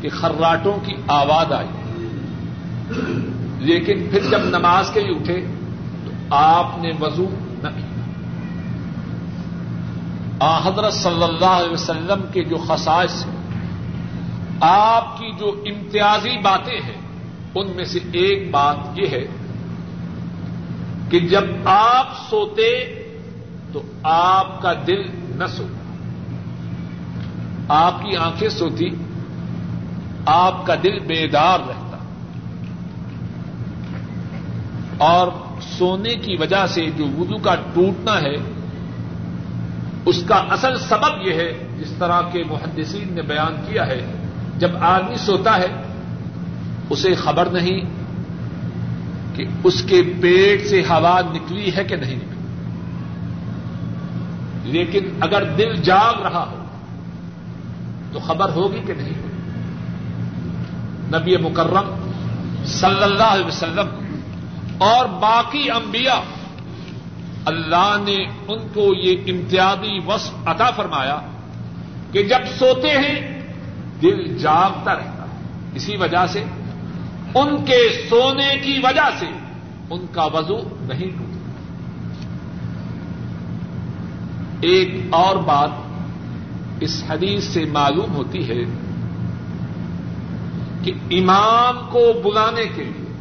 کہ 0.00 0.08
خراٹوں 0.08 0.78
کی 0.86 0.92
آواز 1.06 1.52
آئی۔ 1.52 1.68
لیکن 3.58 4.08
پھر 4.10 4.20
جب 4.30 4.38
نماز 4.38 4.90
کے 4.90 5.00
لیے 5.00 5.14
اٹھے 5.16 5.46
تو 6.04 6.10
آپ 6.34 6.78
نے 6.78 6.92
وضو 7.00 7.28
نہ 7.62 7.68
کیا۔ 7.68 7.88
حضرت 10.64 10.92
صلی 10.92 11.22
اللہ 11.22 11.44
علیہ 11.44 11.72
وسلم 11.72 12.20
کے 12.32 12.44
جو 12.44 12.56
خصائص 12.56 13.26
ہیں، 13.26 13.36
آپ 14.60 15.18
کی 15.18 15.32
جو 15.38 15.62
امتیازی 15.66 16.38
باتیں 16.42 16.80
ہیں، 16.80 17.00
ان 17.54 17.70
میں 17.76 17.84
سے 17.84 17.98
ایک 18.12 18.50
بات 18.50 18.76
یہ 18.94 19.06
ہے 19.06 19.26
کہ 21.10 21.20
جب 21.20 21.44
آپ 21.64 22.08
سوتے 22.30 22.94
تو 23.72 23.82
آپ 24.02 24.62
کا 24.62 24.72
دل 24.86 25.02
نہ 25.36 25.44
سوتا 25.56 25.78
آپ 27.68 28.02
کی 28.02 28.16
آنکھیں 28.16 28.48
سوتی، 28.48 28.88
آپ 30.26 30.66
کا 30.66 30.74
دل 30.74 30.98
بیدار 30.98 31.58
رہتا۔ 31.68 31.98
اور 34.98 35.28
سونے 35.78 36.14
کی 36.14 36.36
وجہ 36.36 36.66
سے 36.68 36.90
جو 36.96 37.04
وضو 37.18 37.38
کا 37.38 37.54
ٹوٹنا 37.54 38.20
ہے، 38.20 38.34
اس 40.04 40.22
کا 40.26 40.34
اصل 40.34 40.78
سبب 40.78 41.26
یہ 41.26 41.32
ہے، 41.32 41.66
جس 41.78 41.92
طرح 41.98 42.20
کے 42.32 42.44
محدثین 42.44 43.12
نے 43.12 43.22
بیان 43.22 43.64
کیا 43.68 43.86
ہے، 43.86 44.12
جب 44.56 44.76
آدمی 44.80 45.16
سوتا 45.16 45.56
ہے، 45.56 45.82
اسے 46.90 47.14
خبر 47.14 47.46
نہیں 47.46 47.80
کہ 49.36 49.44
اس 49.64 49.82
کے 49.82 50.02
پیٹ 50.22 50.66
سے 50.66 50.80
ہوا 50.80 51.20
نکلی 51.34 51.70
ہے 51.76 51.84
کہ 51.84 51.96
نہیں۔ 51.96 52.16
نکلی 52.16 52.37
لیکن 54.68 55.08
اگر 55.20 55.44
دل 55.44 55.76
جاگ 55.76 56.22
رہا 56.22 56.46
ہو 56.50 56.64
تو 58.12 58.18
خبر 58.18 58.48
ہوگی 58.48 58.80
کہ 58.86 58.94
نہیں؟ 58.94 59.14
ہوگی 59.14 59.28
نبی 61.18 61.36
مکرم 61.36 61.94
صلی 62.64 63.02
اللہ 63.02 63.22
علیہ 63.22 63.46
وسلم 63.46 63.88
اور 64.78 65.06
باقی 65.06 65.70
انبیاء، 65.70 66.20
اللہ 67.44 67.96
نے 68.04 68.16
ان 68.48 68.58
کو 68.74 68.94
یہ 68.94 69.16
امتیازی 69.26 69.98
وصف 70.06 70.34
عطا 70.46 70.70
فرمایا 70.70 71.20
کہ 72.12 72.22
جب 72.22 72.38
سوتے 72.58 72.90
ہیں، 72.90 73.42
دل 74.02 74.38
جاگتا 74.38 74.94
رہتا 74.94 75.22
ہے۔ 75.22 75.42
اسی 75.74 75.96
وجہ 75.96 76.26
سے، 76.28 76.44
ان 77.34 77.64
کے 77.64 78.06
سونے 78.10 78.58
کی 78.62 78.80
وجہ 78.82 79.08
سے 79.18 79.26
ان 79.90 80.06
کا 80.12 80.24
وضو 80.24 80.58
نہیں 80.80 81.10
ٹوٹتا۔ 81.10 81.27
ایک 84.60 85.06
اور 85.10 85.36
بات 85.36 85.70
اس 86.80 87.04
حدیث 87.10 87.44
سے 87.44 87.64
معلوم 87.64 88.14
ہوتی 88.14 88.48
ہے 88.48 88.64
کہ 90.82 90.92
امام 91.10 91.78
کو 91.90 92.12
بلانے 92.24 92.64
کے 92.76 92.84
لیے 92.84 93.12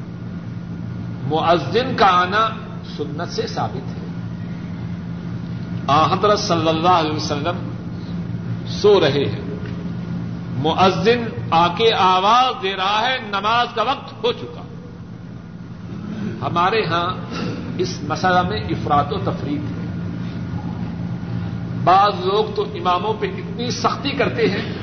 معذن 1.23 1.95
کا 1.95 2.05
آنا 2.05 2.49
سنت 2.97 3.33
سے 3.33 3.47
ثابت 3.47 3.97
ہے۔ 3.97 4.07
حضرت 6.11 6.39
صلی 6.39 6.69
اللہ 6.69 6.89
علیہ 6.89 7.15
وسلم 7.15 7.69
سو 8.67 8.99
رہے 8.99 9.25
ہیں۔ 9.25 9.41
معذن 10.57 11.23
آ 11.51 11.67
کے 11.67 11.93
آواز 11.93 12.63
دے 12.63 12.75
رہا 12.75 13.07
ہے، 13.07 13.17
نماز 13.27 13.67
کا 13.75 13.81
وقت 13.81 14.23
ہو 14.23 14.31
چکا۔ 14.31 14.61
ہمارے 16.41 16.85
ہاں 16.85 17.15
اس 17.77 18.03
مسئلہ 18.03 18.41
میں 18.49 18.61
افراد 18.61 19.05
و 19.11 19.31
تفریح 19.31 19.57
ہے۔ 19.57 19.86
بعض 21.83 22.13
لوگ 22.25 22.53
تو 22.55 22.63
اماموں 22.63 23.13
پہ 23.19 23.25
اتنی 23.25 23.71
سختی 23.71 24.09
کرتے 24.09 24.49
ہیں 24.49 24.73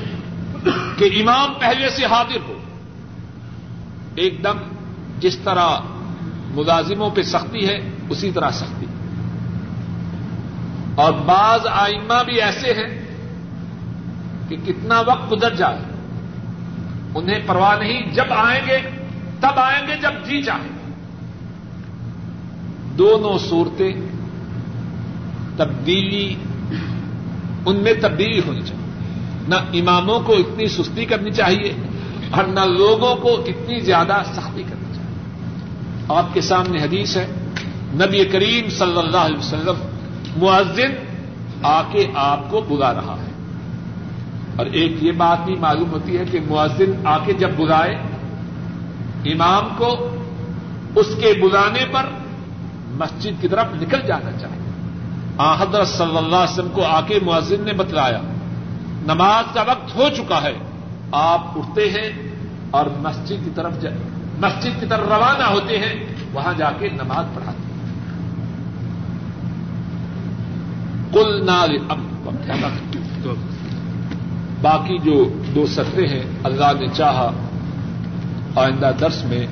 کہ 0.99 1.23
امام 1.23 1.55
پہلے 1.61 1.89
سے 1.89 2.05
حاضر 2.07 2.39
ہو۔ 2.49 2.55
ایک 4.15 4.45
دم 4.45 4.57
جس 5.19 5.39
طرح 5.39 5.69
ملازموں 6.51 7.11
پہ 7.11 7.23
سختی 7.23 7.69
ہے، 7.69 7.91
اسی 8.11 8.31
طرح 8.31 8.51
سختی۔ 8.51 8.87
اور 10.95 11.13
بعض 11.13 11.61
آئمہ 11.67 12.23
بھی 12.25 12.43
ایسے 12.43 12.73
ہیں 12.73 13.05
کہ 14.49 14.57
کتنا 14.67 15.01
وقت 15.01 15.33
گزر 15.33 15.55
جائے، 15.55 15.79
انہیں 17.15 17.39
پرواہ 17.47 17.79
نہیں، 17.79 18.15
جب 18.15 18.25
آئیں 18.31 18.61
گے، 18.67 18.79
تب 19.41 19.53
آئیں 19.57 19.87
گے، 19.87 19.93
جب 20.03 20.13
جی 20.27 20.43
چاہیں۔ 20.43 20.75
دونوں 22.99 23.39
صورتیں 23.39 23.93
تبدیلی 25.57 26.35
ان 27.67 27.77
میں 27.77 27.93
تبدیلی 28.01 28.41
ہونی 28.47 28.63
چاہیے۔ 28.63 28.85
نہ 29.49 29.55
اماموں 29.55 30.21
کو 30.21 30.33
اتنی 30.33 30.67
سستی 30.67 31.05
کرنی 31.05 31.33
چاہیے 31.33 31.75
اور 32.31 32.45
نہ 32.45 32.61
لوگوں 32.61 33.17
کو 33.17 33.41
اتنی 33.41 33.81
زیادہ 33.81 34.23
سختی 34.27 34.63
کرنی 34.63 34.95
چاہیے۔ 34.95 35.19
آپ 36.09 36.35
کے 36.35 36.41
سامنے 36.41 36.83
حدیث 36.83 37.17
ہے، 37.17 37.27
نبی 37.95 38.25
کریم 38.25 38.71
صلی 38.71 38.99
اللہ 38.99 39.17
علیہ 39.17 39.39
وسلم 39.39 39.75
معذن 40.37 40.91
آ 41.63 41.83
کے 41.83 42.07
آپ 42.15 42.51
کو 42.51 42.61
بلا 42.61 42.95
رہا 42.95 43.17
ہے۔ 43.27 43.33
اور 44.57 44.67
ایک 44.67 45.03
یہ 45.03 45.13
بات 45.13 45.45
بھی 45.45 45.55
معلوم 45.55 45.91
ہوتی 45.91 46.19
ہے 46.19 46.25
کہ 46.31 46.39
معذن 46.49 47.07
آ 47.07 47.19
کے 47.19 47.33
جب 47.33 47.51
بلائے، 47.57 47.95
امام 49.33 49.65
کو 49.77 50.17
اس 50.97 51.07
کے 51.07 51.33
بلانے 51.43 51.85
پر 51.93 52.03
مسجد 52.91 53.31
کی 53.41 53.49
طرف 53.49 53.67
نکل 53.75 53.99
جانا 54.07 54.33
چاہیے۔ 54.39 54.54
حضرت 55.39 55.89
صلی 55.89 56.17
اللہ 56.17 56.37
علیہ 56.37 56.53
وسلم 56.53 56.69
کو 56.73 56.85
آ 56.85 57.01
کے 57.01 57.19
معذن 57.23 57.65
نے 57.65 57.73
بتلایا، 57.73 58.21
نماز 59.07 59.55
کا 59.55 59.63
وقت 59.63 59.95
ہو 59.95 60.09
چکا 60.17 60.43
ہے، 60.43 60.55
آپ 61.13 61.59
اٹھتے 61.59 61.91
ہیں 61.91 62.11
اور 62.71 62.87
مسجد 62.99 63.45
کی 63.45 63.51
طرف 63.55 63.73
مسجد 64.41 64.81
کی 64.81 64.87
طرف 64.87 65.09
روانہ 65.09 65.43
ہوتے 65.43 65.79
ہیں، 65.79 65.95
وہاں 66.33 66.53
جا 66.57 66.71
کے 66.79 66.89
نماز 66.89 67.27
پڑھاتے 67.35 67.59
ہیں۔ 67.59 67.65
کل 71.13 71.47
نال 71.47 71.79
باقی 74.61 74.99
جو 74.99 75.29
دو 75.55 75.67
سطرے 75.67 76.07
ہیں، 76.07 76.23
اللہ 76.45 76.73
نے 76.81 76.87
چاہا 76.95 77.31
آئندہ 78.57 78.91
درس 79.01 79.25
میں 79.25 79.47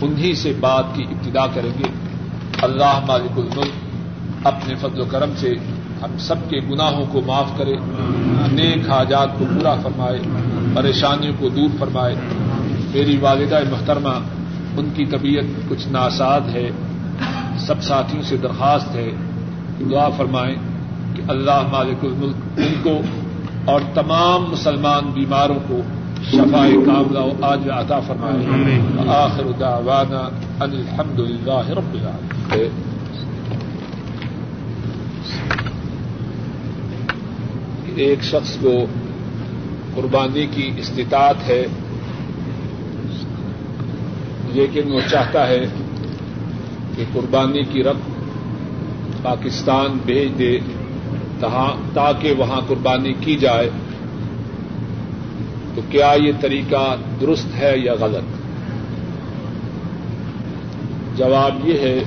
انہی 0.00 0.34
سے 0.34 0.52
بات 0.60 0.84
کی 0.94 1.02
ابتدا 1.02 1.46
کریں 1.46 1.78
گے۔ 1.78 1.88
اللہ 2.62 3.00
مالک 3.06 3.38
الملک 3.38 3.81
اپنے 4.44 4.74
فضل 4.74 5.00
و 5.00 5.04
کرم 5.04 5.30
سے 5.36 5.54
ہم 6.02 6.18
سب 6.18 6.34
کے 6.48 6.60
گناہوں 6.70 7.04
کو 7.12 7.20
معاف 7.26 7.58
کرے 7.58 7.76
نیک 8.52 8.90
حاجات 8.90 9.38
کو 9.38 9.44
پورا 9.54 9.74
فرمائے 9.82 10.18
پریشانیوں 10.74 11.32
کو 11.38 11.48
دور 11.48 11.68
فرمائے۔ 11.78 12.14
میری 12.94 13.16
والدہ 13.16 13.58
محترمہ 13.70 14.18
ان 14.76 14.88
کی 14.94 15.04
طبیعت 15.06 15.70
کچھ 15.70 15.88
ناساد 15.88 16.40
ہے 16.54 16.70
سب 17.58 17.82
ساتھیوں 17.82 18.22
سے 18.22 18.36
درخواست 18.36 18.94
ہے 18.94 19.10
دعا 19.90 20.08
فرمائیں 20.08 20.54
کہ 21.16 21.22
اللہ 21.28 21.62
مالک 21.72 22.04
الملک 22.04 22.36
ان 22.56 22.74
کو 22.82 23.00
اور 23.64 23.80
تمام 23.94 24.50
مسلمان 24.50 25.10
بیماروں 25.10 25.58
کو 25.68 25.80
شفا 26.30 26.68
کاملہ 26.86 27.18
و 27.18 27.32
آج 27.42 27.70
عطا 27.70 28.00
فرمائے۔ 28.00 28.46
آخر 29.08 29.42
دعوانا 29.60 30.28
ان 30.64 30.70
الحمد 30.70 31.20
للہ 31.20 31.70
رب 31.70 31.94
العالمین۔ 31.94 32.91
ایک 37.96 38.22
شخص 38.22 38.56
کو 38.60 38.84
قربانی 39.94 40.46
کی 40.46 40.70
استطاعت 40.76 41.48
ہے، 41.48 41.66
لیکن 44.52 44.92
وہ 44.92 45.00
چاہتا 45.10 45.48
ہے 45.48 45.66
کہ 46.96 47.04
قربانی 47.12 47.62
کی 47.62 47.82
رقم 47.82 48.12
پاکستان 49.22 49.98
بھیج 50.04 50.38
دے 50.38 50.58
تاکہ 51.94 52.32
وہاں 52.32 52.60
قربانی 52.66 53.12
کی 53.20 53.36
جائے۔ 53.36 53.70
تو 55.74 55.80
کیا 55.90 56.12
یہ 56.20 56.32
طریقہ 56.40 56.96
درست 57.20 57.54
ہے 57.54 57.78
یا 57.78 57.94
غلط؟ 58.00 58.24
جواب 61.18 61.68
یہ 61.68 61.78
ہے 61.78 61.98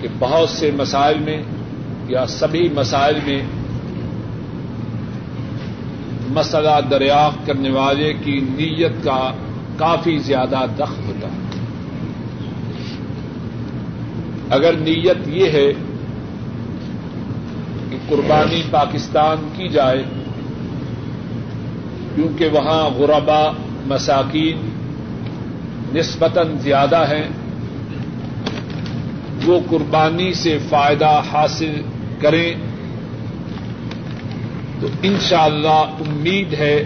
کہ 0.00 0.08
بہت 0.18 0.48
سے 0.48 0.70
مسائل 0.76 1.18
میں 1.18 1.42
یا 2.08 2.26
سبھی 2.26 2.68
مسائل 2.68 3.18
میں 3.26 3.42
مسئلہ 6.28 6.80
دریافت 6.90 7.46
کرنے 7.46 7.70
والے 7.70 8.12
کی 8.12 8.40
نیت 8.40 9.04
کا 9.04 9.32
کافی 9.76 10.18
زیادہ 10.18 10.66
دخل 10.78 11.04
ہوتا 11.06 11.28
ہے۔ 11.28 11.48
اگر 14.50 14.72
نیت 14.72 15.16
یہ 15.26 15.50
ہے 15.50 15.72
کہ 17.90 17.96
قربانی 18.08 18.62
پاکستان 18.70 19.48
کی 19.56 19.68
جائے، 19.68 20.04
کیونکہ 22.14 22.48
وہاں 22.48 22.90
غربا 22.90 23.52
مساکین 23.86 24.70
نسبتاً 25.98 26.58
زیادہ 26.58 27.04
ہیں، 27.10 27.28
وہ 29.46 29.60
قربانی 29.70 30.32
سے 30.32 30.58
فائدہ 30.68 31.22
حاصل 31.32 31.82
کریں 32.20 32.54
تو 34.80 34.88
انشاءاللہ 35.02 35.84
امید 36.08 36.54
ہے 36.54 36.84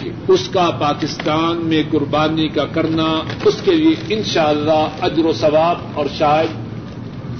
کہ 0.00 0.10
اس 0.28 0.48
کا 0.48 0.70
پاکستان 0.70 1.56
میں 1.56 1.82
قربانی 1.90 2.48
کا 2.48 2.64
کرنا، 2.64 3.22
اس 3.44 3.62
کے 3.64 3.72
لیے 3.72 3.94
انشاءاللہ 4.08 4.70
اللہ 4.70 5.04
اجر 5.04 5.24
و 5.24 5.32
ثواب 5.32 5.76
اور 5.94 6.06
شاید 6.18 6.64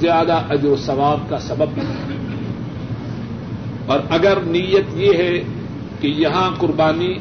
زیادہ 0.01 0.43
اجر 0.49 0.69
و 0.69 0.77
ثواب 0.77 1.21
کا 1.29 1.39
سبب 1.39 1.69
بھی۔ 1.75 1.83
اور 3.87 4.01
اگر 4.11 4.39
نیت 4.41 4.97
یہ 4.97 5.12
ہے 5.12 5.43
کہ 6.01 6.07
یہاں 6.07 6.51
قربانی 6.59 7.15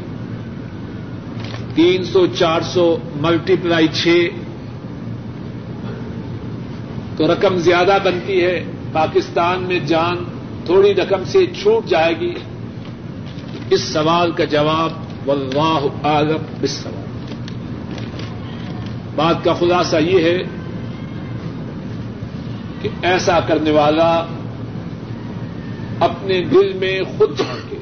تین 1.76 2.04
سو، 2.04 2.28
چار 2.28 2.62
سو 2.62 2.98
ملٹی 3.16 3.56
پلائی 3.62 3.88
چھ 3.88 4.08
تو 7.18 7.28
رقم 7.28 7.58
زیادہ 7.58 7.98
بنتی 8.04 8.42
ہے 8.42 8.64
پاکستان 8.94 9.64
میں 9.64 9.80
جان 9.80 10.24
تھوڑی 10.66 10.94
رقم 10.96 11.24
سے 11.24 11.46
چھوٹ 11.54 11.86
جائے 11.86 12.14
گی؟ 12.20 12.34
اس 13.70 13.82
سوال 13.84 14.32
کا 14.32 14.44
جواب 14.44 14.92
واللہ 15.28 15.88
عالم 16.04 16.46
بالسواب 16.60 17.02
بات 19.16 19.44
کا 19.44 19.54
خلاصہ 19.54 19.96
یہ 19.96 20.24
ہے 20.24 20.38
کہ 22.82 22.90
ایسا 23.02 23.40
کرنے 23.40 23.72
والا 23.72 24.10
اپنے 26.00 26.42
دل 26.44 26.72
میں 26.74 26.98
خود 27.18 27.38
جھانکے 27.38 27.78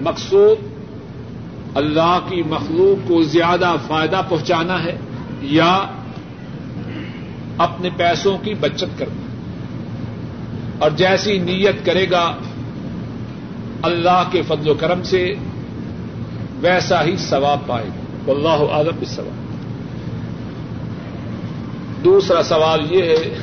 مقصود 0.00 0.68
اللہ 1.74 2.18
کی 2.28 2.42
مخلوق 2.42 3.08
کو 3.08 3.22
زیادہ 3.22 3.74
فائدہ 3.86 4.20
پہنچانا 4.28 4.82
ہے 4.84 4.96
یا 5.50 5.72
اپنے 7.58 7.90
پیسوں 7.96 8.36
کی 8.38 8.54
بچت 8.54 8.98
کرنا 8.98 9.29
اور 10.80 10.90
جیسی 10.90 11.38
نیت 11.38 11.84
کرے 11.86 12.10
گا 12.10 12.34
اللہ 13.82 14.22
کے 14.30 14.42
فضل 14.42 14.68
و 14.68 14.74
کرم 14.74 15.02
سے، 15.02 15.34
ویسا 16.60 17.04
ہی 17.04 17.16
ثواب 17.16 17.66
پائے 17.66 17.88
گا۔ 17.88 18.32
اللہ 18.32 18.60
عالم 18.72 18.96
اس 19.00 19.08
ثواب 19.08 19.38
دوسرا 22.04 22.42
سوال 22.42 22.80
یہ 22.90 23.02
ہے، 23.02 23.34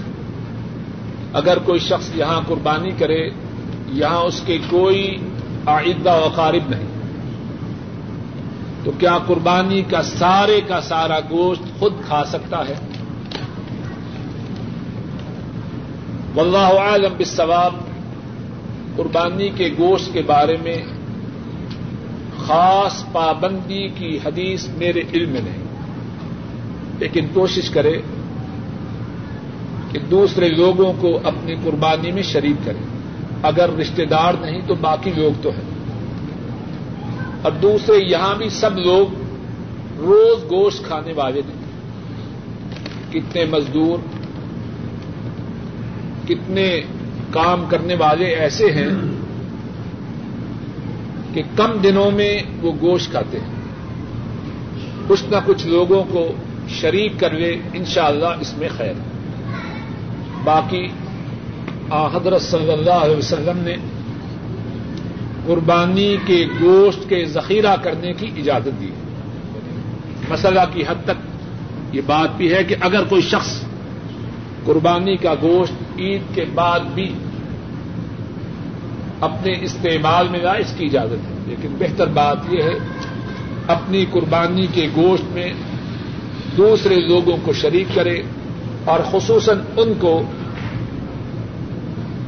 اگر 1.34 1.58
کوئی 1.60 1.80
شخص 1.80 2.10
یہاں 2.16 2.42
قربانی 2.48 2.92
کرے، 2.92 3.30
یہاں 3.88 4.22
اس 4.22 4.42
کے 4.46 4.58
کوئی 4.70 5.18
آئندہ 5.66 6.14
وقارب 6.26 6.70
نہیں، 6.70 6.88
تو 8.84 8.92
کیا 9.00 9.18
قربانی 9.28 9.82
کا 9.82 10.02
سارے 10.02 10.62
کا 10.68 10.82
سارا 10.82 11.20
گوشت 11.30 11.80
خود 11.80 11.94
کھا 12.08 12.24
سکتا 12.26 12.68
ہے؟ 12.68 12.76
واللہ 16.38 16.58
عالم 16.58 17.14
بالثواب 17.18 17.74
قربانی 18.96 19.50
کے 19.50 19.70
گوشت 19.80 20.14
کے 20.14 20.22
بارے 20.22 20.58
میں 20.64 20.78
خاص 22.38 23.04
پابندی 23.12 23.88
کی 23.88 24.20
حدیث 24.26 24.68
میرے 24.68 25.02
علم 25.14 25.30
میں 25.30 25.42
نہیں۔ 25.42 25.64
لیکن 27.00 27.28
کوشش 27.34 27.70
کرے 27.70 28.02
کہ 29.92 30.00
دوسرے 30.00 30.50
لوگوں 30.50 30.94
کو 31.00 31.20
اپنی 31.24 31.56
قربانی 31.64 32.12
میں 32.12 32.24
شریک 32.24 32.66
کرے۔ 32.66 32.86
اگر 33.44 33.70
رشتے 33.70 34.06
دار 34.06 34.34
نہیں 34.42 34.62
تو 34.68 34.76
باقی 34.76 35.12
لوگ 35.16 35.42
تو 35.42 35.50
ہیں۔ 35.50 35.70
اور 37.42 37.52
دوسرے 37.52 37.98
یہاں 37.98 38.36
بھی 38.36 38.50
سب 38.50 38.78
لوگ 38.78 39.14
روز 39.98 40.44
گوشت 40.44 40.84
کھانے 40.84 41.14
والے 41.14 41.42
نہیں۔ 41.48 41.68
کتنے 43.14 43.46
مزدور 43.46 44.16
کتنے 46.28 46.82
کام 47.32 47.65
کرنے 47.69 47.95
والے 47.95 48.25
ایسے 48.25 48.71
ہیں 48.71 48.89
کہ 51.34 51.41
کم 51.55 51.71
دنوں 51.84 52.11
میں 52.11 52.39
وہ 52.61 52.71
گوشت 52.82 53.11
کھاتے 53.11 53.39
ہیں۔ 53.39 53.57
کچھ 55.07 55.23
نہ 55.32 55.36
کچھ 55.45 55.67
لوگوں 55.67 56.03
کو 56.11 56.32
شریک 56.69 57.13
کر 57.19 57.32
لے 57.32 57.57
انشاءاللہ 57.73 58.28
اس 58.39 58.57
میں 58.57 58.69
خیر۔ 58.78 58.93
ہے 58.93 59.17
باقی 60.43 60.88
حضرت 61.91 62.41
صلی 62.41 62.71
اللہ 62.71 62.91
علیہ 62.91 63.15
وسلم 63.15 63.57
نے 63.57 63.75
قربانی 65.45 66.17
کے 66.25 66.45
گوشت 66.61 67.09
کے 67.09 67.25
ذخیرہ 67.25 67.75
کرنے 67.75 68.13
کی 68.13 68.32
اجازت 68.38 68.82
دی۔ 68.82 68.89
مسئلہ 70.30 70.61
کی 70.73 70.84
حد 70.88 71.03
تک 71.05 71.95
یہ 71.95 72.01
بات 72.05 72.38
بھی 72.38 72.53
ہے 72.53 72.63
کہ 72.63 72.75
اگر 72.80 73.03
کوئی 73.03 73.21
شخص 73.21 73.61
قربانی 74.65 75.17
کا 75.17 75.34
گوشت 75.41 75.73
عید 76.00 76.22
کے 76.36 76.45
بعد 76.54 76.80
بھی 76.80 77.14
اپنے 79.22 79.54
استعمال 79.62 80.28
میں 80.28 80.39
لائے 80.39 80.62
اس 80.62 80.74
کی 80.78 80.86
اجازت 80.86 81.32
ہے۔ 81.32 81.38
لیکن 81.48 81.76
بہتر 81.80 82.08
بات 82.08 82.38
یہ 82.50 82.64
ہے، 82.64 82.74
اپنی 83.68 84.06
قربانی 84.12 84.68
کے 84.74 84.88
گوشت 84.95 85.24
میں 85.34 85.54
دوسرے 86.58 86.95
لوگوں 86.95 87.38
کو 87.43 87.54
شریک 87.54 87.88
کرے 87.95 88.22
اور 88.86 89.00
خصوصاً 89.12 89.60
ان 89.78 89.93
کو 90.00 90.22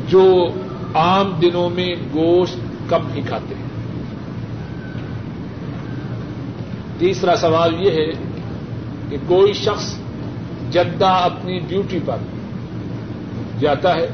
جو 0.08 0.48
عام 0.94 1.40
دنوں 1.42 1.70
میں 1.70 1.96
گوشت 2.14 2.56
کم 2.90 3.08
ہی 3.16 3.22
کھاتے 3.22 3.56
ہیں۔ 3.56 3.70
تیسرا 6.98 7.36
سوال 7.36 7.74
یہ 7.80 7.92
ہے 7.92 8.12
کہ 9.10 9.18
کوئی 9.28 9.54
شخص 9.54 9.96
جدہ 10.72 11.08
اپنی 11.08 11.60
ڈیوٹی 11.60 12.00
پر 12.06 12.16
جاتا 13.60 13.96
ہے۔ 13.96 14.08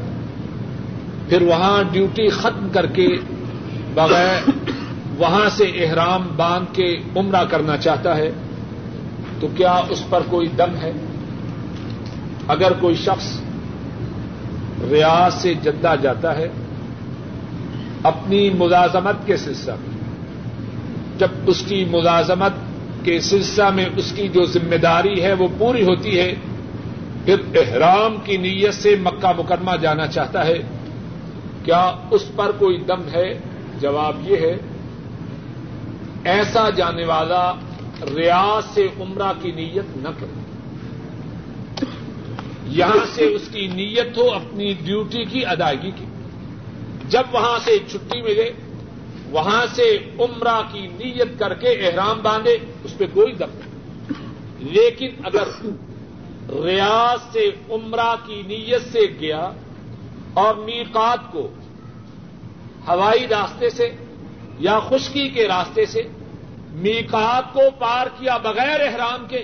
پھر 1.29 1.41
وہاں 1.41 1.83
ڈیوٹی 1.91 2.29
ختم 2.29 2.69
کر 2.69 2.85
کے 2.85 3.07
بغیر 3.93 4.49
وہاں 5.17 5.49
سے 5.49 5.63
احرام 5.63 6.27
باندھ 6.35 6.75
کے 6.75 6.97
عمرہ 7.15 7.43
کرنا 7.45 7.77
چاہتا 7.77 8.17
ہے، 8.17 8.31
تو 9.39 9.47
کیا 9.55 9.81
اس 9.89 10.09
پر 10.09 10.21
کوئی 10.29 10.47
دم 10.47 10.75
ہے؟ 10.81 10.91
اگر 12.47 12.71
کوئی 12.79 12.95
شخص 12.95 13.39
ریاض 14.91 15.33
سے 15.33 15.53
جدہ 15.53 15.95
جاتا 16.01 16.37
ہے، 16.37 16.47
اپنی 18.03 18.49
ملازمت 18.49 19.15
کے 19.25 19.37
سلسلہ 19.37 19.73
میں، 19.73 19.97
جب 21.17 21.27
اس 21.47 21.63
کی 21.67 21.85
ملازمت 21.85 22.51
کے 23.05 23.19
سلسلہ 23.19 23.69
میں 23.69 23.85
اس 23.97 24.11
کی 24.11 24.27
جو 24.27 24.45
ذمہ 24.45 24.75
داری 24.75 25.23
ہے 25.23 25.33
وہ 25.33 25.47
پوری 25.57 25.83
ہوتی 25.83 26.19
ہے 26.19 26.35
پھر 27.25 27.35
احرام 27.55 28.15
کی 28.23 28.37
نیت 28.37 28.73
سے 28.73 28.95
مکہ 28.95 29.31
مکرمہ 29.37 29.71
جانا 29.81 30.07
چاہتا 30.07 30.45
ہے۔ 30.45 30.57
کیا 31.63 31.91
اس 32.11 32.25
پر 32.35 32.51
کوئی 32.51 32.77
دم 32.77 33.09
ہے؟ 33.13 33.39
جواب 33.79 34.31
یہ 34.31 34.35
ہے، 34.35 34.55
ایسا 36.23 36.69
جانے 36.69 37.05
والا 37.05 37.53
ریاض 38.15 38.73
سے 38.73 38.87
عمرہ 38.99 39.31
کی 39.41 39.51
نیت 39.51 39.97
نہ 39.97 40.09
کرے۔ 40.19 40.41
یہاں 42.67 43.05
سے 43.13 43.23
اس 43.25 43.41
کی 43.51 43.67
نیت 43.67 44.17
ہو 44.17 44.31
اپنی 44.31 44.73
ڈیوٹی 44.85 45.25
کی 45.25 45.45
ادائیگی 45.45 45.91
کی۔ 45.95 46.05
جب 47.09 47.23
وہاں 47.31 47.59
سے 47.65 47.71
چھٹی 47.91 48.21
ملے، 48.21 48.51
وہاں 49.29 49.65
سے 49.75 49.97
عمرہ 50.19 50.61
کی 50.71 50.87
نیت 50.87 51.39
کر 51.39 51.53
کے 51.53 51.67
احرام 51.67 52.19
باندھے، 52.23 52.57
اس 52.83 52.97
پہ 52.97 53.05
کوئی 53.13 53.33
دم 53.33 53.59
نہیں۔ 53.59 53.75
لیکن 54.59 55.09
اگر 55.23 55.43
ریاض 56.49 57.33
سے 57.33 57.49
عمرہ 57.69 58.15
کی 58.25 58.41
نیت 58.47 58.81
سے 58.91 58.99
گیا 59.19 59.51
اور 60.33 60.55
میقات 60.55 61.31
کو 61.31 61.47
ہوائی 62.87 63.27
راستے 63.27 63.69
سے 63.69 63.89
یا 64.59 64.79
خشکی 64.79 65.29
کے 65.29 65.47
راستے 65.47 65.85
سے 65.85 66.01
میقات 66.71 67.53
کو 67.53 67.61
پار 67.79 68.07
کیا 68.19 68.37
بغیر 68.37 68.81
احرام 68.81 69.25
کے 69.27 69.43